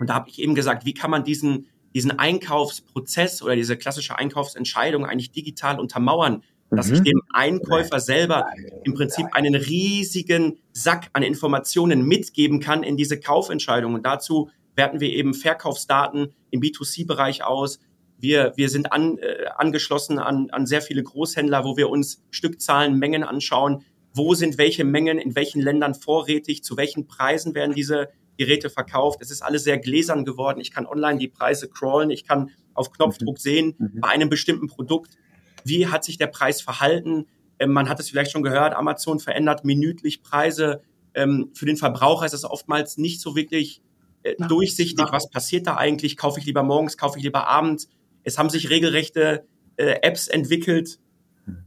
Und 0.01 0.11
da 0.11 0.15
habe 0.15 0.29
ich 0.29 0.41
eben 0.41 0.57
gesagt, 0.57 0.85
wie 0.85 0.93
kann 0.93 1.09
man 1.09 1.23
diesen, 1.23 1.69
diesen 1.95 2.19
Einkaufsprozess 2.19 3.41
oder 3.41 3.55
diese 3.55 3.77
klassische 3.77 4.19
Einkaufsentscheidung 4.19 5.07
eigentlich 5.07 5.31
digital 5.31 5.79
untermauern, 5.79 6.43
dass 6.71 6.89
mhm. 6.89 6.95
ich 6.95 7.03
dem 7.03 7.23
Einkäufer 7.33 8.01
selber 8.01 8.47
im 8.83 8.95
Prinzip 8.95 9.27
einen 9.31 9.55
riesigen 9.55 10.59
Sack 10.73 11.11
an 11.13 11.23
Informationen 11.23 12.03
mitgeben 12.03 12.59
kann 12.59 12.83
in 12.83 12.97
diese 12.97 13.21
Kaufentscheidung. 13.21 13.95
Und 13.95 14.05
dazu 14.05 14.51
werten 14.75 14.99
wir 14.99 15.11
eben 15.11 15.33
Verkaufsdaten 15.33 16.35
im 16.51 16.61
B2C-Bereich 16.61 17.45
aus. 17.45 17.79
Wir, 18.19 18.53
wir 18.57 18.69
sind 18.69 18.93
an, 18.93 19.19
äh, 19.19 19.47
angeschlossen 19.57 20.19
an, 20.19 20.51
an 20.51 20.67
sehr 20.67 20.83
viele 20.83 21.05
Großhändler, 21.05 21.65
wo 21.65 21.77
wir 21.77 21.89
uns 21.89 22.25
Stückzahlen, 22.33 22.99
Mengen 22.99 23.23
anschauen. 23.23 23.85
Wo 24.19 24.35
sind 24.35 24.59
welche 24.59 24.85
Mengen 24.85 25.19
in 25.19 25.37
welchen 25.37 25.63
Ländern 25.63 25.95
vorrätig? 25.95 26.65
Zu 26.65 26.77
welchen 26.77 27.07
Preisen 27.07 27.55
werden 27.55 27.73
diese 27.73 28.09
Geräte 28.37 28.69
verkauft? 28.69 29.21
Es 29.23 29.31
ist 29.31 29.43
alles 29.43 29.63
sehr 29.63 29.79
gläsern 29.79 30.25
geworden. 30.25 30.61
Ich 30.61 30.73
kann 30.73 30.87
online 30.87 31.19
die 31.19 31.29
Preise 31.29 31.69
crawlen. 31.69 32.11
Ich 32.11 32.25
kann 32.25 32.51
auf 32.75 32.91
Knopfdruck 32.91 33.37
mhm. 33.37 33.41
sehen, 33.41 33.75
mhm. 33.79 34.01
bei 34.01 34.09
einem 34.09 34.29
bestimmten 34.29 34.67
Produkt, 34.67 35.17
wie 35.65 35.87
hat 35.87 36.05
sich 36.05 36.19
der 36.19 36.27
Preis 36.27 36.61
verhalten. 36.61 37.27
Ähm, 37.61 37.73
man 37.73 37.89
hat 37.89 38.01
es 38.01 38.11
vielleicht 38.11 38.33
schon 38.33 38.43
gehört, 38.43 38.75
Amazon 38.75 39.21
verändert 39.21 39.65
minütlich 39.65 40.23
Preise. 40.23 40.83
Ähm, 41.15 41.51
für 41.55 41.67
den 41.67 41.77
Verbraucher 41.77 42.27
ist 42.27 42.35
es 42.35 42.45
oftmals 42.45 42.99
nicht 42.99 43.21
so 43.21 43.37
wirklich 43.37 43.83
äh, 44.25 44.35
durchsichtig, 44.49 45.07
was 45.11 45.31
passiert 45.31 45.67
da 45.67 45.77
eigentlich. 45.77 46.17
Kaufe 46.17 46.41
ich 46.41 46.47
lieber 46.47 46.65
morgens, 46.65 46.97
kaufe 46.97 47.19
ich 47.19 47.25
lieber 47.25 47.49
abends. 47.49 47.89
Es 48.25 48.37
haben 48.37 48.51
sich 48.51 48.69
regelrechte 48.69 49.45
äh, 49.77 49.97
Apps 50.03 50.27
entwickelt, 50.29 50.99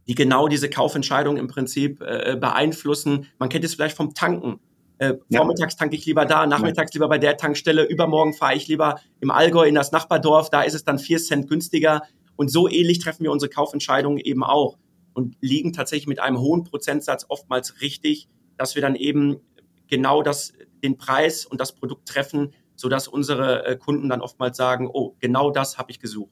die 0.07 0.15
genau 0.15 0.47
diese 0.47 0.69
Kaufentscheidung 0.69 1.37
im 1.37 1.47
Prinzip 1.47 2.01
äh, 2.01 2.37
beeinflussen. 2.39 3.27
Man 3.39 3.49
kennt 3.49 3.65
es 3.65 3.75
vielleicht 3.75 3.95
vom 3.95 4.13
Tanken. 4.13 4.59
Äh, 4.97 5.15
ja. 5.29 5.39
Vormittags 5.39 5.75
tanke 5.75 5.95
ich 5.95 6.05
lieber 6.05 6.25
da, 6.25 6.45
nachmittags 6.45 6.93
lieber 6.93 7.09
bei 7.09 7.17
der 7.17 7.35
Tankstelle, 7.37 7.83
übermorgen 7.83 8.33
fahre 8.33 8.55
ich 8.55 8.67
lieber 8.67 8.99
im 9.19 9.31
Allgäu 9.31 9.67
in 9.67 9.73
das 9.73 9.91
Nachbardorf, 9.91 10.49
da 10.51 10.61
ist 10.61 10.75
es 10.75 10.83
dann 10.83 10.99
vier 10.99 11.17
Cent 11.17 11.49
günstiger. 11.49 12.03
Und 12.35 12.49
so 12.49 12.67
ähnlich 12.69 12.99
treffen 12.99 13.23
wir 13.23 13.31
unsere 13.31 13.49
Kaufentscheidungen 13.49 14.19
eben 14.19 14.43
auch 14.43 14.77
und 15.13 15.37
liegen 15.41 15.73
tatsächlich 15.73 16.07
mit 16.07 16.19
einem 16.19 16.39
hohen 16.39 16.63
Prozentsatz 16.63 17.25
oftmals 17.29 17.81
richtig, 17.81 18.29
dass 18.57 18.75
wir 18.75 18.81
dann 18.81 18.95
eben 18.95 19.41
genau 19.87 20.21
das, 20.21 20.53
den 20.83 20.97
Preis 20.97 21.45
und 21.45 21.59
das 21.59 21.73
Produkt 21.73 22.07
treffen, 22.07 22.53
sodass 22.75 23.07
unsere 23.07 23.65
äh, 23.65 23.77
Kunden 23.77 24.09
dann 24.09 24.21
oftmals 24.21 24.57
sagen, 24.57 24.89
oh, 24.91 25.15
genau 25.19 25.51
das 25.51 25.77
habe 25.77 25.91
ich 25.91 25.99
gesucht. 25.99 26.31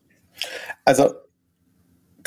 Also 0.86 1.14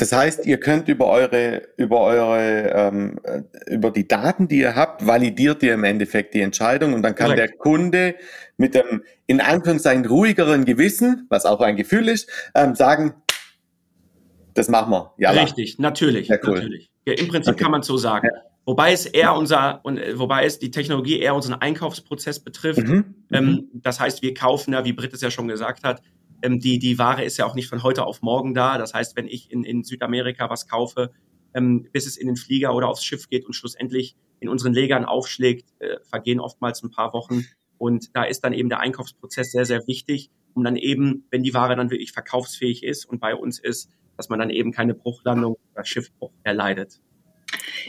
das 0.02 0.10
heißt, 0.10 0.46
ihr 0.46 0.58
könnt 0.58 0.88
über 0.88 1.06
eure, 1.06 1.62
über 1.76 2.00
eure, 2.00 2.70
ähm, 2.74 3.20
äh, 3.22 3.42
über 3.72 3.92
die 3.92 4.08
Daten, 4.08 4.48
die 4.48 4.58
ihr 4.58 4.74
habt, 4.74 5.06
validiert 5.06 5.62
ihr 5.62 5.74
im 5.74 5.84
Endeffekt 5.84 6.34
die 6.34 6.40
Entscheidung 6.40 6.92
und 6.92 7.02
dann 7.02 7.14
kann 7.14 7.30
Correct. 7.30 7.38
der 7.38 7.56
Kunde 7.56 8.16
mit 8.56 8.74
dem 8.74 9.04
in 9.28 9.40
Anführungszeichen 9.40 10.04
ruhigeren 10.04 10.64
Gewissen, 10.64 11.28
was 11.30 11.46
auch 11.46 11.60
ein 11.60 11.76
Gefühl 11.76 12.08
ist, 12.08 12.28
ähm, 12.56 12.74
sagen, 12.74 13.14
das 14.54 14.68
machen 14.68 14.90
wir. 14.90 15.14
Ja, 15.18 15.30
Richtig, 15.30 15.78
natürlich, 15.78 16.26
ja, 16.26 16.36
cool. 16.42 16.54
natürlich. 16.54 16.90
Ja, 17.06 17.12
Im 17.12 17.28
Prinzip 17.28 17.54
okay. 17.54 17.62
kann 17.62 17.70
man 17.70 17.82
so 17.84 17.96
sagen. 17.96 18.26
Ja. 18.26 18.42
Wobei 18.64 18.92
es 18.92 19.06
eher 19.06 19.36
unser, 19.36 19.84
und 19.84 19.98
äh, 19.98 20.18
wobei 20.18 20.46
es 20.46 20.58
die 20.58 20.72
Technologie 20.72 21.20
eher 21.20 21.36
unseren 21.36 21.60
Einkaufsprozess 21.60 22.40
betrifft. 22.40 22.88
Mhm. 22.88 23.14
Ähm, 23.30 23.46
mhm. 23.46 23.68
das 23.74 24.00
heißt, 24.00 24.20
wir 24.22 24.34
kaufen 24.34 24.72
ja, 24.72 24.84
wie 24.84 24.92
Britt 24.92 25.12
es 25.14 25.20
ja 25.20 25.30
schon 25.30 25.46
gesagt 25.46 25.84
hat, 25.84 26.02
ähm, 26.42 26.60
die, 26.60 26.78
die 26.78 26.98
Ware 26.98 27.24
ist 27.24 27.36
ja 27.38 27.46
auch 27.46 27.54
nicht 27.54 27.68
von 27.68 27.82
heute 27.82 28.04
auf 28.04 28.22
morgen 28.22 28.54
da. 28.54 28.78
Das 28.78 28.94
heißt, 28.94 29.16
wenn 29.16 29.28
ich 29.28 29.50
in, 29.50 29.64
in 29.64 29.84
Südamerika 29.84 30.50
was 30.50 30.68
kaufe, 30.68 31.10
ähm, 31.54 31.88
bis 31.92 32.06
es 32.06 32.16
in 32.16 32.26
den 32.26 32.36
Flieger 32.36 32.74
oder 32.74 32.88
aufs 32.88 33.04
Schiff 33.04 33.28
geht 33.28 33.46
und 33.46 33.54
schlussendlich 33.54 34.16
in 34.40 34.48
unseren 34.48 34.74
Legern 34.74 35.04
aufschlägt, 35.04 35.68
äh, 35.78 35.98
vergehen 36.04 36.40
oftmals 36.40 36.82
ein 36.82 36.90
paar 36.90 37.12
Wochen. 37.12 37.46
Und 37.78 38.14
da 38.14 38.24
ist 38.24 38.44
dann 38.44 38.52
eben 38.52 38.68
der 38.68 38.80
Einkaufsprozess 38.80 39.52
sehr, 39.52 39.64
sehr 39.64 39.86
wichtig, 39.86 40.30
um 40.54 40.64
dann 40.64 40.76
eben, 40.76 41.24
wenn 41.30 41.42
die 41.42 41.54
Ware 41.54 41.76
dann 41.76 41.90
wirklich 41.90 42.12
verkaufsfähig 42.12 42.82
ist 42.82 43.04
und 43.04 43.20
bei 43.20 43.34
uns 43.34 43.58
ist, 43.58 43.90
dass 44.16 44.28
man 44.28 44.38
dann 44.38 44.50
eben 44.50 44.72
keine 44.72 44.94
Bruchlandung 44.94 45.56
oder 45.72 45.84
Schiffbruch 45.84 46.32
erleidet. 46.42 47.00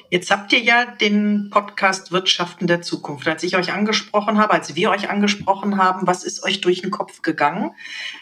Jetzt 0.09 0.31
habt 0.31 0.53
ihr 0.53 0.59
ja 0.59 0.85
den 0.85 1.49
Podcast 1.49 2.11
Wirtschaften 2.11 2.67
der 2.67 2.81
Zukunft. 2.81 3.27
Als 3.27 3.43
ich 3.43 3.55
euch 3.55 3.73
angesprochen 3.73 4.37
habe, 4.37 4.53
als 4.53 4.75
wir 4.75 4.89
euch 4.89 5.09
angesprochen 5.09 5.77
haben, 5.77 6.07
was 6.07 6.23
ist 6.23 6.43
euch 6.43 6.61
durch 6.61 6.81
den 6.81 6.91
Kopf 6.91 7.21
gegangen? 7.21 7.71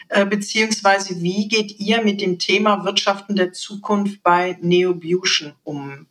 Äh, 0.08 0.26
beziehungsweise 0.26 1.20
wie 1.20 1.48
geht 1.48 1.78
ihr 1.78 2.02
mit 2.02 2.20
dem 2.20 2.38
Thema 2.38 2.84
Wirtschaften 2.84 3.36
der 3.36 3.52
Zukunft 3.52 4.22
bei 4.22 4.58
Neobution 4.60 5.54
um? 5.64 6.06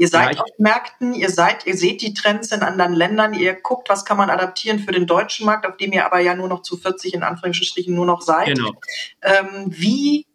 Ihr 0.00 0.06
seid 0.06 0.36
ja, 0.36 0.42
auf 0.42 0.50
Märkten, 0.58 1.12
ihr 1.12 1.28
seid, 1.28 1.66
ihr 1.66 1.76
seht 1.76 2.02
die 2.02 2.14
Trends 2.14 2.52
in 2.52 2.62
anderen 2.62 2.94
Ländern, 2.94 3.34
ihr 3.34 3.54
guckt, 3.54 3.88
was 3.88 4.04
kann 4.04 4.16
man 4.16 4.30
adaptieren 4.30 4.78
für 4.78 4.92
den 4.92 5.08
deutschen 5.08 5.44
Markt, 5.44 5.66
auf 5.66 5.76
dem 5.76 5.92
ihr 5.92 6.06
aber 6.06 6.20
ja 6.20 6.36
nur 6.36 6.46
noch 6.46 6.62
zu 6.62 6.76
40 6.76 7.14
in 7.14 7.24
Anführungsstrichen 7.24 7.92
nur 7.92 8.06
noch 8.06 8.22
seid. 8.22 8.54
Genau. 8.54 8.74
Ähm, 9.22 9.64
wie 9.66 10.27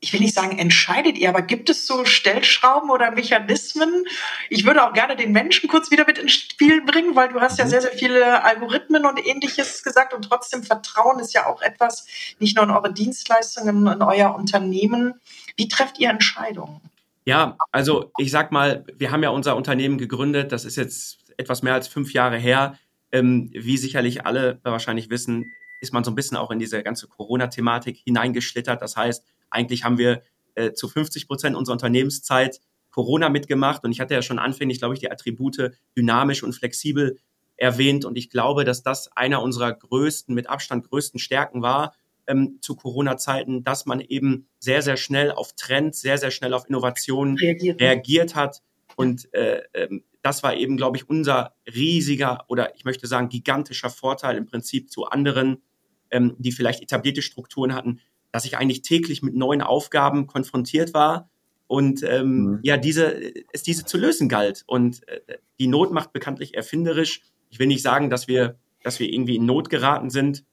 ich 0.00 0.12
will 0.12 0.20
nicht 0.20 0.34
sagen, 0.34 0.58
entscheidet 0.58 1.16
ihr, 1.16 1.28
aber 1.28 1.42
gibt 1.42 1.70
es 1.70 1.86
so 1.86 2.04
Stellschrauben 2.04 2.90
oder 2.90 3.10
Mechanismen? 3.10 4.04
Ich 4.50 4.66
würde 4.66 4.86
auch 4.86 4.92
gerne 4.92 5.16
den 5.16 5.32
Menschen 5.32 5.68
kurz 5.68 5.90
wieder 5.90 6.04
mit 6.06 6.18
ins 6.18 6.32
Spiel 6.32 6.84
bringen, 6.84 7.16
weil 7.16 7.30
du 7.30 7.40
hast 7.40 7.58
ja 7.58 7.64
mhm. 7.64 7.70
sehr, 7.70 7.82
sehr 7.82 7.92
viele 7.92 8.44
Algorithmen 8.44 9.06
und 9.06 9.24
ähnliches 9.24 9.82
gesagt 9.82 10.12
und 10.12 10.22
trotzdem 10.22 10.62
Vertrauen 10.62 11.18
ist 11.18 11.32
ja 11.32 11.46
auch 11.46 11.62
etwas, 11.62 12.06
nicht 12.38 12.56
nur 12.56 12.64
in 12.64 12.70
eure 12.70 12.92
Dienstleistungen, 12.92 13.86
in 13.86 14.02
euer 14.02 14.34
Unternehmen. 14.34 15.14
Wie 15.56 15.68
trefft 15.68 15.98
ihr 15.98 16.10
Entscheidungen? 16.10 16.80
Ja, 17.24 17.56
also 17.72 18.12
ich 18.18 18.30
sag 18.30 18.52
mal, 18.52 18.84
wir 18.94 19.10
haben 19.10 19.22
ja 19.22 19.30
unser 19.30 19.56
Unternehmen 19.56 19.98
gegründet, 19.98 20.52
das 20.52 20.64
ist 20.64 20.76
jetzt 20.76 21.18
etwas 21.38 21.62
mehr 21.62 21.74
als 21.74 21.88
fünf 21.88 22.12
Jahre 22.12 22.36
her. 22.36 22.78
Ähm, 23.12 23.50
wie 23.52 23.78
sicherlich 23.78 24.26
alle 24.26 24.60
wahrscheinlich 24.62 25.10
wissen, 25.10 25.52
ist 25.80 25.92
man 25.92 26.04
so 26.04 26.10
ein 26.10 26.14
bisschen 26.14 26.36
auch 26.36 26.50
in 26.50 26.58
diese 26.58 26.82
ganze 26.82 27.08
Corona-Thematik 27.08 27.98
hineingeschlittert. 27.98 28.80
Das 28.80 28.96
heißt, 28.96 29.24
eigentlich 29.50 29.84
haben 29.84 29.98
wir 29.98 30.22
äh, 30.54 30.72
zu 30.72 30.88
50 30.88 31.28
Prozent 31.28 31.56
unserer 31.56 31.74
Unternehmenszeit 31.74 32.60
Corona 32.90 33.28
mitgemacht 33.28 33.84
und 33.84 33.92
ich 33.92 34.00
hatte 34.00 34.14
ja 34.14 34.22
schon 34.22 34.38
anfänglich, 34.38 34.78
glaube 34.78 34.94
ich, 34.94 35.00
die 35.00 35.10
Attribute 35.10 35.72
dynamisch 35.96 36.42
und 36.42 36.54
flexibel 36.54 37.18
erwähnt 37.56 38.04
und 38.04 38.16
ich 38.16 38.30
glaube, 38.30 38.64
dass 38.64 38.82
das 38.82 39.10
einer 39.14 39.42
unserer 39.42 39.72
größten, 39.72 40.34
mit 40.34 40.48
Abstand 40.48 40.88
größten 40.88 41.20
Stärken 41.20 41.62
war 41.62 41.94
ähm, 42.26 42.58
zu 42.60 42.74
Corona-Zeiten, 42.74 43.64
dass 43.64 43.86
man 43.86 44.00
eben 44.00 44.48
sehr, 44.58 44.82
sehr 44.82 44.96
schnell 44.96 45.30
auf 45.30 45.52
Trends, 45.54 46.00
sehr, 46.00 46.18
sehr 46.18 46.30
schnell 46.30 46.54
auf 46.54 46.68
Innovationen 46.68 47.36
reagiert, 47.36 47.80
reagiert 47.80 48.34
hat 48.34 48.62
und 48.96 49.32
äh, 49.34 49.62
ähm, 49.74 50.04
das 50.22 50.42
war 50.42 50.56
eben, 50.56 50.76
glaube 50.76 50.96
ich, 50.96 51.08
unser 51.08 51.54
riesiger 51.72 52.44
oder 52.48 52.74
ich 52.74 52.84
möchte 52.84 53.06
sagen 53.06 53.28
gigantischer 53.28 53.90
Vorteil 53.90 54.36
im 54.36 54.46
Prinzip 54.46 54.90
zu 54.90 55.04
anderen, 55.04 55.62
ähm, 56.10 56.34
die 56.38 56.50
vielleicht 56.50 56.82
etablierte 56.82 57.22
Strukturen 57.22 57.74
hatten, 57.74 58.00
dass 58.32 58.44
ich 58.44 58.56
eigentlich 58.58 58.82
täglich 58.82 59.22
mit 59.22 59.34
neuen 59.34 59.62
Aufgaben 59.62 60.26
konfrontiert 60.26 60.94
war 60.94 61.28
und 61.66 62.02
ähm, 62.02 62.28
mhm. 62.28 62.58
ja, 62.62 62.76
diese, 62.76 63.16
es 63.52 63.62
diese 63.62 63.84
zu 63.84 63.98
lösen 63.98 64.28
galt. 64.28 64.64
Und 64.66 65.06
äh, 65.08 65.20
die 65.58 65.66
Not 65.66 65.92
macht 65.92 66.12
bekanntlich 66.12 66.54
erfinderisch. 66.54 67.22
Ich 67.50 67.58
will 67.58 67.66
nicht 67.66 67.82
sagen, 67.82 68.10
dass 68.10 68.28
wir, 68.28 68.56
dass 68.82 69.00
wir 69.00 69.12
irgendwie 69.12 69.36
in 69.36 69.46
Not 69.46 69.70
geraten 69.70 70.10
sind, 70.10 70.44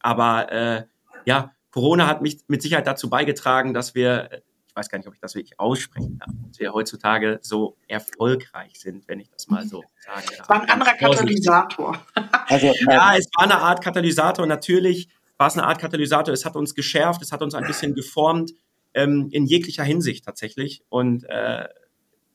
aber 0.00 0.50
äh, 0.50 0.84
ja, 1.24 1.52
Corona 1.70 2.06
hat 2.06 2.22
mich 2.22 2.40
mit 2.48 2.60
Sicherheit 2.60 2.86
dazu 2.86 3.08
beigetragen, 3.08 3.72
dass 3.72 3.94
wir, 3.94 4.42
ich 4.68 4.76
weiß 4.76 4.88
gar 4.88 4.98
nicht, 4.98 5.06
ob 5.06 5.14
ich 5.14 5.20
das 5.20 5.34
wirklich 5.34 5.58
aussprechen 5.58 6.18
darf, 6.18 6.30
dass 6.48 6.58
wir 6.58 6.72
heutzutage 6.72 7.38
so 7.40 7.76
erfolgreich 7.86 8.78
sind, 8.78 9.06
wenn 9.08 9.20
ich 9.20 9.30
das 9.30 9.48
mal 9.48 9.64
so 9.66 9.84
sagen 10.04 10.26
darf. 10.26 10.40
Es 10.40 10.48
war 10.48 10.62
ein 10.62 10.70
anderer 10.70 10.94
Katalysator. 10.94 12.06
Also, 12.46 12.66
ja, 12.90 13.16
es 13.16 13.28
war 13.36 13.44
eine 13.44 13.58
Art 13.58 13.82
Katalysator. 13.82 14.46
Natürlich 14.46 15.08
war 15.42 15.48
es 15.48 15.58
eine 15.58 15.66
Art 15.66 15.80
Katalysator. 15.80 16.32
Es 16.32 16.44
hat 16.44 16.54
uns 16.54 16.72
geschärft, 16.72 17.20
es 17.20 17.32
hat 17.32 17.42
uns 17.42 17.56
ein 17.56 17.66
bisschen 17.66 17.96
geformt, 17.96 18.52
ähm, 18.94 19.28
in 19.32 19.44
jeglicher 19.44 19.82
Hinsicht 19.82 20.24
tatsächlich. 20.24 20.84
Und 20.88 21.24
äh, 21.28 21.66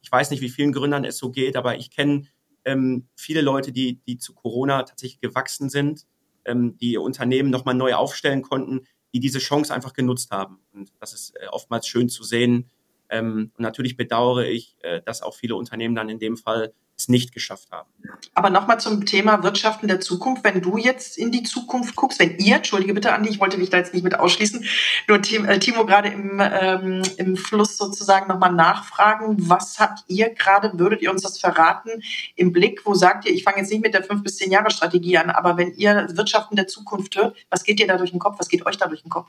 ich 0.01 0.11
weiß 0.11 0.29
nicht, 0.29 0.41
wie 0.41 0.49
vielen 0.49 0.73
Gründern 0.73 1.05
es 1.05 1.17
so 1.17 1.31
geht, 1.31 1.55
aber 1.55 1.77
ich 1.77 1.89
kenne 1.89 2.27
ähm, 2.65 3.07
viele 3.15 3.39
Leute, 3.39 3.71
die, 3.71 4.01
die 4.05 4.17
zu 4.17 4.33
Corona 4.33 4.83
tatsächlich 4.83 5.21
gewachsen 5.21 5.69
sind, 5.69 6.05
ähm, 6.43 6.77
die 6.79 6.91
ihr 6.91 7.01
Unternehmen 7.01 7.49
nochmal 7.49 7.75
neu 7.75 7.93
aufstellen 7.93 8.41
konnten, 8.41 8.81
die 9.13 9.21
diese 9.21 9.39
Chance 9.39 9.73
einfach 9.73 9.93
genutzt 9.93 10.31
haben. 10.31 10.59
Und 10.73 10.91
das 10.99 11.13
ist 11.13 11.33
äh, 11.37 11.47
oftmals 11.47 11.87
schön 11.87 12.09
zu 12.09 12.25
sehen. 12.25 12.69
Ähm, 13.07 13.53
und 13.57 13.61
natürlich 13.61 13.95
bedauere 13.95 14.47
ich, 14.47 14.75
äh, 14.81 15.01
dass 15.05 15.21
auch 15.21 15.35
viele 15.35 15.55
Unternehmen 15.55 15.95
dann 15.95 16.09
in 16.09 16.19
dem 16.19 16.35
Fall 16.35 16.73
es 16.97 17.07
nicht 17.07 17.31
geschafft 17.31 17.71
haben. 17.71 17.89
Aber 18.33 18.49
nochmal 18.49 18.79
zum 18.79 19.05
Thema 19.05 19.43
Wirtschaften 19.43 19.87
der 19.87 19.99
Zukunft. 19.99 20.43
Wenn 20.43 20.61
du 20.61 20.77
jetzt 20.77 21.17
in 21.17 21.31
die 21.31 21.43
Zukunft 21.43 21.95
guckst, 21.95 22.19
wenn 22.19 22.37
ihr, 22.37 22.57
entschuldige 22.57 22.93
bitte, 22.93 23.13
Andi, 23.13 23.29
ich 23.29 23.39
wollte 23.39 23.57
mich 23.57 23.69
da 23.69 23.77
jetzt 23.77 23.93
nicht 23.93 24.03
mit 24.03 24.19
ausschließen, 24.19 24.65
nur 25.07 25.17
äh, 25.19 25.59
Timo 25.59 25.85
gerade 25.85 26.09
im, 26.09 26.41
ähm, 26.41 27.03
im 27.17 27.37
Fluss 27.37 27.77
sozusagen 27.77 28.27
nochmal 28.27 28.53
nachfragen, 28.53 29.35
was 29.49 29.79
habt 29.79 30.03
ihr 30.07 30.33
gerade, 30.33 30.77
würdet 30.79 31.01
ihr 31.01 31.11
uns 31.11 31.21
das 31.21 31.39
verraten, 31.39 32.01
im 32.35 32.51
Blick, 32.51 32.81
wo 32.85 32.95
sagt 32.95 33.25
ihr, 33.25 33.33
ich 33.33 33.43
fange 33.43 33.59
jetzt 33.59 33.71
nicht 33.71 33.83
mit 33.83 33.93
der 33.93 34.03
fünf 34.03 34.23
bis 34.23 34.37
zehn 34.37 34.51
Jahre 34.51 34.71
Strategie 34.71 35.17
an, 35.17 35.29
aber 35.29 35.57
wenn 35.57 35.73
ihr 35.75 36.07
Wirtschaften 36.13 36.55
der 36.55 36.67
Zukunft 36.67 37.15
hört, 37.15 37.35
was 37.49 37.63
geht 37.63 37.79
dir 37.79 37.87
da 37.87 37.97
durch 37.97 38.11
den 38.11 38.19
Kopf, 38.19 38.39
was 38.39 38.49
geht 38.49 38.65
euch 38.65 38.77
da 38.77 38.87
durch 38.87 39.03
den 39.03 39.09
Kopf? 39.09 39.27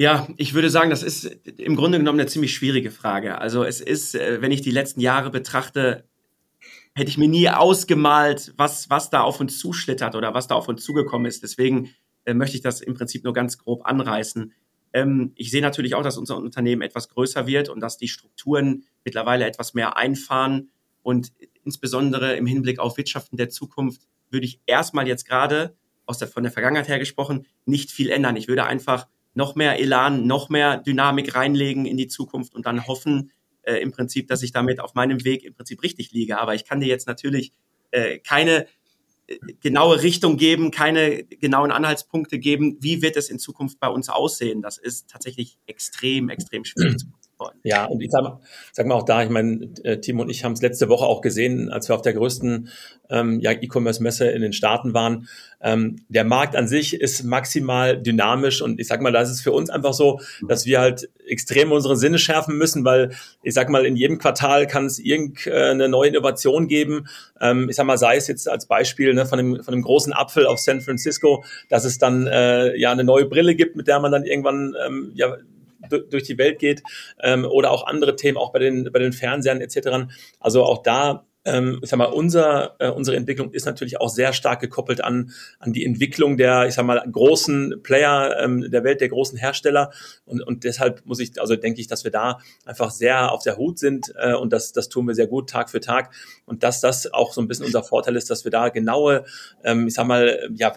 Ja, 0.00 0.26
ich 0.38 0.54
würde 0.54 0.70
sagen, 0.70 0.88
das 0.88 1.02
ist 1.02 1.26
im 1.58 1.76
Grunde 1.76 1.98
genommen 1.98 2.18
eine 2.18 2.26
ziemlich 2.26 2.54
schwierige 2.54 2.90
Frage. 2.90 3.36
Also 3.36 3.64
es 3.64 3.82
ist, 3.82 4.14
äh, 4.14 4.40
wenn 4.40 4.50
ich 4.50 4.62
die 4.62 4.70
letzten 4.70 5.02
Jahre 5.02 5.28
betrachte, 5.28 6.08
hätte 6.94 7.10
ich 7.10 7.18
mir 7.18 7.28
nie 7.28 7.50
ausgemalt, 7.50 8.54
was, 8.56 8.88
was 8.88 9.10
da 9.10 9.20
auf 9.20 9.40
uns 9.40 9.58
zuschlittert 9.58 10.14
oder 10.14 10.32
was 10.32 10.46
da 10.46 10.54
auf 10.54 10.68
uns 10.68 10.82
zugekommen 10.82 11.26
ist. 11.26 11.42
Deswegen 11.42 11.90
äh, 12.24 12.32
möchte 12.32 12.56
ich 12.56 12.62
das 12.62 12.80
im 12.80 12.94
Prinzip 12.94 13.24
nur 13.24 13.34
ganz 13.34 13.58
grob 13.58 13.84
anreißen. 13.84 14.54
Ähm, 14.94 15.32
ich 15.34 15.50
sehe 15.50 15.60
natürlich 15.60 15.94
auch, 15.94 16.02
dass 16.02 16.16
unser 16.16 16.38
Unternehmen 16.38 16.80
etwas 16.80 17.10
größer 17.10 17.46
wird 17.46 17.68
und 17.68 17.80
dass 17.80 17.98
die 17.98 18.08
Strukturen 18.08 18.84
mittlerweile 19.04 19.44
etwas 19.44 19.74
mehr 19.74 19.98
einfahren. 19.98 20.70
Und 21.02 21.30
insbesondere 21.62 22.36
im 22.36 22.46
Hinblick 22.46 22.78
auf 22.78 22.96
Wirtschaften 22.96 23.36
der 23.36 23.50
Zukunft 23.50 24.08
würde 24.30 24.46
ich 24.46 24.62
erstmal 24.64 25.06
jetzt 25.06 25.28
gerade 25.28 25.76
aus 26.06 26.16
der, 26.16 26.28
von 26.28 26.42
der 26.42 26.52
Vergangenheit 26.52 26.88
her 26.88 26.98
gesprochen 26.98 27.44
nicht 27.66 27.90
viel 27.90 28.08
ändern. 28.08 28.36
Ich 28.36 28.48
würde 28.48 28.64
einfach 28.64 29.06
noch 29.34 29.54
mehr 29.54 29.78
Elan, 29.78 30.26
noch 30.26 30.48
mehr 30.48 30.78
Dynamik 30.78 31.34
reinlegen 31.34 31.86
in 31.86 31.96
die 31.96 32.08
Zukunft 32.08 32.54
und 32.54 32.66
dann 32.66 32.86
hoffen 32.86 33.32
äh, 33.62 33.76
im 33.76 33.92
Prinzip, 33.92 34.28
dass 34.28 34.42
ich 34.42 34.52
damit 34.52 34.80
auf 34.80 34.94
meinem 34.94 35.24
Weg 35.24 35.44
im 35.44 35.54
Prinzip 35.54 35.82
richtig 35.82 36.12
liege. 36.12 36.38
Aber 36.38 36.54
ich 36.54 36.64
kann 36.64 36.80
dir 36.80 36.88
jetzt 36.88 37.06
natürlich 37.06 37.52
äh, 37.90 38.18
keine 38.18 38.66
äh, 39.26 39.36
genaue 39.60 40.02
Richtung 40.02 40.36
geben, 40.36 40.70
keine 40.70 41.24
genauen 41.24 41.70
Anhaltspunkte 41.70 42.38
geben, 42.38 42.78
wie 42.80 43.02
wird 43.02 43.16
es 43.16 43.30
in 43.30 43.38
Zukunft 43.38 43.78
bei 43.80 43.88
uns 43.88 44.08
aussehen. 44.08 44.62
Das 44.62 44.78
ist 44.78 45.08
tatsächlich 45.10 45.58
extrem, 45.66 46.28
extrem 46.28 46.64
schwierig 46.64 46.98
zu. 46.98 47.06
Ja, 47.62 47.86
und 47.86 48.00
ich 48.02 48.10
sag, 48.10 48.38
sag 48.72 48.86
mal 48.86 48.94
auch 48.94 49.04
da, 49.04 49.22
ich 49.22 49.30
meine, 49.30 49.70
äh, 49.84 49.98
Timo 49.98 50.22
und 50.22 50.30
ich 50.30 50.44
haben 50.44 50.52
es 50.52 50.62
letzte 50.62 50.88
Woche 50.88 51.06
auch 51.06 51.20
gesehen, 51.20 51.70
als 51.70 51.88
wir 51.88 51.94
auf 51.94 52.02
der 52.02 52.12
größten 52.12 52.68
ähm, 53.10 53.40
ja, 53.40 53.52
E-Commerce-Messe 53.52 54.30
in 54.30 54.42
den 54.42 54.52
Staaten 54.52 54.94
waren. 54.94 55.28
Ähm, 55.62 55.96
der 56.08 56.24
Markt 56.24 56.56
an 56.56 56.68
sich 56.68 56.94
ist 56.94 57.22
maximal 57.24 58.00
dynamisch 58.00 58.62
und 58.62 58.80
ich 58.80 58.86
sag 58.86 59.02
mal, 59.02 59.12
da 59.12 59.20
ist 59.20 59.30
es 59.30 59.40
für 59.40 59.52
uns 59.52 59.68
einfach 59.68 59.92
so, 59.92 60.20
dass 60.48 60.64
wir 60.64 60.80
halt 60.80 61.10
extrem 61.26 61.72
unsere 61.72 61.96
Sinne 61.96 62.18
schärfen 62.18 62.56
müssen, 62.56 62.84
weil 62.84 63.12
ich 63.42 63.54
sag 63.54 63.68
mal, 63.68 63.84
in 63.84 63.96
jedem 63.96 64.18
Quartal 64.18 64.66
kann 64.66 64.86
es 64.86 64.98
irgendeine 64.98 65.88
neue 65.88 66.08
Innovation 66.08 66.68
geben. 66.68 67.08
Ähm, 67.40 67.68
ich 67.68 67.76
sag 67.76 67.86
mal, 67.86 67.98
sei 67.98 68.16
es 68.16 68.26
jetzt 68.26 68.48
als 68.48 68.66
Beispiel 68.66 69.12
ne, 69.14 69.26
von, 69.26 69.38
dem, 69.38 69.62
von 69.62 69.72
dem 69.72 69.82
großen 69.82 70.12
Apfel 70.12 70.46
auf 70.46 70.58
San 70.58 70.80
Francisco, 70.80 71.44
dass 71.68 71.84
es 71.84 71.98
dann 71.98 72.26
äh, 72.26 72.76
ja 72.76 72.92
eine 72.92 73.04
neue 73.04 73.26
Brille 73.26 73.54
gibt, 73.54 73.76
mit 73.76 73.86
der 73.86 74.00
man 74.00 74.12
dann 74.12 74.24
irgendwann 74.24 74.74
ähm, 74.86 75.12
ja 75.14 75.36
durch 75.90 76.22
die 76.22 76.38
Welt 76.38 76.58
geht 76.58 76.82
ähm, 77.22 77.44
oder 77.44 77.70
auch 77.70 77.86
andere 77.86 78.16
Themen, 78.16 78.38
auch 78.38 78.52
bei 78.52 78.58
den, 78.58 78.90
bei 78.92 78.98
den 78.98 79.12
Fernsehern 79.12 79.60
etc. 79.60 80.12
Also 80.38 80.64
auch 80.64 80.82
da 80.82 81.26
ähm, 81.44 81.80
ich 81.82 81.88
sag 81.88 81.96
mal, 81.96 82.06
unser, 82.06 82.76
äh, 82.78 82.90
unsere 82.90 83.16
Entwicklung 83.16 83.52
ist 83.52 83.64
natürlich 83.64 84.00
auch 84.00 84.10
sehr 84.10 84.32
stark 84.32 84.60
gekoppelt 84.60 85.02
an, 85.02 85.32
an 85.58 85.72
die 85.72 85.84
Entwicklung 85.84 86.36
der, 86.36 86.66
ich 86.66 86.74
sag 86.74 86.84
mal, 86.84 87.02
großen 87.10 87.82
Player 87.82 88.36
ähm, 88.40 88.70
der 88.70 88.84
Welt, 88.84 89.00
der 89.00 89.08
großen 89.08 89.38
Hersteller. 89.38 89.90
Und, 90.26 90.42
und 90.42 90.64
deshalb 90.64 91.04
muss 91.06 91.18
ich, 91.18 91.40
also 91.40 91.56
denke 91.56 91.80
ich, 91.80 91.86
dass 91.86 92.04
wir 92.04 92.10
da 92.10 92.38
einfach 92.66 92.90
sehr 92.90 93.32
auf 93.32 93.42
der 93.42 93.56
Hut 93.56 93.78
sind 93.78 94.12
äh, 94.18 94.34
und 94.34 94.52
das, 94.52 94.72
das 94.72 94.88
tun 94.88 95.06
wir 95.06 95.14
sehr 95.14 95.28
gut 95.28 95.48
Tag 95.48 95.70
für 95.70 95.80
Tag. 95.80 96.12
Und 96.44 96.62
dass 96.62 96.80
das 96.80 97.12
auch 97.12 97.32
so 97.32 97.40
ein 97.40 97.48
bisschen 97.48 97.64
unser 97.64 97.82
Vorteil 97.82 98.16
ist, 98.16 98.28
dass 98.28 98.44
wir 98.44 98.50
da 98.50 98.68
genaue, 98.68 99.24
ähm, 99.64 99.86
ich 99.86 99.94
sag 99.94 100.06
mal, 100.06 100.50
ja, 100.54 100.74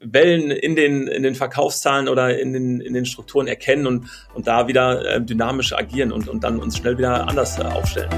Wellen 0.00 0.50
in 0.50 0.76
den, 0.76 1.06
in 1.08 1.22
den 1.22 1.34
Verkaufszahlen 1.34 2.08
oder 2.08 2.38
in 2.38 2.52
den, 2.54 2.80
in 2.80 2.94
den 2.94 3.04
Strukturen 3.04 3.46
erkennen 3.46 3.86
und, 3.86 4.06
und 4.34 4.46
da 4.46 4.66
wieder 4.66 5.04
äh, 5.04 5.20
dynamisch 5.20 5.74
agieren 5.74 6.10
und, 6.10 6.28
und 6.28 6.42
dann 6.42 6.58
uns 6.58 6.78
schnell 6.78 6.96
wieder 6.96 7.28
anders 7.28 7.58
äh, 7.58 7.62
aufstellen. 7.62 8.10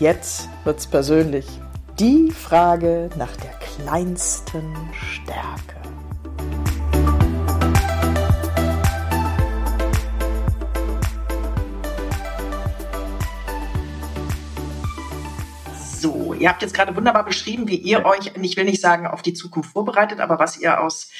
Jetzt 0.00 0.48
wird's 0.64 0.86
persönlich. 0.86 1.46
Die 1.98 2.30
Frage 2.30 3.10
nach 3.16 3.36
der 3.36 3.52
kleinsten 3.52 4.74
Stärke. 4.92 5.79
So, 16.00 16.32
ihr 16.32 16.48
habt 16.48 16.62
jetzt 16.62 16.72
gerade 16.72 16.96
wunderbar 16.96 17.26
beschrieben, 17.26 17.68
wie 17.68 17.76
ihr 17.76 18.06
euch, 18.06 18.32
ich 18.40 18.56
will 18.56 18.64
nicht 18.64 18.80
sagen, 18.80 19.06
auf 19.06 19.20
die 19.20 19.34
Zukunft 19.34 19.72
vorbereitet, 19.72 20.18
aber 20.18 20.38
was 20.38 20.56
ihr 20.56 20.80
aus 20.80 21.10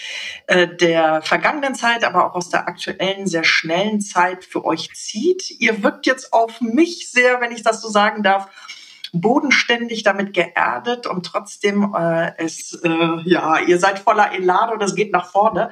äh, 0.47 0.69
der 0.69 1.21
vergangenen 1.21 1.75
Zeit, 1.75 2.03
aber 2.03 2.25
auch 2.25 2.35
aus 2.35 2.49
der 2.49 2.66
aktuellen, 2.66 3.27
sehr 3.27 3.45
schnellen 3.45 4.01
Zeit 4.01 4.43
für 4.43 4.64
euch 4.64 4.90
zieht. 4.95 5.51
Ihr 5.61 5.83
wirkt 5.83 6.07
jetzt 6.07 6.33
auf 6.33 6.62
mich 6.62 7.11
sehr, 7.11 7.43
wenn 7.43 7.53
ich 7.53 7.62
das 7.62 7.83
so 7.83 7.90
sagen 7.90 8.23
darf, 8.23 8.49
bodenständig 9.12 10.03
damit 10.03 10.33
geerdet 10.33 11.07
und 11.07 11.27
trotzdem 11.27 11.94
äh, 11.94 12.33
es, 12.38 12.75
äh, 12.85 13.20
ja, 13.25 13.59
ihr 13.61 13.79
seid 13.79 13.99
voller 13.99 14.33
Elan 14.33 14.70
und 14.70 14.83
es 14.83 14.94
geht 14.94 15.12
nach 15.12 15.31
vorne. 15.31 15.70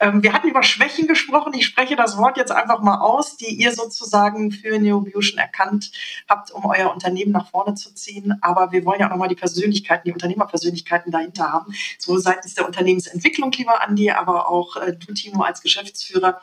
Ähm, 0.00 0.22
wir 0.22 0.32
hatten 0.32 0.48
über 0.48 0.62
Schwächen 0.62 1.06
gesprochen. 1.06 1.52
Ich 1.54 1.66
spreche 1.66 1.96
das 1.96 2.16
Wort 2.16 2.36
jetzt 2.36 2.52
einfach 2.52 2.80
mal 2.80 3.00
aus, 3.00 3.36
die 3.36 3.54
ihr 3.54 3.72
sozusagen 3.72 4.52
für 4.52 4.78
Neobution 4.78 5.38
erkannt 5.38 5.90
habt, 6.28 6.50
um 6.50 6.64
euer 6.64 6.92
Unternehmen 6.92 7.32
nach 7.32 7.50
vorne 7.50 7.74
zu 7.74 7.94
ziehen. 7.94 8.38
Aber 8.40 8.72
wir 8.72 8.84
wollen 8.84 9.00
ja 9.00 9.06
auch 9.06 9.10
nochmal 9.10 9.28
die 9.28 9.34
Persönlichkeiten, 9.34 10.04
die 10.06 10.12
Unternehmerpersönlichkeiten 10.12 11.10
dahinter 11.10 11.52
haben. 11.52 11.74
So 11.98 12.18
seitens 12.18 12.54
der 12.54 12.66
Unternehmensentwicklung, 12.66 13.52
lieber 13.52 13.82
Andi, 13.82 14.10
aber 14.10 14.48
auch 14.48 14.76
äh, 14.76 14.92
du, 14.92 15.12
Timo, 15.14 15.42
als 15.42 15.62
Geschäftsführer. 15.62 16.40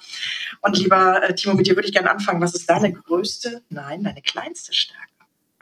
Und 0.62 0.78
lieber 0.78 1.24
äh, 1.24 1.36
Timo, 1.36 1.54
mit 1.56 1.68
dir 1.68 1.76
würde 1.76 1.88
ich 1.88 1.94
gerne 1.94 2.12
anfangen. 2.12 2.42
Was 2.42 2.54
ist 2.54 2.70
deine 2.70 2.92
größte, 2.92 3.64
nein, 3.70 4.04
deine 4.04 4.22
kleinste 4.22 4.74
Stärke? 4.74 5.13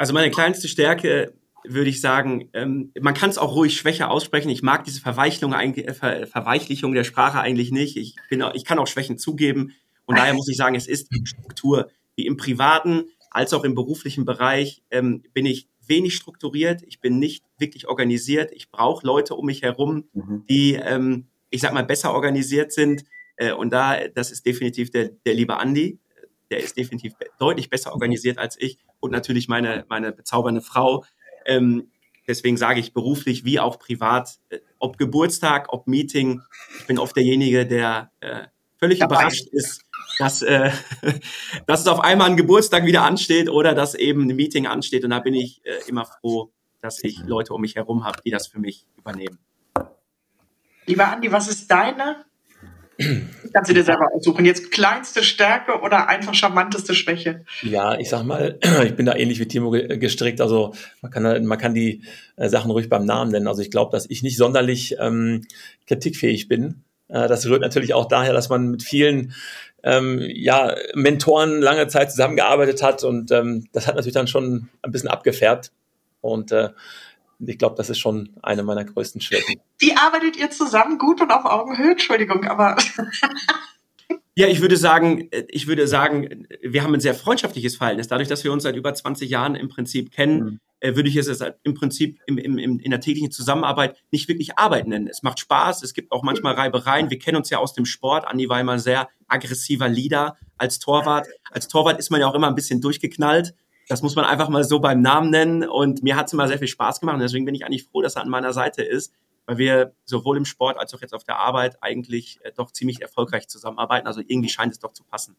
Also 0.01 0.15
meine 0.15 0.31
kleinste 0.31 0.67
Stärke 0.67 1.35
würde 1.63 1.91
ich 1.91 2.01
sagen, 2.01 2.49
ähm, 2.53 2.91
man 2.99 3.13
kann 3.13 3.29
es 3.29 3.37
auch 3.37 3.55
ruhig 3.55 3.77
schwächer 3.77 4.09
aussprechen. 4.09 4.49
Ich 4.49 4.63
mag 4.63 4.83
diese 4.83 4.99
Verweichlung, 4.99 5.53
äh, 5.53 5.93
Ver 5.93 6.25
Verweichlichung 6.25 6.95
der 6.95 7.03
Sprache 7.03 7.39
eigentlich 7.39 7.69
nicht. 7.71 7.97
Ich, 7.97 8.15
bin, 8.27 8.43
ich 8.55 8.65
kann 8.65 8.79
auch 8.79 8.87
Schwächen 8.87 9.19
zugeben. 9.19 9.73
Und 10.05 10.17
daher 10.17 10.33
muss 10.33 10.49
ich 10.49 10.57
sagen, 10.57 10.73
es 10.73 10.87
ist 10.87 11.07
Struktur. 11.23 11.91
Wie 12.15 12.25
im 12.25 12.35
privaten 12.35 13.03
als 13.29 13.53
auch 13.53 13.63
im 13.63 13.75
beruflichen 13.75 14.25
Bereich 14.25 14.81
ähm, 14.89 15.21
bin 15.35 15.45
ich 15.45 15.67
wenig 15.85 16.15
strukturiert. 16.15 16.81
Ich 16.87 16.99
bin 16.99 17.19
nicht 17.19 17.45
wirklich 17.59 17.87
organisiert. 17.87 18.51
Ich 18.53 18.71
brauche 18.71 19.05
Leute 19.05 19.35
um 19.35 19.45
mich 19.45 19.61
herum, 19.61 20.05
mhm. 20.13 20.45
die, 20.49 20.79
ähm, 20.83 21.27
ich 21.51 21.61
sag 21.61 21.75
mal, 21.75 21.85
besser 21.85 22.15
organisiert 22.15 22.71
sind. 22.71 23.03
Äh, 23.35 23.51
und 23.51 23.71
da, 23.71 24.07
das 24.07 24.31
ist 24.31 24.47
definitiv 24.47 24.89
der, 24.89 25.09
der 25.09 25.35
liebe 25.35 25.57
Andi 25.57 25.99
der 26.51 26.59
ist 26.59 26.77
definitiv 26.77 27.13
deutlich 27.39 27.69
besser 27.69 27.93
organisiert 27.93 28.37
als 28.37 28.59
ich 28.59 28.77
und 29.01 29.11
natürlich 29.11 29.49
meine, 29.49 29.85
meine 29.89 30.13
bezaubernde 30.13 30.61
Frau. 30.61 31.03
Ähm, 31.45 31.91
deswegen 32.27 32.55
sage 32.55 32.79
ich 32.79 32.93
beruflich 32.93 33.43
wie 33.43 33.59
auch 33.59 33.77
privat, 33.77 34.39
äh, 34.49 34.59
ob 34.79 34.97
Geburtstag, 34.97 35.73
ob 35.73 35.87
Meeting, 35.87 36.41
ich 36.79 36.87
bin 36.87 36.97
oft 36.97 37.15
derjenige, 37.15 37.67
der 37.67 38.11
äh, 38.21 38.43
völlig 38.77 38.99
Dabei. 38.99 39.15
überrascht 39.15 39.47
ist, 39.51 39.81
dass, 40.17 40.41
äh, 40.41 40.71
dass 41.67 41.81
es 41.81 41.87
auf 41.87 41.99
einmal 41.99 42.29
ein 42.29 42.37
Geburtstag 42.37 42.85
wieder 42.85 43.03
ansteht 43.03 43.49
oder 43.49 43.75
dass 43.75 43.95
eben 43.95 44.29
ein 44.29 44.35
Meeting 44.35 44.67
ansteht. 44.67 45.03
Und 45.03 45.09
da 45.09 45.19
bin 45.19 45.33
ich 45.33 45.61
äh, 45.65 45.89
immer 45.89 46.05
froh, 46.05 46.51
dass 46.81 47.03
ich 47.03 47.19
Leute 47.25 47.53
um 47.53 47.61
mich 47.61 47.75
herum 47.75 48.05
habe, 48.05 48.19
die 48.25 48.31
das 48.31 48.47
für 48.47 48.59
mich 48.59 48.85
übernehmen. 48.97 49.37
Lieber 50.85 51.07
Andi, 51.07 51.31
was 51.31 51.47
ist 51.47 51.69
deine 51.69 52.25
Kannst 53.53 53.69
du 53.69 53.73
dir 53.73 53.83
selber 53.83 54.07
aussuchen. 54.13 54.45
Jetzt 54.45 54.71
kleinste 54.71 55.23
Stärke 55.23 55.81
oder 55.81 56.07
einfach 56.07 56.33
charmanteste 56.33 56.93
Schwäche? 56.93 57.45
Ja, 57.63 57.97
ich 57.97 58.09
sag 58.09 58.23
mal, 58.23 58.59
ich 58.85 58.95
bin 58.95 59.05
da 59.05 59.15
ähnlich 59.15 59.39
wie 59.39 59.47
Timo 59.47 59.71
gestrickt. 59.71 60.41
Also 60.41 60.73
man 61.01 61.11
kann, 61.11 61.45
man 61.45 61.57
kann 61.57 61.73
die 61.73 62.03
äh, 62.35 62.49
Sachen 62.49 62.71
ruhig 62.71 62.89
beim 62.89 63.05
Namen 63.05 63.31
nennen. 63.31 63.47
Also 63.47 63.61
ich 63.61 63.71
glaube, 63.71 63.91
dass 63.91 64.09
ich 64.09 64.23
nicht 64.23 64.37
sonderlich 64.37 64.95
ähm, 64.99 65.45
kritikfähig 65.87 66.47
bin. 66.47 66.83
Äh, 67.07 67.27
das 67.27 67.45
rührt 67.47 67.61
natürlich 67.61 67.93
auch 67.93 68.07
daher, 68.07 68.33
dass 68.33 68.49
man 68.49 68.69
mit 68.69 68.83
vielen 68.83 69.33
ähm, 69.83 70.21
ja, 70.21 70.75
Mentoren 70.93 71.61
lange 71.61 71.87
Zeit 71.87 72.11
zusammengearbeitet 72.11 72.83
hat 72.83 73.03
und 73.03 73.31
ähm, 73.31 73.65
das 73.71 73.87
hat 73.87 73.95
natürlich 73.95 74.13
dann 74.13 74.27
schon 74.27 74.69
ein 74.81 74.91
bisschen 74.91 75.09
abgefärbt. 75.09 75.71
Und 76.21 76.51
äh, 76.51 76.69
ich 77.45 77.57
glaube, 77.57 77.75
das 77.75 77.89
ist 77.89 77.99
schon 77.99 78.29
eine 78.41 78.63
meiner 78.63 78.85
größten 78.85 79.21
Schwächen. 79.21 79.59
Wie 79.79 79.95
arbeitet 79.95 80.37
ihr 80.37 80.49
zusammen 80.51 80.97
gut 80.97 81.21
und 81.21 81.31
auf 81.31 81.45
Augenhöhe? 81.45 81.91
Entschuldigung, 81.91 82.45
aber. 82.45 82.77
Ja, 84.33 84.47
ich 84.47 84.61
würde 84.61 84.77
sagen, 84.77 85.29
ich 85.49 85.67
würde 85.67 85.87
sagen, 85.87 86.47
wir 86.61 86.83
haben 86.83 86.93
ein 86.93 87.01
sehr 87.01 87.13
freundschaftliches 87.13 87.75
Verhältnis. 87.75 88.07
Dadurch, 88.07 88.29
dass 88.29 88.45
wir 88.45 88.53
uns 88.53 88.63
seit 88.63 88.77
über 88.77 88.93
20 88.93 89.29
Jahren 89.29 89.55
im 89.55 89.67
Prinzip 89.67 90.09
kennen, 90.09 90.39
mhm. 90.39 90.59
Äh, 90.83 90.95
würde 90.95 91.09
ich 91.09 91.15
es 91.15 91.43
im 91.61 91.75
Prinzip 91.75 92.19
im, 92.25 92.39
im, 92.39 92.57
im, 92.57 92.79
in 92.79 92.89
der 92.89 92.99
täglichen 92.99 93.29
Zusammenarbeit 93.29 93.95
nicht 94.09 94.27
wirklich 94.27 94.57
Arbeit 94.57 94.87
nennen. 94.87 95.07
Es 95.07 95.21
macht 95.21 95.39
Spaß, 95.39 95.83
es 95.83 95.93
gibt 95.93 96.11
auch 96.11 96.23
manchmal 96.23 96.55
Reibereien. 96.55 97.11
Wir 97.11 97.19
kennen 97.19 97.37
uns 97.37 97.51
ja 97.51 97.59
aus 97.59 97.73
dem 97.73 97.85
Sport. 97.85 98.27
Andi 98.27 98.49
war 98.49 98.59
immer 98.59 98.73
ein 98.73 98.79
sehr 98.79 99.07
aggressiver 99.27 99.87
Leader 99.87 100.37
als 100.57 100.79
Torwart. 100.79 101.27
Als 101.51 101.67
Torwart 101.67 101.99
ist 101.99 102.09
man 102.09 102.19
ja 102.19 102.27
auch 102.27 102.33
immer 102.33 102.47
ein 102.47 102.55
bisschen 102.55 102.81
durchgeknallt. 102.81 103.53
Das 103.91 104.01
muss 104.01 104.15
man 104.15 104.25
einfach 104.25 104.49
mal 104.49 104.63
so 104.63 104.79
beim 104.79 105.01
Namen 105.01 105.29
nennen. 105.29 105.63
Und 105.67 106.01
mir 106.03 106.15
hat 106.15 106.27
es 106.27 106.33
immer 106.33 106.47
sehr 106.47 106.59
viel 106.59 106.67
Spaß 106.67 106.99
gemacht. 106.99 107.15
Und 107.15 107.21
deswegen 107.21 107.45
bin 107.45 107.55
ich 107.55 107.65
eigentlich 107.65 107.85
froh, 107.85 108.01
dass 108.01 108.15
er 108.15 108.23
an 108.23 108.29
meiner 108.29 108.53
Seite 108.53 108.83
ist 108.83 109.13
weil 109.45 109.57
wir 109.57 109.93
sowohl 110.05 110.37
im 110.37 110.45
Sport 110.45 110.77
als 110.77 110.93
auch 110.93 111.01
jetzt 111.01 111.13
auf 111.13 111.23
der 111.23 111.37
Arbeit 111.37 111.77
eigentlich 111.81 112.39
äh, 112.43 112.51
doch 112.55 112.71
ziemlich 112.71 113.01
erfolgreich 113.01 113.47
zusammenarbeiten. 113.47 114.07
Also 114.07 114.21
irgendwie 114.25 114.49
scheint 114.49 114.73
es 114.73 114.79
doch 114.79 114.93
zu 114.93 115.03
passen. 115.03 115.35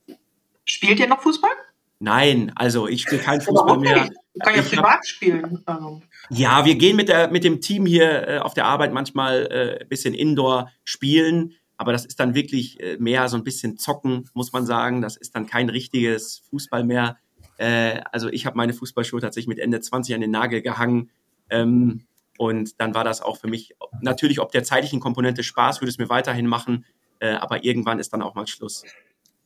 Spielt 0.65 1.01
ihr 1.01 1.09
noch 1.09 1.21
Fußball? 1.21 1.51
Nein, 1.99 2.53
also 2.55 2.89
ich 2.89 3.03
spiele 3.03 3.23
kein 3.23 3.41
Fußball 3.41 3.79
mehr. 3.79 4.11
Du 4.35 4.41
kannst 4.41 4.73
ja 4.73 4.83
privat 4.83 5.07
spielen. 5.07 5.63
Also. 5.67 6.03
Ja, 6.31 6.65
wir 6.65 6.75
gehen 6.75 6.97
mit, 6.97 7.09
der, 7.09 7.31
mit 7.31 7.45
dem 7.45 7.61
Team 7.61 7.87
hier 7.87 8.29
äh, 8.29 8.39
auf 8.39 8.55
der 8.55 8.67
Arbeit 8.67 8.93
manchmal 8.93 9.47
äh, 9.51 9.83
ein 9.83 9.89
bisschen 9.89 10.15
Indoor 10.15 10.71
spielen, 10.85 11.55
aber 11.77 11.93
das 11.93 12.05
ist 12.05 12.21
dann 12.21 12.35
wirklich 12.35 12.81
äh, 12.81 12.97
mehr 12.99 13.29
so 13.29 13.37
ein 13.37 13.45
bisschen 13.45 13.79
zocken, 13.79 14.29
muss 14.35 14.53
man 14.53 14.67
sagen. 14.67 15.01
Das 15.01 15.17
ist 15.17 15.35
dann 15.35 15.47
kein 15.47 15.69
richtiges 15.69 16.43
Fußball 16.51 16.85
mehr. 16.85 17.19
Äh, 17.59 18.01
also 18.11 18.29
ich 18.29 18.47
habe 18.47 18.57
meine 18.57 18.73
Fußballschuhe 18.73 19.21
tatsächlich 19.21 19.49
mit 19.49 19.59
Ende 19.59 19.81
20 19.81 20.15
an 20.15 20.21
den 20.21 20.31
Nagel 20.31 20.63
gehangen. 20.63 21.11
Ähm, 21.51 22.07
und 22.39 22.81
dann 22.81 22.95
war 22.95 23.05
das 23.05 23.21
auch 23.21 23.37
für 23.37 23.49
mich 23.49 23.77
natürlich 24.01 24.41
ob 24.41 24.53
der 24.53 24.65
zeitlichen 24.65 25.01
Komponente 25.01 25.43
Spaß, 25.43 25.81
würde 25.81 25.91
es 25.91 25.99
mir 25.99 26.09
weiterhin 26.09 26.47
machen, 26.47 26.85
äh, 27.21 27.35
aber 27.35 27.65
irgendwann 27.65 27.99
ist 27.99 28.13
dann 28.13 28.23
auch 28.23 28.35
mal 28.35 28.47
Schluss. 28.47 28.85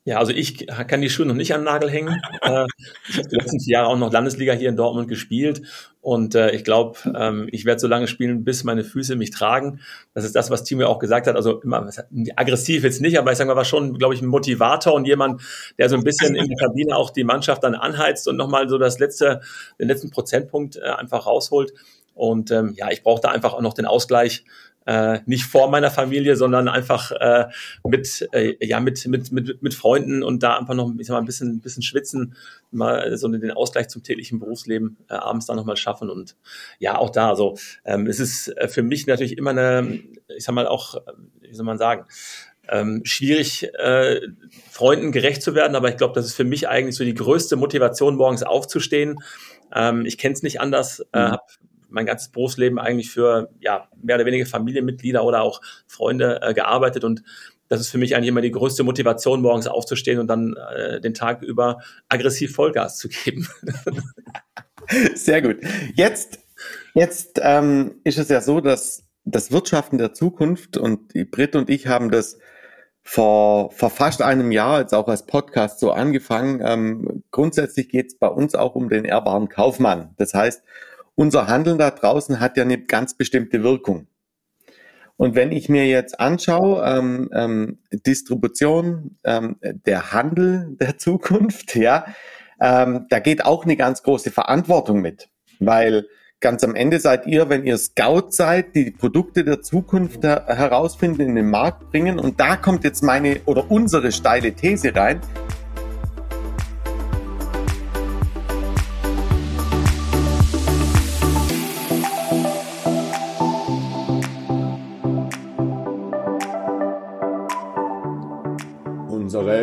Ja, 0.06 0.18
also 0.18 0.30
ich 0.30 0.68
kann 0.68 1.00
die 1.00 1.10
Schuhe 1.10 1.26
noch 1.26 1.34
nicht 1.34 1.52
an 1.52 1.62
den 1.62 1.64
Nagel 1.64 1.90
hängen. 1.90 2.22
Äh, 2.42 2.66
ich 3.08 3.18
habe 3.18 3.28
die 3.28 3.34
letzten 3.34 3.58
vier 3.58 3.72
Jahre 3.72 3.88
auch 3.88 3.98
noch 3.98 4.12
Landesliga 4.12 4.52
hier 4.52 4.68
in 4.68 4.76
Dortmund 4.76 5.08
gespielt 5.08 5.62
und 6.00 6.36
äh, 6.36 6.52
ich 6.52 6.62
glaube, 6.62 6.96
ähm, 7.18 7.48
ich 7.50 7.64
werde 7.64 7.80
so 7.80 7.88
lange 7.88 8.06
spielen, 8.06 8.44
bis 8.44 8.62
meine 8.62 8.84
Füße 8.84 9.16
mich 9.16 9.32
tragen. 9.32 9.80
Das 10.14 10.24
ist 10.24 10.36
das, 10.36 10.48
was 10.48 10.62
Timo 10.62 10.86
auch 10.86 11.00
gesagt 11.00 11.26
hat. 11.26 11.34
Also 11.34 11.60
immer 11.60 11.90
aggressiv 12.36 12.84
jetzt 12.84 13.00
nicht, 13.00 13.18
aber 13.18 13.32
ich 13.32 13.38
sage 13.38 13.48
mal, 13.48 13.56
war 13.56 13.64
schon, 13.64 13.98
glaube 13.98 14.14
ich, 14.14 14.22
ein 14.22 14.28
Motivator 14.28 14.94
und 14.94 15.08
jemand, 15.08 15.42
der 15.76 15.88
so 15.88 15.96
ein 15.96 16.04
bisschen 16.04 16.36
in 16.36 16.46
der 16.46 16.56
Kabine 16.56 16.96
auch 16.96 17.10
die 17.10 17.24
Mannschaft 17.24 17.64
dann 17.64 17.74
anheizt 17.74 18.28
und 18.28 18.36
nochmal 18.36 18.68
so 18.68 18.78
das 18.78 19.00
letzte, 19.00 19.40
den 19.80 19.88
letzten 19.88 20.10
Prozentpunkt 20.10 20.76
äh, 20.76 20.82
einfach 20.82 21.26
rausholt. 21.26 21.72
Und 22.14 22.52
ähm, 22.52 22.74
ja, 22.76 22.92
ich 22.92 23.02
brauche 23.02 23.20
da 23.20 23.30
einfach 23.30 23.54
auch 23.54 23.60
noch 23.60 23.74
den 23.74 23.86
Ausgleich, 23.86 24.44
äh, 24.86 25.20
nicht 25.26 25.44
vor 25.44 25.68
meiner 25.70 25.90
Familie, 25.90 26.36
sondern 26.36 26.68
einfach 26.68 27.10
äh, 27.12 27.46
mit, 27.84 28.28
äh, 28.32 28.54
ja, 28.64 28.80
mit, 28.80 29.06
mit, 29.06 29.32
mit, 29.32 29.62
mit 29.62 29.74
Freunden 29.74 30.22
und 30.22 30.42
da 30.42 30.56
einfach 30.56 30.74
noch 30.74 30.92
ich 30.98 31.06
sag 31.06 31.14
mal, 31.14 31.18
ein 31.20 31.26
bisschen, 31.26 31.56
ein 31.56 31.60
bisschen 31.60 31.82
schwitzen, 31.82 32.34
mal 32.70 33.16
so 33.16 33.28
den 33.28 33.50
Ausgleich 33.50 33.88
zum 33.88 34.02
täglichen 34.02 34.38
Berufsleben 34.38 34.96
äh, 35.08 35.14
abends 35.14 35.46
dann 35.46 35.56
nochmal 35.56 35.76
schaffen. 35.76 36.08
Und 36.08 36.36
ja, 36.78 36.96
auch 36.96 37.10
da, 37.10 37.28
also 37.28 37.56
ähm, 37.84 38.06
es 38.06 38.20
ist 38.20 38.48
äh, 38.56 38.68
für 38.68 38.82
mich 38.82 39.06
natürlich 39.06 39.36
immer 39.36 39.50
eine, 39.50 40.00
ich 40.28 40.44
sag 40.44 40.54
mal 40.54 40.66
auch, 40.66 40.96
wie 41.40 41.54
soll 41.54 41.66
man 41.66 41.78
sagen, 41.78 42.06
ähm, 42.68 43.02
schwierig, 43.04 43.68
äh, 43.74 44.20
Freunden 44.70 45.12
gerecht 45.12 45.42
zu 45.42 45.54
werden, 45.54 45.76
aber 45.76 45.88
ich 45.88 45.96
glaube, 45.96 46.14
das 46.14 46.26
ist 46.26 46.34
für 46.34 46.44
mich 46.44 46.68
eigentlich 46.68 46.96
so 46.96 47.04
die 47.04 47.14
größte 47.14 47.56
Motivation, 47.56 48.16
morgens 48.16 48.42
aufzustehen. 48.42 49.22
Ähm, 49.74 50.04
ich 50.06 50.18
kenne 50.18 50.34
es 50.34 50.42
nicht 50.42 50.60
anders, 50.60 51.00
äh, 51.12 51.26
mhm. 51.26 51.30
habe 51.32 51.42
mein 51.96 52.06
ganzes 52.06 52.28
Berufsleben 52.28 52.78
eigentlich 52.78 53.10
für 53.10 53.50
ja, 53.58 53.88
mehr 54.00 54.14
oder 54.16 54.26
weniger 54.26 54.46
Familienmitglieder 54.46 55.24
oder 55.24 55.42
auch 55.42 55.60
Freunde 55.88 56.40
äh, 56.42 56.54
gearbeitet 56.54 57.02
und 57.02 57.24
das 57.68 57.80
ist 57.80 57.90
für 57.90 57.98
mich 57.98 58.14
eigentlich 58.14 58.28
immer 58.28 58.42
die 58.42 58.52
größte 58.52 58.84
Motivation, 58.84 59.42
morgens 59.42 59.66
aufzustehen 59.66 60.20
und 60.20 60.28
dann 60.28 60.54
äh, 60.54 61.00
den 61.00 61.14
Tag 61.14 61.42
über 61.42 61.80
aggressiv 62.08 62.54
Vollgas 62.54 62.96
zu 62.96 63.08
geben. 63.08 63.48
Sehr 65.14 65.42
gut. 65.42 65.56
Jetzt, 65.94 66.38
jetzt 66.94 67.40
ähm, 67.42 67.96
ist 68.04 68.18
es 68.18 68.28
ja 68.28 68.40
so, 68.40 68.60
dass 68.60 69.04
das 69.24 69.50
Wirtschaften 69.50 69.98
der 69.98 70.12
Zukunft 70.12 70.76
und 70.76 71.12
die 71.14 71.24
Brit 71.24 71.56
und 71.56 71.68
ich 71.68 71.88
haben 71.88 72.12
das 72.12 72.38
vor, 73.02 73.70
vor 73.70 73.90
fast 73.90 74.22
einem 74.22 74.50
Jahr 74.52 74.80
jetzt 74.80 74.94
auch 74.94 75.08
als 75.08 75.26
Podcast 75.26 75.80
so 75.80 75.92
angefangen. 75.92 76.60
Ähm, 76.64 77.22
grundsätzlich 77.30 77.88
geht 77.88 78.08
es 78.08 78.18
bei 78.18 78.28
uns 78.28 78.54
auch 78.54 78.74
um 78.74 78.88
den 78.88 79.04
ehrbaren 79.04 79.48
Kaufmann. 79.48 80.14
Das 80.16 80.34
heißt, 80.34 80.62
unser 81.16 81.48
Handeln 81.48 81.78
da 81.78 81.90
draußen 81.90 82.38
hat 82.38 82.56
ja 82.56 82.62
eine 82.62 82.78
ganz 82.78 83.16
bestimmte 83.16 83.64
Wirkung. 83.64 84.06
Und 85.16 85.34
wenn 85.34 85.50
ich 85.50 85.68
mir 85.68 85.86
jetzt 85.86 86.20
anschaue, 86.20 86.84
ähm, 86.84 87.30
ähm, 87.32 87.78
Distribution, 87.90 89.16
ähm, 89.24 89.56
der 89.62 90.12
Handel 90.12 90.76
der 90.78 90.98
Zukunft, 90.98 91.74
ja, 91.74 92.04
ähm, 92.60 93.06
da 93.08 93.18
geht 93.18 93.44
auch 93.44 93.64
eine 93.64 93.76
ganz 93.76 94.02
große 94.02 94.30
Verantwortung 94.30 95.00
mit, 95.00 95.28
weil 95.58 96.06
ganz 96.40 96.62
am 96.64 96.74
Ende 96.74 97.00
seid 97.00 97.26
ihr, 97.26 97.48
wenn 97.48 97.64
ihr 97.64 97.78
Scout 97.78 98.30
seid, 98.30 98.74
die 98.74 98.90
Produkte 98.90 99.42
der 99.42 99.62
Zukunft 99.62 100.22
herausfinden, 100.22 101.22
in 101.22 101.34
den 101.34 101.50
Markt 101.50 101.90
bringen. 101.90 102.18
Und 102.18 102.38
da 102.38 102.56
kommt 102.56 102.84
jetzt 102.84 103.02
meine 103.02 103.40
oder 103.46 103.70
unsere 103.70 104.12
steile 104.12 104.52
These 104.52 104.94
rein. 104.94 105.20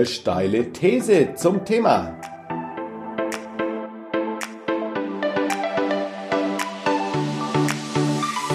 Unsere 0.03 0.05
steile 0.05 0.71
These 0.73 1.33
zum 1.35 1.63
Thema. 1.63 2.19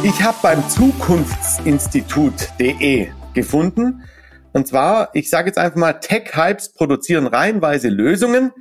Ich 0.05 0.23
habe 0.23 0.37
beim 0.43 0.69
Zukunftsinstitut.de 0.69 3.09
gefunden. 3.35 4.03
Und 4.53 4.69
zwar, 4.69 5.09
ich 5.15 5.31
sage 5.31 5.49
jetzt 5.49 5.59
einfach 5.59 5.79
mal, 5.79 5.95
Tech-Hypes 5.95 6.75
produzieren 6.75 7.27
reihenweise 7.27 7.89
Lösungen, 7.89 8.53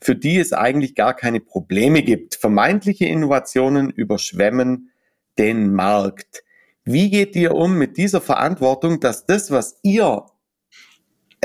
für 0.00 0.14
die 0.14 0.38
es 0.38 0.52
eigentlich 0.52 0.94
gar 0.94 1.14
keine 1.14 1.40
Probleme 1.40 2.02
gibt. 2.02 2.34
Vermeintliche 2.34 3.06
Innovationen 3.06 3.88
überschwemmen 3.90 4.90
den 5.38 5.72
Markt. 5.72 6.44
Wie 6.84 7.08
geht 7.10 7.34
ihr 7.34 7.54
um 7.54 7.78
mit 7.78 7.96
dieser 7.96 8.20
Verantwortung, 8.20 9.00
dass 9.00 9.24
das, 9.26 9.50
was 9.50 9.78
ihr 9.82 10.26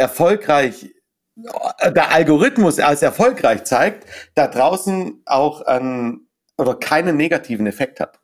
erfolgreich 0.02 0.92
der 1.36 2.12
Algorithmus 2.12 2.80
als 2.80 3.02
erfolgreich 3.02 3.64
zeigt, 3.64 4.06
da 4.36 4.48
draußen 4.48 5.22
auch 5.26 5.62
einen 5.62 6.28
oder 6.58 6.76
keinen 6.76 7.18
negativen 7.18 7.68
Effekt 7.68 8.00
hat. 8.00 8.20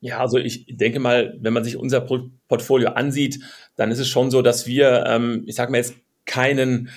Ja, 0.00 0.18
also 0.18 0.38
ich 0.38 0.66
denke 0.68 0.98
mal, 0.98 1.38
wenn 1.40 1.52
man 1.52 1.62
sich 1.62 1.76
unser 1.76 2.00
Portfolio 2.48 2.90
ansieht, 2.90 3.40
dann 3.76 3.92
ist 3.92 4.00
es 4.00 4.08
schon 4.08 4.30
so, 4.30 4.42
dass 4.42 4.66
wir, 4.66 5.04
ähm, 5.06 5.44
ich 5.46 5.54
sage 5.54 5.70
mal 5.70 5.78
jetzt, 5.78 5.94
keinen 6.24 6.88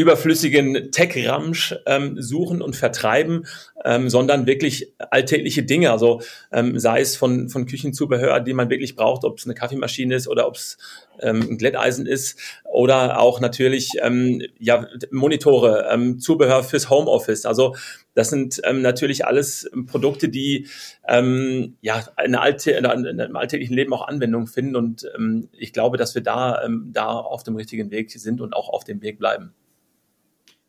überflüssigen 0.00 0.90
Tech-Ramsch 0.90 1.74
ähm, 1.86 2.20
suchen 2.20 2.62
und 2.62 2.76
vertreiben, 2.76 3.46
ähm, 3.84 4.08
sondern 4.08 4.46
wirklich 4.46 4.92
alltägliche 4.98 5.62
Dinge. 5.62 5.90
Also 5.90 6.20
ähm, 6.52 6.78
sei 6.78 7.00
es 7.00 7.16
von, 7.16 7.48
von 7.48 7.66
Küchenzubehör, 7.66 8.40
die 8.40 8.54
man 8.54 8.70
wirklich 8.70 8.96
braucht, 8.96 9.24
ob 9.24 9.38
es 9.38 9.44
eine 9.44 9.54
Kaffeemaschine 9.54 10.14
ist 10.14 10.28
oder 10.28 10.46
ob 10.46 10.56
es 10.56 10.78
ähm, 11.20 11.42
ein 11.42 11.58
Glätteisen 11.58 12.06
ist 12.06 12.38
oder 12.64 13.20
auch 13.20 13.40
natürlich 13.40 13.92
ähm, 14.02 14.42
ja, 14.58 14.86
Monitore, 15.10 15.88
ähm, 15.90 16.18
Zubehör 16.18 16.62
fürs 16.62 16.90
Homeoffice. 16.90 17.46
Also 17.46 17.74
das 18.14 18.30
sind 18.30 18.60
ähm, 18.64 18.82
natürlich 18.82 19.24
alles 19.24 19.70
Produkte, 19.86 20.28
die 20.28 20.66
ähm, 21.06 21.76
ja 21.80 22.04
in, 22.24 22.34
Allte, 22.34 22.72
in 22.72 22.86
einem 22.86 23.36
alltäglichen 23.36 23.74
Leben 23.74 23.92
auch 23.92 24.06
Anwendung 24.06 24.46
finden. 24.46 24.76
Und 24.76 25.06
ähm, 25.16 25.48
ich 25.52 25.72
glaube, 25.72 25.96
dass 25.96 26.14
wir 26.14 26.22
da, 26.22 26.64
ähm, 26.64 26.90
da 26.92 27.08
auf 27.08 27.42
dem 27.42 27.56
richtigen 27.56 27.90
Weg 27.90 28.10
sind 28.10 28.40
und 28.40 28.54
auch 28.54 28.68
auf 28.68 28.84
dem 28.84 29.02
Weg 29.02 29.18
bleiben. 29.18 29.54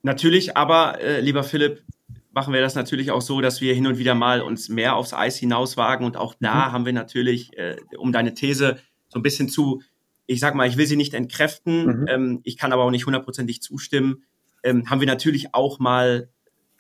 Natürlich, 0.03 0.57
aber 0.57 0.99
äh, 0.99 1.21
lieber 1.21 1.43
Philipp, 1.43 1.83
machen 2.33 2.53
wir 2.53 2.61
das 2.61 2.75
natürlich 2.75 3.11
auch 3.11 3.21
so, 3.21 3.41
dass 3.41 3.61
wir 3.61 3.73
hin 3.73 3.87
und 3.87 3.97
wieder 3.97 4.15
mal 4.15 4.41
uns 4.41 4.69
mehr 4.69 4.95
aufs 4.95 5.13
Eis 5.13 5.37
hinauswagen 5.37 6.05
und 6.05 6.17
auch 6.17 6.33
da 6.39 6.67
mhm. 6.67 6.71
haben 6.71 6.85
wir 6.85 6.93
natürlich, 6.93 7.57
äh, 7.57 7.77
um 7.97 8.11
deine 8.11 8.33
These 8.33 8.79
so 9.09 9.19
ein 9.19 9.23
bisschen 9.23 9.49
zu, 9.49 9.81
ich 10.27 10.39
sag 10.39 10.55
mal, 10.55 10.67
ich 10.67 10.77
will 10.77 10.87
sie 10.87 10.95
nicht 10.95 11.13
entkräften, 11.13 11.85
mhm. 11.85 12.07
ähm, 12.07 12.39
ich 12.43 12.57
kann 12.57 12.71
aber 12.71 12.83
auch 12.83 12.91
nicht 12.91 13.05
hundertprozentig 13.05 13.61
zustimmen, 13.61 14.23
ähm, 14.63 14.89
haben 14.89 15.01
wir 15.01 15.07
natürlich 15.07 15.53
auch 15.53 15.79
mal 15.79 16.29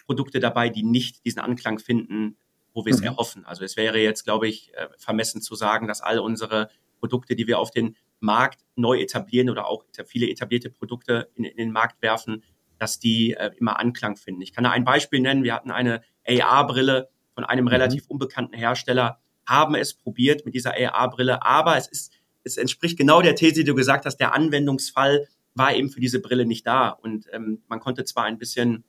Produkte 0.05 0.39
dabei, 0.39 0.69
die 0.69 0.83
nicht 0.83 1.25
diesen 1.25 1.39
Anklang 1.39 1.79
finden, 1.79 2.37
wo 2.73 2.85
wir 2.85 2.93
es 2.93 3.01
mhm. 3.01 3.07
erhoffen. 3.07 3.45
Also 3.45 3.63
es 3.63 3.75
wäre 3.75 3.99
jetzt, 3.99 4.23
glaube 4.23 4.47
ich, 4.47 4.73
äh, 4.75 4.87
vermessen 4.97 5.41
zu 5.41 5.55
sagen, 5.55 5.87
dass 5.87 6.01
all 6.01 6.19
unsere 6.19 6.69
Produkte, 6.99 7.35
die 7.35 7.47
wir 7.47 7.59
auf 7.59 7.71
den 7.71 7.97
Markt 8.19 8.61
neu 8.75 8.99
etablieren 8.99 9.49
oder 9.49 9.67
auch 9.67 9.83
viele 10.05 10.29
etablierte 10.29 10.69
Produkte 10.69 11.29
in, 11.35 11.43
in 11.43 11.57
den 11.57 11.71
Markt 11.71 12.01
werfen, 12.01 12.43
dass 12.81 12.97
die 12.97 13.35
äh, 13.35 13.51
immer 13.59 13.79
Anklang 13.79 14.17
finden. 14.17 14.41
Ich 14.41 14.53
kann 14.53 14.63
da 14.63 14.71
ein 14.71 14.83
Beispiel 14.83 15.19
nennen. 15.19 15.43
Wir 15.43 15.53
hatten 15.53 15.69
eine 15.69 16.01
AR-Brille 16.27 17.09
von 17.35 17.43
einem 17.45 17.65
mhm. 17.65 17.69
relativ 17.69 18.07
unbekannten 18.07 18.55
Hersteller, 18.55 19.19
haben 19.47 19.75
es 19.75 19.93
probiert 19.93 20.45
mit 20.45 20.55
dieser 20.55 20.73
AR-Brille, 20.73 21.43
aber 21.43 21.77
es 21.77 21.87
ist, 21.87 22.11
es 22.43 22.57
entspricht 22.57 22.97
genau 22.97 23.21
der 23.21 23.35
These, 23.35 23.53
die 23.53 23.63
du 23.65 23.75
gesagt 23.75 24.05
hast, 24.05 24.17
der 24.17 24.33
Anwendungsfall 24.33 25.27
war 25.53 25.75
eben 25.75 25.91
für 25.91 25.99
diese 25.99 26.19
Brille 26.21 26.47
nicht 26.47 26.65
da. 26.65 26.89
Und 26.89 27.27
ähm, 27.31 27.61
man 27.67 27.79
konnte 27.79 28.03
zwar 28.03 28.23
ein 28.23 28.39
bisschen 28.39 28.83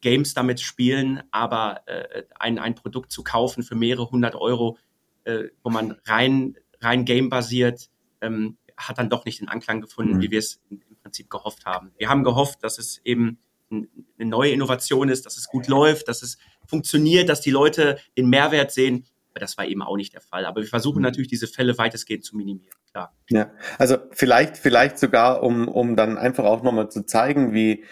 Games 0.00 0.34
damit 0.34 0.60
spielen, 0.60 1.22
aber 1.30 1.82
äh, 1.86 2.24
ein, 2.40 2.58
ein 2.58 2.74
Produkt 2.74 3.12
zu 3.12 3.22
kaufen 3.22 3.62
für 3.62 3.76
mehrere 3.76 4.10
hundert 4.10 4.34
Euro, 4.34 4.78
äh, 5.22 5.44
wo 5.62 5.70
man 5.70 5.92
rein, 6.06 6.56
rein 6.80 7.04
game-basiert, 7.04 7.88
ähm, 8.20 8.56
hat 8.76 8.98
dann 8.98 9.10
doch 9.10 9.24
nicht 9.24 9.40
den 9.40 9.48
Anklang 9.48 9.80
gefunden, 9.80 10.16
mhm. 10.16 10.22
wie 10.22 10.32
wir 10.32 10.40
es 10.40 10.60
im 10.70 10.80
Prinzip 11.12 11.30
gehofft 11.30 11.66
haben. 11.66 11.92
Wir 11.98 12.08
haben 12.08 12.24
gehofft, 12.24 12.64
dass 12.64 12.78
es 12.78 13.00
eben 13.04 13.38
eine 13.70 13.86
neue 14.18 14.50
Innovation 14.50 15.10
ist, 15.10 15.26
dass 15.26 15.36
es 15.36 15.46
gut 15.46 15.68
läuft, 15.68 16.08
dass 16.08 16.22
es 16.22 16.38
funktioniert, 16.66 17.28
dass 17.28 17.42
die 17.42 17.50
Leute 17.50 17.98
den 18.16 18.28
Mehrwert 18.28 18.72
sehen. 18.72 19.04
Aber 19.30 19.40
das 19.40 19.56
war 19.58 19.66
eben 19.66 19.82
auch 19.82 19.96
nicht 19.96 20.14
der 20.14 20.20
Fall. 20.22 20.46
Aber 20.46 20.62
wir 20.62 20.68
versuchen 20.68 20.98
mhm. 20.98 21.04
natürlich, 21.04 21.28
diese 21.28 21.46
Fälle 21.46 21.76
weitestgehend 21.76 22.24
zu 22.24 22.36
minimieren. 22.36 22.74
Klar. 22.90 23.14
Ja, 23.28 23.50
also 23.78 23.96
vielleicht, 24.10 24.56
vielleicht 24.56 24.98
sogar, 24.98 25.42
um, 25.42 25.68
um 25.68 25.96
dann 25.96 26.18
einfach 26.18 26.44
auch 26.44 26.62
nochmal 26.62 26.90
zu 26.90 27.04
zeigen, 27.04 27.52
wie, 27.52 27.84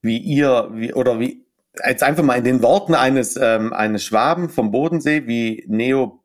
wie 0.00 0.18
ihr, 0.18 0.68
wie, 0.72 0.92
oder 0.92 1.18
wie, 1.18 1.46
jetzt 1.86 2.02
einfach 2.02 2.24
mal 2.24 2.38
in 2.38 2.44
den 2.44 2.62
Worten 2.62 2.94
eines, 2.94 3.36
ähm, 3.36 3.72
eines 3.72 4.04
Schwaben 4.04 4.50
vom 4.50 4.70
Bodensee, 4.70 5.26
wie 5.26 5.64
Neo 5.68 6.22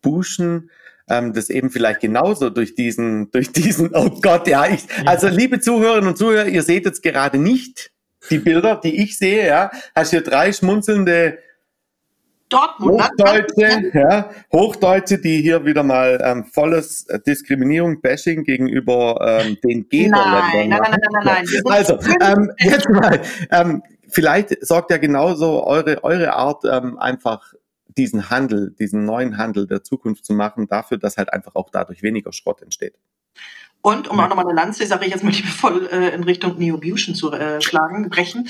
Buschen, 0.00 0.70
ähm, 1.08 1.32
das 1.32 1.50
eben 1.50 1.70
vielleicht 1.70 2.00
genauso 2.00 2.50
durch 2.50 2.74
diesen, 2.74 3.30
durch 3.30 3.52
diesen, 3.52 3.94
oh 3.94 4.10
Gott, 4.22 4.46
ja, 4.48 4.66
ich, 4.66 4.86
also 5.06 5.28
liebe 5.28 5.60
Zuhörerinnen 5.60 6.08
und 6.08 6.18
Zuhörer, 6.18 6.46
ihr 6.46 6.62
seht 6.62 6.84
jetzt 6.84 7.02
gerade 7.02 7.38
nicht 7.38 7.90
die 8.30 8.38
Bilder, 8.38 8.80
die 8.82 9.02
ich 9.02 9.18
sehe, 9.18 9.46
ja, 9.46 9.70
hast 9.94 10.10
hier 10.10 10.22
drei 10.22 10.52
schmunzelnde 10.52 11.38
Dortmund. 12.48 13.02
Hochdeutsche, 13.02 13.90
ja, 13.94 14.30
Hochdeutsche, 14.52 15.18
die 15.18 15.40
hier 15.40 15.64
wieder 15.64 15.82
mal 15.82 16.20
ähm, 16.22 16.44
volles 16.44 17.06
äh, 17.08 17.18
Diskriminierung, 17.20 18.00
Bashing 18.02 18.44
gegenüber 18.44 19.40
ähm, 19.42 19.56
den 19.64 19.88
Geberländern. 19.88 20.50
Nein, 20.52 20.68
nein, 20.68 20.80
nein, 20.82 21.00
nein, 21.00 21.24
nein, 21.24 21.44
nein. 21.64 21.72
Also, 21.72 21.98
ähm, 22.20 22.52
jetzt 22.58 22.88
mal, 22.90 23.20
ähm, 23.50 23.82
vielleicht 24.08 24.64
sorgt 24.64 24.90
ja 24.90 24.98
genauso 24.98 25.64
eure, 25.66 26.04
eure 26.04 26.34
Art 26.34 26.64
ähm, 26.70 26.98
einfach 26.98 27.54
diesen 27.96 28.30
Handel, 28.30 28.74
diesen 28.78 29.04
neuen 29.04 29.38
Handel 29.38 29.66
der 29.66 29.82
Zukunft 29.82 30.24
zu 30.24 30.32
machen, 30.34 30.68
dafür, 30.68 30.98
dass 30.98 31.16
halt 31.16 31.32
einfach 31.32 31.54
auch 31.54 31.70
dadurch 31.70 32.02
weniger 32.02 32.32
Schrott 32.32 32.62
entsteht. 32.62 32.98
Und 33.84 34.06
um 34.06 34.20
auch 34.20 34.28
nochmal 34.28 34.46
eine 34.46 34.54
Lanze, 34.54 34.86
sage 34.86 35.06
ich 35.06 35.10
jetzt 35.10 35.24
mal 35.24 35.32
liebevoll, 35.32 35.88
äh, 35.90 36.14
in 36.14 36.22
Richtung 36.22 36.56
Neobution 36.56 37.16
zu 37.16 37.32
äh, 37.32 37.60
schlagen, 37.60 38.08
brechen. 38.10 38.48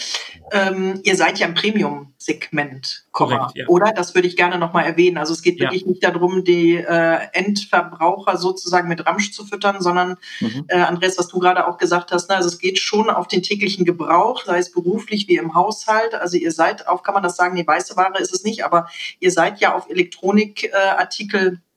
Ähm, 0.53 1.01
ihr 1.05 1.17
seid 1.17 1.39
ja 1.39 1.47
im 1.47 1.55
Premium-Segment, 1.55 3.07
Korrekt, 3.13 3.53
ja. 3.55 3.67
oder? 3.67 3.93
Das 3.93 4.15
würde 4.15 4.29
ich 4.29 4.37
gerne 4.37 4.59
nochmal 4.59 4.85
erwähnen. 4.85 5.17
Also 5.17 5.33
es 5.33 5.41
geht 5.41 5.59
ja. 5.59 5.65
wirklich 5.65 5.87
nicht 5.87 6.05
darum, 6.05 6.45
die 6.45 6.75
äh, 6.77 7.19
Endverbraucher 7.33 8.37
sozusagen 8.37 8.89
mit 8.89 9.07
Ramsch 9.07 9.33
zu 9.33 9.47
füttern, 9.47 9.81
sondern, 9.81 10.19
mhm. 10.41 10.67
äh, 10.69 10.81
Andreas, 10.81 11.17
was 11.17 11.29
du 11.29 11.39
gerade 11.39 11.67
auch 11.67 11.79
gesagt 11.79 12.13
hast, 12.13 12.29
ne, 12.29 12.37
also 12.37 12.51
es 12.51 12.59
geht 12.59 12.79
schon 12.79 13.09
auf 13.09 13.27
den 13.27 13.43
täglichen 13.43 13.87
Gebrauch, 13.87 14.45
sei 14.45 14.59
es 14.59 14.71
beruflich 14.71 15.29
wie 15.29 15.39
im 15.39 15.55
Haushalt. 15.55 16.15
Also 16.15 16.37
ihr 16.37 16.53
seid 16.53 16.89
auf, 16.89 17.03
kann 17.03 17.15
man 17.15 17.23
das 17.23 17.37
sagen, 17.37 17.57
die 17.57 17.67
weiße 17.67 17.97
Ware 17.97 18.19
ist 18.19 18.35
es 18.35 18.45
nicht, 18.45 18.67
aber 18.67 18.87
ihr 19.19 19.31
seid 19.31 19.61
ja 19.61 19.75
auf 19.75 19.89
Elektronikartikel 19.89 21.55
äh, 21.55 21.72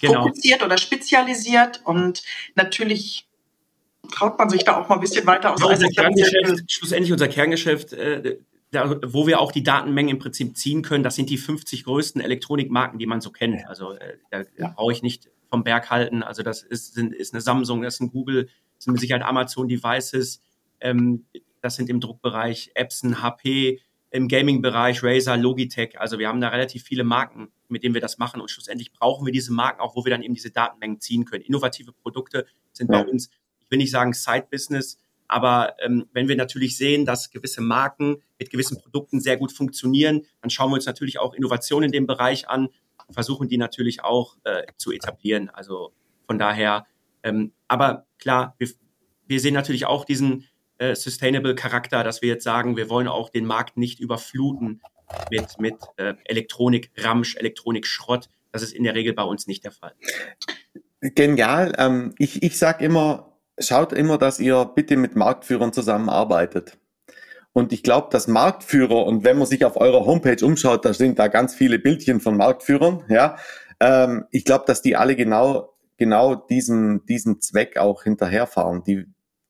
genau. 0.00 0.22
fokussiert 0.22 0.62
oder 0.62 0.78
spezialisiert 0.78 1.82
und 1.84 2.22
natürlich 2.54 3.26
traut 4.12 4.38
man 4.38 4.48
sich 4.48 4.64
da 4.64 4.80
auch 4.80 4.88
mal 4.88 4.96
ein 4.96 5.00
bisschen 5.00 5.26
weiter 5.26 5.54
aus. 5.54 5.60
Ja, 5.60 5.66
unser 5.66 5.88
Kerngeschäft, 5.88 6.70
schlussendlich 6.70 7.12
unser 7.12 7.28
Kerngeschäft, 7.28 7.92
äh, 7.92 8.38
da, 8.70 9.00
wo 9.06 9.26
wir 9.26 9.40
auch 9.40 9.52
die 9.52 9.62
Datenmengen 9.62 10.16
im 10.16 10.18
Prinzip 10.18 10.56
ziehen 10.56 10.82
können, 10.82 11.04
das 11.04 11.14
sind 11.14 11.30
die 11.30 11.38
50 11.38 11.84
größten 11.84 12.20
Elektronikmarken, 12.20 12.98
die 12.98 13.06
man 13.06 13.20
so 13.20 13.30
kennt. 13.30 13.66
Also 13.66 13.92
äh, 13.92 14.18
da, 14.30 14.42
da 14.58 14.68
brauche 14.68 14.92
ich 14.92 15.02
nicht 15.02 15.30
vom 15.48 15.64
Berg 15.64 15.90
halten. 15.90 16.22
Also 16.22 16.42
das 16.42 16.62
ist, 16.62 16.94
sind, 16.94 17.14
ist 17.14 17.32
eine 17.32 17.40
Samsung, 17.40 17.82
das 17.82 17.94
ist 17.94 18.00
ein 18.00 18.10
Google, 18.10 18.48
das 18.76 18.84
sind 18.84 18.92
mit 18.92 19.00
Sicherheit 19.00 19.22
Amazon 19.22 19.68
Devices, 19.68 20.40
ähm, 20.80 21.26
das 21.60 21.76
sind 21.76 21.88
im 21.88 22.00
Druckbereich 22.00 22.72
Epson, 22.74 23.22
HP, 23.22 23.80
im 24.14 24.28
Gaming-Bereich 24.28 25.02
Razer, 25.02 25.36
Logitech. 25.36 25.98
Also 25.98 26.20
wir 26.20 26.28
haben 26.28 26.40
da 26.40 26.48
relativ 26.48 26.84
viele 26.84 27.02
Marken, 27.02 27.48
mit 27.66 27.82
denen 27.82 27.94
wir 27.94 28.00
das 28.00 28.16
machen 28.16 28.40
und 28.40 28.48
schlussendlich 28.48 28.92
brauchen 28.92 29.26
wir 29.26 29.32
diese 29.32 29.52
Marken 29.52 29.80
auch, 29.80 29.96
wo 29.96 30.04
wir 30.04 30.10
dann 30.10 30.22
eben 30.22 30.34
diese 30.34 30.52
Datenmengen 30.52 31.00
ziehen 31.00 31.24
können. 31.24 31.42
Innovative 31.42 31.92
Produkte 31.92 32.46
sind 32.72 32.92
ja. 32.92 33.02
bei 33.02 33.10
uns, 33.10 33.28
ich 33.58 33.68
will 33.72 33.78
nicht 33.78 33.90
sagen 33.90 34.12
Side-Business, 34.12 34.98
aber 35.26 35.74
ähm, 35.80 36.06
wenn 36.12 36.28
wir 36.28 36.36
natürlich 36.36 36.76
sehen, 36.76 37.04
dass 37.04 37.32
gewisse 37.32 37.60
Marken 37.60 38.22
mit 38.38 38.50
gewissen 38.50 38.78
Produkten 38.78 39.20
sehr 39.20 39.36
gut 39.36 39.50
funktionieren, 39.50 40.22
dann 40.42 40.50
schauen 40.50 40.70
wir 40.70 40.76
uns 40.76 40.86
natürlich 40.86 41.18
auch 41.18 41.34
Innovationen 41.34 41.88
in 41.88 41.92
dem 41.92 42.06
Bereich 42.06 42.48
an, 42.48 42.68
versuchen 43.10 43.48
die 43.48 43.58
natürlich 43.58 44.04
auch 44.04 44.36
äh, 44.44 44.62
zu 44.76 44.92
etablieren. 44.92 45.50
Also 45.50 45.92
von 46.28 46.38
daher, 46.38 46.86
ähm, 47.24 47.52
aber 47.66 48.06
klar, 48.20 48.54
wir, 48.58 48.68
wir 49.26 49.40
sehen 49.40 49.54
natürlich 49.54 49.86
auch 49.86 50.04
diesen 50.04 50.44
äh, 50.78 50.94
Sustainable 50.94 51.54
Charakter, 51.54 52.04
dass 52.04 52.22
wir 52.22 52.28
jetzt 52.28 52.44
sagen, 52.44 52.76
wir 52.76 52.88
wollen 52.88 53.08
auch 53.08 53.30
den 53.30 53.46
Markt 53.46 53.76
nicht 53.76 54.00
überfluten 54.00 54.80
mit, 55.30 55.58
mit 55.58 55.76
äh, 55.96 56.14
Elektronik, 56.24 56.90
Ramsch, 56.96 57.36
Elektronik, 57.36 57.86
Schrott. 57.86 58.28
Das 58.52 58.62
ist 58.62 58.72
in 58.72 58.84
der 58.84 58.94
Regel 58.94 59.12
bei 59.12 59.22
uns 59.22 59.46
nicht 59.46 59.64
der 59.64 59.72
Fall. 59.72 59.94
Genial. 61.00 61.74
Ähm, 61.78 62.14
ich 62.18 62.42
ich 62.42 62.58
sage 62.58 62.84
immer, 62.84 63.36
schaut 63.58 63.92
immer, 63.92 64.18
dass 64.18 64.40
ihr 64.40 64.64
bitte 64.64 64.96
mit 64.96 65.16
Marktführern 65.16 65.72
zusammenarbeitet. 65.72 66.78
Und 67.52 67.72
ich 67.72 67.82
glaube, 67.82 68.08
dass 68.10 68.26
Marktführer, 68.26 69.06
und 69.06 69.22
wenn 69.22 69.38
man 69.38 69.46
sich 69.46 69.64
auf 69.64 69.76
eurer 69.76 70.06
Homepage 70.06 70.44
umschaut, 70.44 70.84
da 70.84 70.92
sind 70.92 71.18
da 71.20 71.28
ganz 71.28 71.54
viele 71.54 71.78
Bildchen 71.78 72.20
von 72.20 72.36
Marktführern, 72.36 73.04
ja. 73.08 73.36
Ähm, 73.80 74.24
ich 74.30 74.44
glaube, 74.44 74.64
dass 74.66 74.82
die 74.82 74.96
alle 74.96 75.14
genau, 75.14 75.74
genau 75.96 76.34
diesen, 76.34 77.06
diesen 77.06 77.40
Zweck 77.40 77.76
auch 77.76 78.02
hinterherfahren. 78.02 78.82
Die, 78.84 79.06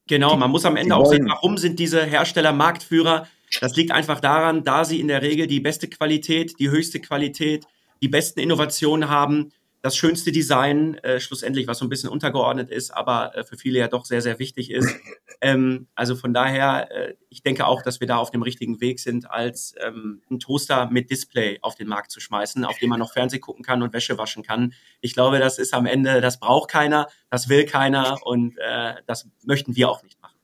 Genau, 0.06 0.36
man 0.36 0.50
muss 0.50 0.64
am 0.64 0.76
Ende 0.76 0.96
auch 0.96 1.06
sehen, 1.06 1.28
warum 1.28 1.56
sind 1.56 1.78
diese 1.78 2.04
Hersteller 2.04 2.52
Marktführer? 2.52 3.26
Das 3.60 3.76
liegt 3.76 3.90
einfach 3.90 4.20
daran, 4.20 4.64
da 4.64 4.84
sie 4.84 5.00
in 5.00 5.08
der 5.08 5.22
Regel 5.22 5.46
die 5.46 5.60
beste 5.60 5.88
Qualität, 5.88 6.58
die 6.58 6.70
höchste 6.70 7.00
Qualität, 7.00 7.66
die 8.02 8.08
besten 8.08 8.40
Innovationen 8.40 9.08
haben, 9.08 9.52
das 9.84 9.98
schönste 9.98 10.32
Design, 10.32 10.94
äh, 11.02 11.20
schlussendlich, 11.20 11.66
was 11.66 11.76
so 11.76 11.84
ein 11.84 11.90
bisschen 11.90 12.08
untergeordnet 12.08 12.70
ist, 12.70 12.90
aber 12.90 13.36
äh, 13.36 13.44
für 13.44 13.58
viele 13.58 13.80
ja 13.80 13.86
doch 13.86 14.06
sehr, 14.06 14.22
sehr 14.22 14.38
wichtig 14.38 14.70
ist. 14.70 14.88
Ähm, 15.40 15.88
also 15.94 16.14
von 16.14 16.32
daher, 16.32 16.90
äh, 16.90 17.14
ich 17.28 17.42
denke 17.42 17.66
auch, 17.66 17.82
dass 17.82 18.00
wir 18.00 18.06
da 18.06 18.16
auf 18.16 18.30
dem 18.30 18.40
richtigen 18.40 18.80
Weg 18.80 18.98
sind, 18.98 19.30
als 19.30 19.74
ähm, 19.84 20.22
ein 20.30 20.38
Toaster 20.38 20.88
mit 20.90 21.10
Display 21.10 21.58
auf 21.60 21.74
den 21.74 21.86
Markt 21.86 22.12
zu 22.12 22.20
schmeißen, 22.20 22.64
auf 22.64 22.78
dem 22.78 22.88
man 22.88 23.00
noch 23.00 23.12
Fernsehen 23.12 23.42
gucken 23.42 23.62
kann 23.62 23.82
und 23.82 23.92
Wäsche 23.92 24.16
waschen 24.16 24.42
kann. 24.42 24.72
Ich 25.02 25.12
glaube, 25.12 25.40
das 25.40 25.58
ist 25.58 25.74
am 25.74 25.84
Ende, 25.84 26.22
das 26.22 26.40
braucht 26.40 26.70
keiner, 26.70 27.08
das 27.28 27.50
will 27.50 27.66
keiner 27.66 28.16
und 28.24 28.56
äh, 28.56 28.94
das 29.06 29.28
möchten 29.44 29.76
wir 29.76 29.90
auch 29.90 30.02
nicht 30.02 30.22
machen. 30.22 30.38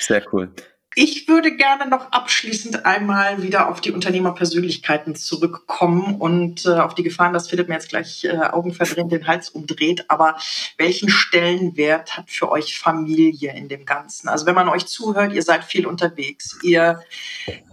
Sehr 0.00 0.22
cool. 0.32 0.52
Ich 0.96 1.26
würde 1.26 1.56
gerne 1.56 1.88
noch 1.88 2.12
abschließend 2.12 2.86
einmal 2.86 3.42
wieder 3.42 3.68
auf 3.68 3.80
die 3.80 3.90
Unternehmerpersönlichkeiten 3.90 5.16
zurückkommen 5.16 6.20
und 6.20 6.66
äh, 6.66 6.70
auf 6.70 6.94
die 6.94 7.02
Gefahren, 7.02 7.32
dass 7.32 7.48
Philipp 7.48 7.68
mir 7.68 7.74
jetzt 7.74 7.88
gleich 7.88 8.24
äh, 8.24 8.36
augenverdrehend 8.36 9.10
den 9.10 9.26
Hals 9.26 9.48
umdreht. 9.48 10.04
Aber 10.08 10.36
welchen 10.78 11.08
Stellenwert 11.08 12.16
hat 12.16 12.30
für 12.30 12.50
euch 12.50 12.78
Familie 12.78 13.56
in 13.56 13.68
dem 13.68 13.84
Ganzen? 13.84 14.28
Also 14.28 14.46
wenn 14.46 14.54
man 14.54 14.68
euch 14.68 14.86
zuhört, 14.86 15.32
ihr 15.32 15.42
seid 15.42 15.64
viel 15.64 15.86
unterwegs. 15.86 16.58
Ihr, 16.62 17.00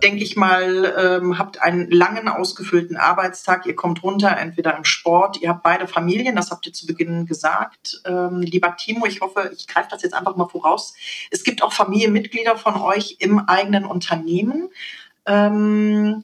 denke 0.01 0.23
ich 0.23 0.35
mal, 0.35 1.21
ähm, 1.21 1.37
habt 1.37 1.61
einen 1.61 1.91
langen, 1.91 2.27
ausgefüllten 2.27 2.97
Arbeitstag. 2.97 3.67
Ihr 3.67 3.75
kommt 3.75 4.01
runter, 4.01 4.35
entweder 4.35 4.75
im 4.75 4.83
Sport. 4.83 5.41
Ihr 5.41 5.49
habt 5.49 5.61
beide 5.61 5.87
Familien, 5.87 6.35
das 6.35 6.49
habt 6.49 6.65
ihr 6.65 6.73
zu 6.73 6.87
Beginn 6.87 7.27
gesagt. 7.27 8.01
Ähm, 8.05 8.41
lieber 8.41 8.75
Timo, 8.77 9.05
ich 9.05 9.21
hoffe, 9.21 9.51
ich 9.55 9.67
greife 9.67 9.89
das 9.91 10.01
jetzt 10.01 10.15
einfach 10.15 10.35
mal 10.35 10.47
voraus. 10.47 10.95
Es 11.29 11.43
gibt 11.43 11.61
auch 11.61 11.71
Familienmitglieder 11.71 12.57
von 12.57 12.81
euch, 12.81 13.10
im 13.19 13.39
eigenen 13.39 13.85
Unternehmen. 13.85 14.69
Ähm, 15.25 16.23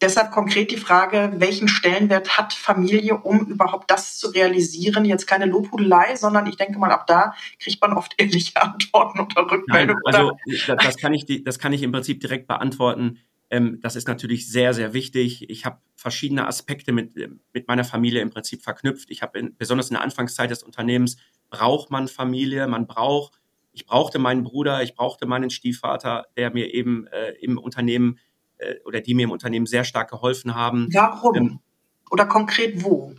deshalb 0.00 0.30
konkret 0.30 0.70
die 0.70 0.76
Frage, 0.76 1.32
welchen 1.36 1.68
Stellenwert 1.68 2.38
hat 2.38 2.52
Familie, 2.52 3.16
um 3.16 3.46
überhaupt 3.46 3.90
das 3.90 4.18
zu 4.18 4.28
realisieren? 4.28 5.04
Jetzt 5.04 5.26
keine 5.26 5.46
Lobhudelei, 5.46 6.16
sondern 6.16 6.46
ich 6.46 6.56
denke 6.56 6.78
mal, 6.78 6.92
ab 6.92 7.06
da 7.06 7.34
kriegt 7.58 7.80
man 7.80 7.92
oft 7.92 8.14
ehrliche 8.18 8.60
Antworten 8.60 9.20
oder 9.20 9.50
Rückmeldungen. 9.50 10.02
also 10.04 10.32
das 10.66 10.96
kann, 10.96 11.14
ich, 11.14 11.44
das 11.44 11.58
kann 11.58 11.72
ich 11.72 11.82
im 11.82 11.92
Prinzip 11.92 12.20
direkt 12.20 12.46
beantworten. 12.46 13.18
Ähm, 13.50 13.80
das 13.80 13.96
ist 13.96 14.08
natürlich 14.08 14.50
sehr, 14.50 14.74
sehr 14.74 14.92
wichtig. 14.92 15.48
Ich 15.48 15.64
habe 15.64 15.78
verschiedene 15.96 16.46
Aspekte 16.46 16.92
mit, 16.92 17.14
mit 17.52 17.66
meiner 17.66 17.84
Familie 17.84 18.20
im 18.20 18.30
Prinzip 18.30 18.62
verknüpft. 18.62 19.10
Ich 19.10 19.22
habe 19.22 19.50
besonders 19.56 19.88
in 19.88 19.94
der 19.94 20.02
Anfangszeit 20.02 20.50
des 20.50 20.62
Unternehmens 20.62 21.16
braucht 21.50 21.90
man 21.90 22.08
Familie, 22.08 22.66
man 22.66 22.86
braucht 22.86 23.40
ich 23.72 23.86
brauchte 23.86 24.18
meinen 24.18 24.44
Bruder, 24.44 24.82
ich 24.82 24.94
brauchte 24.94 25.26
meinen 25.26 25.50
Stiefvater, 25.50 26.26
der 26.36 26.52
mir 26.52 26.74
eben 26.74 27.06
äh, 27.08 27.30
im 27.40 27.58
Unternehmen 27.58 28.18
äh, 28.58 28.76
oder 28.84 29.00
die 29.00 29.14
mir 29.14 29.24
im 29.24 29.30
Unternehmen 29.30 29.66
sehr 29.66 29.84
stark 29.84 30.10
geholfen 30.10 30.54
haben. 30.54 30.88
Warum? 30.92 31.34
Ähm, 31.36 31.60
oder 32.10 32.26
konkret 32.26 32.82
wo? 32.82 33.14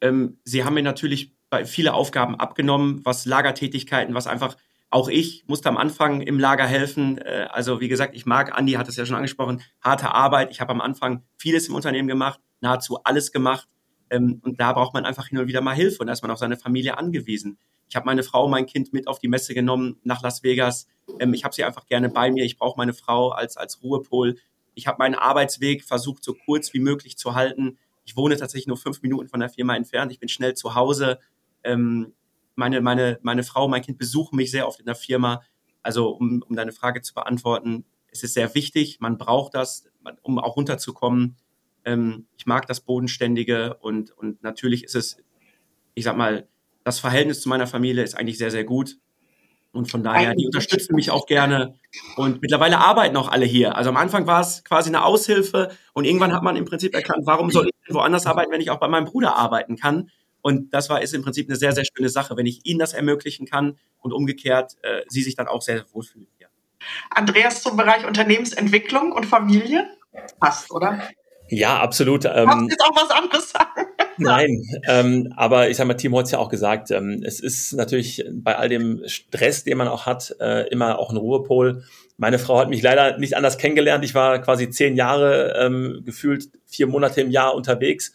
Ähm, 0.00 0.38
sie 0.44 0.64
haben 0.64 0.74
mir 0.74 0.82
natürlich 0.82 1.34
bei 1.50 1.64
viele 1.64 1.94
Aufgaben 1.94 2.34
abgenommen, 2.34 3.00
was 3.04 3.26
Lagertätigkeiten, 3.26 4.14
was 4.14 4.26
einfach 4.26 4.56
auch 4.90 5.08
ich 5.08 5.44
musste 5.48 5.68
am 5.68 5.76
Anfang 5.76 6.20
im 6.20 6.38
Lager 6.38 6.66
helfen. 6.66 7.18
Äh, 7.18 7.48
also 7.50 7.80
wie 7.80 7.88
gesagt, 7.88 8.14
ich 8.14 8.26
mag, 8.26 8.56
Andi 8.56 8.72
hat 8.72 8.88
es 8.88 8.96
ja 8.96 9.04
schon 9.04 9.16
angesprochen, 9.16 9.60
harte 9.80 10.12
Arbeit. 10.12 10.50
Ich 10.50 10.60
habe 10.60 10.72
am 10.72 10.80
Anfang 10.80 11.24
vieles 11.36 11.68
im 11.68 11.74
Unternehmen 11.74 12.08
gemacht, 12.08 12.40
nahezu 12.60 13.02
alles 13.02 13.32
gemacht. 13.32 13.68
Ähm, 14.10 14.40
und 14.42 14.60
da 14.60 14.72
braucht 14.72 14.94
man 14.94 15.04
einfach 15.04 15.28
hin 15.28 15.38
und 15.38 15.48
wieder 15.48 15.60
mal 15.60 15.74
Hilfe 15.74 15.98
und 16.00 16.06
da 16.06 16.12
ist 16.12 16.22
man 16.22 16.30
auf 16.30 16.38
seine 16.38 16.56
Familie 16.56 16.98
angewiesen. 16.98 17.58
Ich 17.88 17.96
habe 17.96 18.06
meine 18.06 18.22
Frau, 18.22 18.48
mein 18.48 18.66
Kind 18.66 18.92
mit 18.92 19.06
auf 19.06 19.18
die 19.18 19.28
Messe 19.28 19.54
genommen 19.54 19.98
nach 20.04 20.22
Las 20.22 20.42
Vegas. 20.42 20.88
Ähm, 21.18 21.34
ich 21.34 21.44
habe 21.44 21.54
sie 21.54 21.64
einfach 21.64 21.86
gerne 21.86 22.08
bei 22.08 22.30
mir. 22.30 22.44
Ich 22.44 22.58
brauche 22.58 22.76
meine 22.76 22.94
Frau 22.94 23.30
als, 23.30 23.56
als 23.56 23.82
Ruhepol. 23.82 24.36
Ich 24.74 24.86
habe 24.86 24.98
meinen 24.98 25.14
Arbeitsweg 25.14 25.84
versucht, 25.84 26.24
so 26.24 26.34
kurz 26.34 26.74
wie 26.74 26.80
möglich 26.80 27.16
zu 27.16 27.34
halten. 27.34 27.78
Ich 28.04 28.16
wohne 28.16 28.36
tatsächlich 28.36 28.66
nur 28.66 28.76
fünf 28.76 29.02
Minuten 29.02 29.28
von 29.28 29.40
der 29.40 29.48
Firma 29.48 29.76
entfernt. 29.76 30.12
Ich 30.12 30.18
bin 30.18 30.28
schnell 30.28 30.54
zu 30.54 30.74
Hause. 30.74 31.18
Ähm, 31.62 32.12
meine, 32.54 32.80
meine, 32.80 33.18
meine 33.22 33.42
Frau, 33.42 33.68
mein 33.68 33.82
Kind 33.82 33.98
besuchen 33.98 34.36
mich 34.36 34.50
sehr 34.50 34.68
oft 34.68 34.80
in 34.80 34.86
der 34.86 34.94
Firma. 34.94 35.42
Also 35.82 36.10
um, 36.10 36.42
um 36.48 36.56
deine 36.56 36.72
Frage 36.72 37.02
zu 37.02 37.14
beantworten, 37.14 37.84
es 38.10 38.22
ist 38.22 38.34
sehr 38.34 38.54
wichtig, 38.54 39.00
man 39.00 39.18
braucht 39.18 39.54
das, 39.54 39.90
um 40.22 40.38
auch 40.38 40.56
runterzukommen. 40.56 41.36
Ähm, 41.84 42.26
ich 42.36 42.46
mag 42.46 42.66
das 42.66 42.80
Bodenständige 42.80 43.74
und, 43.74 44.10
und 44.12 44.42
natürlich 44.42 44.84
ist 44.84 44.94
es, 44.94 45.16
ich 45.94 46.04
sag 46.04 46.16
mal, 46.16 46.46
das 46.84 47.00
Verhältnis 47.00 47.40
zu 47.40 47.48
meiner 47.48 47.66
Familie 47.66 48.02
ist 48.02 48.14
eigentlich 48.14 48.38
sehr, 48.38 48.50
sehr 48.50 48.64
gut. 48.64 48.98
Und 49.72 49.90
von 49.90 50.04
daher, 50.04 50.34
die 50.36 50.46
unterstützen 50.46 50.94
mich 50.94 51.10
auch 51.10 51.26
gerne. 51.26 51.74
Und 52.16 52.40
mittlerweile 52.40 52.78
arbeiten 52.78 53.16
auch 53.16 53.28
alle 53.28 53.44
hier. 53.44 53.76
Also 53.76 53.90
am 53.90 53.96
Anfang 53.96 54.26
war 54.26 54.40
es 54.40 54.62
quasi 54.62 54.88
eine 54.88 55.04
Aushilfe 55.04 55.72
und 55.94 56.04
irgendwann 56.04 56.32
hat 56.32 56.44
man 56.44 56.54
im 56.54 56.64
Prinzip 56.64 56.94
erkannt, 56.94 57.26
warum 57.26 57.50
soll 57.50 57.68
ich 57.68 57.94
woanders 57.94 58.26
arbeiten, 58.26 58.52
wenn 58.52 58.60
ich 58.60 58.70
auch 58.70 58.78
bei 58.78 58.86
meinem 58.86 59.06
Bruder 59.06 59.36
arbeiten 59.36 59.76
kann. 59.76 60.10
Und 60.42 60.72
das 60.72 60.90
war 60.90 61.02
ist 61.02 61.12
im 61.12 61.22
Prinzip 61.22 61.48
eine 61.48 61.56
sehr, 61.56 61.72
sehr 61.72 61.84
schöne 61.84 62.08
Sache, 62.08 62.36
wenn 62.36 62.46
ich 62.46 62.60
ihnen 62.64 62.78
das 62.78 62.92
ermöglichen 62.92 63.46
kann 63.46 63.78
und 63.98 64.12
umgekehrt 64.12 64.76
äh, 64.82 65.02
sie 65.08 65.22
sich 65.22 65.34
dann 65.34 65.48
auch 65.48 65.62
sehr, 65.62 65.78
sehr 65.78 65.86
wohlfühlen. 65.92 66.28
Ja. 66.38 66.46
Andreas 67.10 67.62
zum 67.62 67.76
Bereich 67.76 68.06
Unternehmensentwicklung 68.06 69.10
und 69.10 69.26
Familie? 69.26 69.88
Passt, 70.38 70.70
oder? 70.70 71.08
Ja, 71.54 71.78
absolut. 71.80 72.24
Ähm, 72.24 72.48
du 72.48 72.68
jetzt 72.68 72.82
auch 72.82 72.96
was 72.96 73.10
anderes 73.10 73.50
sagen? 73.50 73.86
Nein, 74.18 74.62
ähm, 74.88 75.32
aber 75.36 75.70
ich 75.70 75.76
sage 75.76 75.88
mal, 75.88 75.94
Timo 75.94 76.18
hat 76.18 76.26
es 76.26 76.32
ja 76.32 76.38
auch 76.38 76.48
gesagt, 76.48 76.90
ähm, 76.90 77.22
es 77.24 77.40
ist 77.40 77.72
natürlich 77.72 78.24
bei 78.32 78.56
all 78.56 78.68
dem 78.68 79.02
Stress, 79.06 79.64
den 79.64 79.78
man 79.78 79.88
auch 79.88 80.06
hat, 80.06 80.36
äh, 80.40 80.68
immer 80.68 80.98
auch 80.98 81.10
ein 81.10 81.16
Ruhepol. 81.16 81.82
Meine 82.16 82.38
Frau 82.38 82.58
hat 82.58 82.68
mich 82.68 82.82
leider 82.82 83.18
nicht 83.18 83.36
anders 83.36 83.58
kennengelernt. 83.58 84.04
Ich 84.04 84.14
war 84.14 84.40
quasi 84.40 84.70
zehn 84.70 84.94
Jahre 84.94 85.56
ähm, 85.58 86.02
gefühlt 86.04 86.48
vier 86.66 86.86
Monate 86.86 87.20
im 87.20 87.30
Jahr 87.30 87.54
unterwegs. 87.54 88.12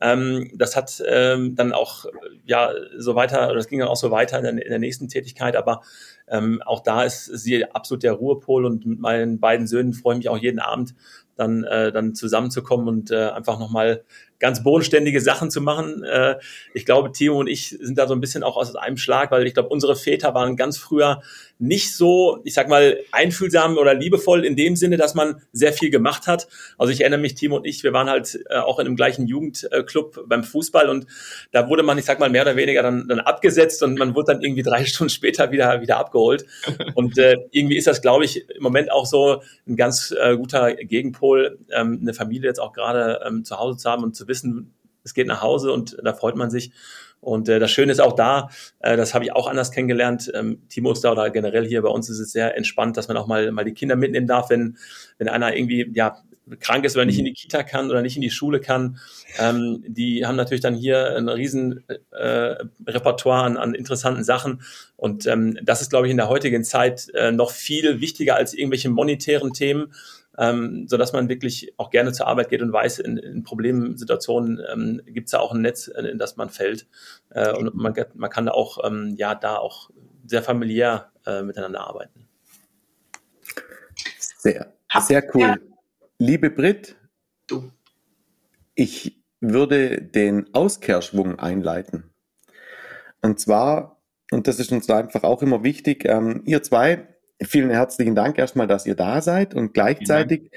Ähm, 0.00 0.50
das 0.54 0.76
hat 0.76 1.02
ähm, 1.06 1.54
dann 1.56 1.72
auch 1.72 2.04
ja 2.44 2.70
so 2.96 3.14
weiter, 3.14 3.46
oder 3.46 3.56
das 3.56 3.68
ging 3.68 3.80
dann 3.80 3.88
auch 3.88 3.96
so 3.96 4.10
weiter 4.10 4.38
in 4.38 4.44
der, 4.44 4.52
in 4.52 4.70
der 4.70 4.78
nächsten 4.78 5.08
Tätigkeit, 5.08 5.56
aber 5.56 5.82
ähm, 6.28 6.62
auch 6.64 6.80
da 6.80 7.02
ist 7.02 7.24
sie 7.24 7.64
absolut 7.72 8.02
der 8.02 8.12
Ruhepol 8.12 8.64
und 8.64 8.86
mit 8.86 9.00
meinen 9.00 9.40
beiden 9.40 9.66
Söhnen 9.66 9.94
freue 9.94 10.14
ich 10.14 10.18
mich 10.18 10.28
auch 10.28 10.38
jeden 10.38 10.60
Abend, 10.60 10.94
dann, 11.38 11.64
äh, 11.64 11.92
dann 11.92 12.14
zusammenzukommen 12.14 12.88
und 12.88 13.10
äh, 13.10 13.28
einfach 13.30 13.58
nochmal 13.58 14.04
ganz 14.38 14.62
bodenständige 14.62 15.20
Sachen 15.20 15.50
zu 15.50 15.60
machen. 15.60 16.02
Äh, 16.04 16.36
ich 16.74 16.84
glaube, 16.84 17.12
Timo 17.12 17.38
und 17.38 17.48
ich 17.48 17.70
sind 17.70 17.98
da 17.98 18.06
so 18.06 18.14
ein 18.14 18.20
bisschen 18.20 18.42
auch 18.42 18.56
aus 18.56 18.74
einem 18.76 18.96
Schlag, 18.96 19.30
weil 19.30 19.46
ich 19.46 19.54
glaube, 19.54 19.68
unsere 19.68 19.96
Väter 19.96 20.34
waren 20.34 20.56
ganz 20.56 20.78
früher 20.78 21.22
nicht 21.58 21.94
so, 21.96 22.38
ich 22.44 22.54
sag 22.54 22.68
mal, 22.68 22.98
einfühlsam 23.10 23.78
oder 23.78 23.94
liebevoll 23.94 24.44
in 24.44 24.54
dem 24.54 24.76
Sinne, 24.76 24.96
dass 24.96 25.14
man 25.14 25.42
sehr 25.52 25.72
viel 25.72 25.90
gemacht 25.90 26.26
hat. 26.28 26.46
Also 26.78 26.92
ich 26.92 27.00
erinnere 27.00 27.20
mich, 27.20 27.34
Timo 27.34 27.56
und 27.56 27.66
ich, 27.66 27.82
wir 27.82 27.92
waren 27.92 28.08
halt 28.08 28.38
äh, 28.48 28.58
auch 28.58 28.78
in 28.78 28.86
einem 28.86 28.96
gleichen 28.96 29.26
Jugendclub 29.26 30.24
beim 30.28 30.44
Fußball 30.44 30.88
und 30.88 31.06
da 31.50 31.68
wurde 31.68 31.82
man, 31.82 31.98
ich 31.98 32.04
sag 32.04 32.20
mal, 32.20 32.30
mehr 32.30 32.42
oder 32.42 32.54
weniger 32.54 32.82
dann, 32.82 33.08
dann 33.08 33.20
abgesetzt 33.20 33.82
und 33.82 33.98
man 33.98 34.14
wurde 34.14 34.34
dann 34.34 34.42
irgendwie 34.42 34.62
drei 34.62 34.84
Stunden 34.86 35.10
später 35.10 35.50
wieder, 35.50 35.80
wieder 35.80 35.96
abgeholt. 35.96 36.46
Und 36.94 37.18
äh, 37.18 37.36
irgendwie 37.50 37.76
ist 37.76 37.88
das, 37.88 38.02
glaube 38.02 38.24
ich, 38.24 38.48
im 38.50 38.62
Moment 38.62 38.92
auch 38.92 39.06
so 39.06 39.42
ein 39.66 39.76
ganz 39.76 40.14
äh, 40.16 40.36
guter 40.36 40.74
Gegenpol, 40.74 41.58
ähm, 41.72 41.98
eine 42.00 42.14
Familie 42.14 42.48
jetzt 42.48 42.60
auch 42.60 42.72
gerade 42.72 43.20
ähm, 43.26 43.44
zu 43.44 43.58
Hause 43.58 43.78
zu 43.78 43.90
haben 43.90 44.04
und 44.04 44.14
zu 44.14 44.27
wissen, 44.28 44.74
es 45.04 45.14
geht 45.14 45.26
nach 45.26 45.42
Hause 45.42 45.72
und 45.72 45.96
da 46.02 46.12
freut 46.12 46.36
man 46.36 46.50
sich. 46.50 46.72
Und 47.20 47.48
äh, 47.48 47.58
das 47.58 47.70
Schöne 47.70 47.90
ist 47.90 48.00
auch 48.00 48.14
da, 48.14 48.48
äh, 48.80 48.96
das 48.96 49.14
habe 49.14 49.24
ich 49.24 49.32
auch 49.32 49.48
anders 49.48 49.72
kennengelernt. 49.72 50.30
Ähm, 50.34 50.62
Timo 50.68 50.92
ist 50.92 51.02
da 51.02 51.12
oder 51.12 51.30
generell 51.30 51.66
hier 51.66 51.82
bei 51.82 51.88
uns 51.88 52.08
ist 52.08 52.20
es 52.20 52.30
sehr 52.30 52.56
entspannt, 52.56 52.96
dass 52.96 53.08
man 53.08 53.16
auch 53.16 53.26
mal, 53.26 53.50
mal 53.50 53.64
die 53.64 53.74
Kinder 53.74 53.96
mitnehmen 53.96 54.26
darf, 54.26 54.50
wenn, 54.50 54.76
wenn 55.18 55.28
einer 55.28 55.56
irgendwie 55.56 55.90
ja, 55.94 56.18
krank 56.60 56.84
ist 56.84 56.96
oder 56.96 57.04
nicht 57.04 57.18
in 57.18 57.24
die 57.24 57.32
Kita 57.32 57.62
kann 57.62 57.90
oder 57.90 58.02
nicht 58.02 58.16
in 58.16 58.22
die 58.22 58.30
Schule 58.30 58.60
kann. 58.60 58.98
Ähm, 59.38 59.84
die 59.86 60.24
haben 60.24 60.36
natürlich 60.36 60.62
dann 60.62 60.74
hier 60.74 61.16
ein 61.16 61.28
riesen 61.28 61.84
äh, 62.12 62.56
Repertoire 62.86 63.42
an, 63.42 63.56
an 63.56 63.74
interessanten 63.74 64.24
Sachen. 64.24 64.62
Und 64.96 65.26
ähm, 65.26 65.58
das 65.62 65.82
ist, 65.82 65.90
glaube 65.90 66.06
ich, 66.06 66.10
in 66.12 66.16
der 66.16 66.28
heutigen 66.28 66.64
Zeit 66.64 67.08
äh, 67.14 67.32
noch 67.32 67.50
viel 67.50 68.00
wichtiger 68.00 68.36
als 68.36 68.54
irgendwelche 68.54 68.90
monetären 68.90 69.52
Themen 69.52 69.92
ähm, 70.38 70.86
so 70.86 70.96
dass 70.96 71.12
man 71.12 71.28
wirklich 71.28 71.74
auch 71.76 71.90
gerne 71.90 72.12
zur 72.12 72.28
Arbeit 72.28 72.48
geht 72.48 72.62
und 72.62 72.72
weiß, 72.72 73.00
in, 73.00 73.16
in 73.16 73.42
Problemsituationen 73.42 74.60
ähm, 74.72 75.02
gibt 75.06 75.26
es 75.26 75.32
ja 75.32 75.40
auch 75.40 75.52
ein 75.52 75.60
Netz, 75.60 75.88
in 75.88 76.18
das 76.18 76.36
man 76.36 76.48
fällt. 76.48 76.86
Äh, 77.30 77.52
und 77.52 77.74
man, 77.74 77.92
man 78.14 78.30
kann 78.30 78.46
da 78.46 78.52
auch, 78.52 78.78
ähm, 78.86 79.14
ja, 79.16 79.34
da 79.34 79.56
auch 79.56 79.90
sehr 80.26 80.42
familiär 80.42 81.10
äh, 81.26 81.42
miteinander 81.42 81.80
arbeiten. 81.80 82.28
Sehr, 84.38 84.72
sehr 85.00 85.24
cool. 85.34 85.56
Liebe 86.18 86.50
Brit, 86.50 86.96
du. 87.48 87.72
ich 88.76 89.20
würde 89.40 90.00
den 90.00 90.52
Auskehrschwung 90.54 91.38
einleiten. 91.38 92.04
Und 93.22 93.40
zwar, 93.40 94.00
und 94.30 94.46
das 94.46 94.60
ist 94.60 94.70
uns 94.70 94.88
einfach 94.88 95.24
auch 95.24 95.42
immer 95.42 95.64
wichtig, 95.64 96.04
ähm, 96.04 96.42
ihr 96.44 96.62
zwei 96.62 97.07
vielen 97.42 97.70
herzlichen 97.70 98.14
Dank 98.14 98.38
erstmal, 98.38 98.66
dass 98.66 98.86
ihr 98.86 98.94
da 98.94 99.20
seid 99.20 99.54
und 99.54 99.74
gleichzeitig 99.74 100.50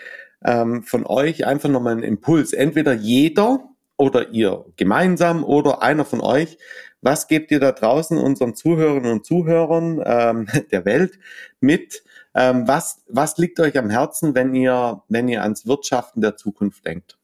ähm, 0.44 0.84
von 0.84 1.06
euch 1.06 1.46
einfach 1.46 1.70
nochmal 1.70 1.94
einen 1.94 2.04
Impuls. 2.04 2.54
Entweder 2.54 2.94
jeder 2.94 3.70
oder 3.98 4.30
ihr 4.30 4.66
gemeinsam 4.78 5.44
oder 5.44 5.82
einer 5.84 6.06
von 6.06 6.22
euch. 6.22 6.58
Was 7.02 7.28
gebt 7.28 7.52
ihr 7.52 7.60
da 7.60 7.72
draußen 7.72 8.18
unseren 8.18 8.56
Zuhörerinnen 8.56 9.12
und 9.12 9.26
Zuhörern 9.26 10.02
ähm, 10.06 10.48
der 10.72 10.86
Welt 10.86 11.20
mit? 11.60 12.04
Ähm, 12.34 12.68
was, 12.68 13.04
was 13.08 13.38
liegt 13.38 13.60
euch 13.60 13.78
am 13.78 13.90
Herzen, 13.90 14.34
wenn 14.36 14.56
ihr, 14.56 15.04
wenn 15.10 15.28
ihr 15.28 15.44
ans 15.44 15.68
Wirtschaften 15.68 16.22
der 16.22 16.38
Zukunft 16.38 16.86
denkt? 16.86 17.18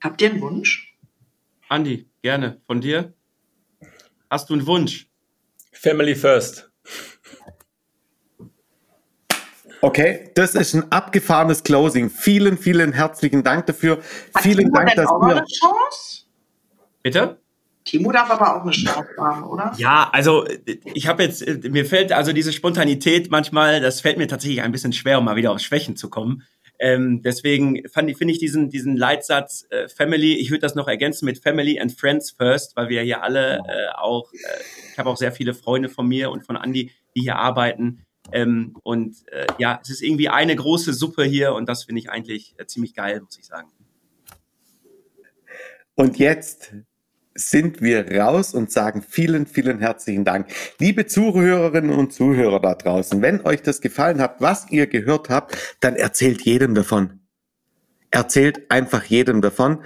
Habt 0.00 0.22
ihr 0.22 0.30
einen 0.30 0.40
Wunsch? 0.40 0.96
Andi, 1.68 2.08
gerne. 2.22 2.60
Von 2.66 2.80
dir? 2.80 3.12
Hast 4.30 4.50
du 4.50 4.54
einen 4.54 4.66
Wunsch? 4.66 5.10
Family 5.72 6.14
first. 6.14 6.70
Okay, 9.86 10.30
das 10.34 10.56
ist 10.56 10.74
ein 10.74 10.90
abgefahrenes 10.90 11.62
Closing. 11.62 12.10
Vielen, 12.10 12.58
vielen 12.58 12.92
herzlichen 12.92 13.44
Dank 13.44 13.66
dafür. 13.66 13.98
Hat 14.34 14.42
vielen 14.42 14.64
Timo 14.64 14.74
Dank, 14.74 14.96
dass 14.96 15.06
auch 15.06 15.22
ihr. 15.28 15.36
Eine 15.36 15.46
Chance? 15.46 16.24
Bitte? 17.04 17.38
Timo 17.84 18.10
darf 18.10 18.28
aber 18.28 18.56
auch 18.56 18.62
eine 18.62 18.72
Chance 18.72 19.08
haben, 19.16 19.44
oder? 19.44 19.72
Ja, 19.76 20.10
also 20.12 20.44
ich 20.66 21.06
habe 21.06 21.22
jetzt, 21.22 21.46
mir 21.62 21.86
fällt 21.86 22.10
also 22.10 22.32
diese 22.32 22.52
Spontanität 22.52 23.30
manchmal, 23.30 23.80
das 23.80 24.00
fällt 24.00 24.18
mir 24.18 24.26
tatsächlich 24.26 24.60
ein 24.60 24.72
bisschen 24.72 24.92
schwer, 24.92 25.20
um 25.20 25.24
mal 25.24 25.36
wieder 25.36 25.52
auf 25.52 25.60
Schwächen 25.60 25.94
zu 25.94 26.10
kommen. 26.10 26.42
Ähm, 26.80 27.22
deswegen 27.22 27.88
finde 27.88 28.12
ich 28.32 28.40
diesen, 28.40 28.70
diesen 28.70 28.96
Leitsatz 28.96 29.68
äh, 29.70 29.86
Family, 29.86 30.34
ich 30.34 30.50
würde 30.50 30.62
das 30.62 30.74
noch 30.74 30.88
ergänzen 30.88 31.26
mit 31.26 31.38
Family 31.38 31.78
and 31.78 31.92
Friends 31.92 32.32
First, 32.32 32.74
weil 32.74 32.88
wir 32.88 33.02
hier 33.02 33.22
alle 33.22 33.58
äh, 33.58 33.94
auch, 33.96 34.32
äh, 34.32 34.38
ich 34.90 34.98
habe 34.98 35.10
auch 35.10 35.16
sehr 35.16 35.30
viele 35.30 35.54
Freunde 35.54 35.88
von 35.88 36.08
mir 36.08 36.32
und 36.32 36.44
von 36.44 36.56
Andy, 36.56 36.90
die 37.14 37.20
hier 37.20 37.36
arbeiten. 37.36 38.05
Ähm, 38.32 38.76
und 38.82 39.16
äh, 39.28 39.46
ja, 39.58 39.80
es 39.82 39.90
ist 39.90 40.02
irgendwie 40.02 40.28
eine 40.28 40.56
große 40.56 40.92
Suppe 40.92 41.24
hier 41.24 41.54
und 41.54 41.68
das 41.68 41.84
finde 41.84 42.00
ich 42.00 42.10
eigentlich 42.10 42.54
äh, 42.58 42.66
ziemlich 42.66 42.94
geil, 42.94 43.20
muss 43.20 43.38
ich 43.38 43.46
sagen. 43.46 43.68
Und 45.94 46.18
jetzt 46.18 46.72
sind 47.34 47.80
wir 47.80 48.10
raus 48.18 48.54
und 48.54 48.70
sagen 48.70 49.02
vielen, 49.06 49.46
vielen 49.46 49.78
herzlichen 49.78 50.24
Dank. 50.24 50.48
Liebe 50.78 51.06
Zuhörerinnen 51.06 51.92
und 51.92 52.12
Zuhörer 52.12 52.60
da 52.60 52.74
draußen, 52.74 53.20
wenn 53.22 53.42
euch 53.42 53.62
das 53.62 53.80
gefallen 53.80 54.20
hat, 54.20 54.40
was 54.40 54.70
ihr 54.70 54.86
gehört 54.86 55.28
habt, 55.28 55.76
dann 55.80 55.96
erzählt 55.96 56.42
jedem 56.42 56.74
davon. 56.74 57.20
Erzählt 58.10 58.70
einfach 58.70 59.04
jedem 59.04 59.42
davon. 59.42 59.82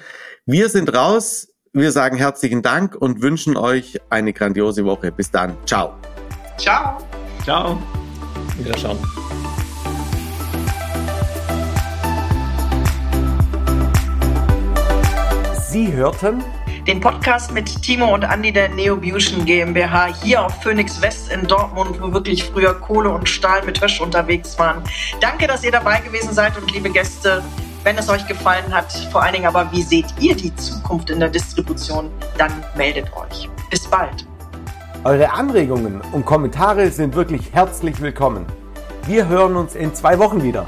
Wir 0.47 0.69
sind 0.69 0.95
raus. 0.95 1.49
Wir 1.73 1.93
sagen 1.93 2.17
herzlichen 2.17 2.63
Dank 2.63 2.95
und 2.95 3.23
wünschen 3.23 3.57
euch 3.57 4.01
eine 4.11 4.33
grandiose 4.33 4.85
Woche. 4.85 5.13
Bis 5.13 5.31
dann. 5.31 5.57
Ciao. 5.67 5.95
Ciao. 6.59 6.99
Ciao. 7.45 8.00
Wiederschauen. 8.65 8.99
Sie 15.71 15.93
hörten 15.93 16.43
den 16.87 17.01
Podcast 17.01 17.53
mit 17.53 17.83
Timo 17.83 18.13
und 18.13 18.25
Andi 18.25 18.53
der 18.53 18.69
Neobution 18.71 19.45
GmbH 19.45 20.09
hier 20.23 20.45
auf 20.45 20.63
Phoenix 20.63 21.01
West 21.01 21.31
in 21.31 21.47
Dortmund, 21.47 22.01
wo 22.01 22.13
wirklich 22.13 22.43
früher 22.43 22.75
Kohle 22.75 23.11
und 23.11 23.29
Stahl 23.29 23.65
mit 23.65 23.81
Hösch 23.81 24.01
unterwegs 24.01 24.59
waren. 24.59 24.83
Danke, 25.21 25.47
dass 25.47 25.63
ihr 25.63 25.71
dabei 25.71 26.01
gewesen 26.01 26.35
seid 26.35 26.57
und 26.61 26.73
liebe 26.73 26.91
Gäste, 26.91 27.45
wenn 27.85 27.97
es 27.97 28.09
euch 28.09 28.27
gefallen 28.27 28.75
hat, 28.75 28.93
vor 29.13 29.23
allen 29.23 29.35
Dingen 29.35 29.47
aber, 29.47 29.71
wie 29.73 29.83
seht 29.83 30.07
ihr 30.19 30.35
die 30.35 30.55
Zukunft 30.57 31.11
in 31.11 31.21
der 31.21 31.29
Distribution, 31.29 32.11
dann 32.37 32.53
meldet 32.77 33.07
euch. 33.17 33.49
Bis 33.71 33.87
bald. 33.87 34.27
Eure 35.03 35.33
Anregungen 35.33 36.03
und 36.13 36.27
Kommentare 36.27 36.91
sind 36.91 37.15
wirklich 37.15 37.55
herzlich 37.55 38.03
willkommen. 38.03 38.45
Wir 39.07 39.29
hören 39.29 39.57
uns 39.57 39.75
in 39.75 39.95
zwei 39.95 40.19
Wochen 40.19 40.43
wieder. 40.43 40.67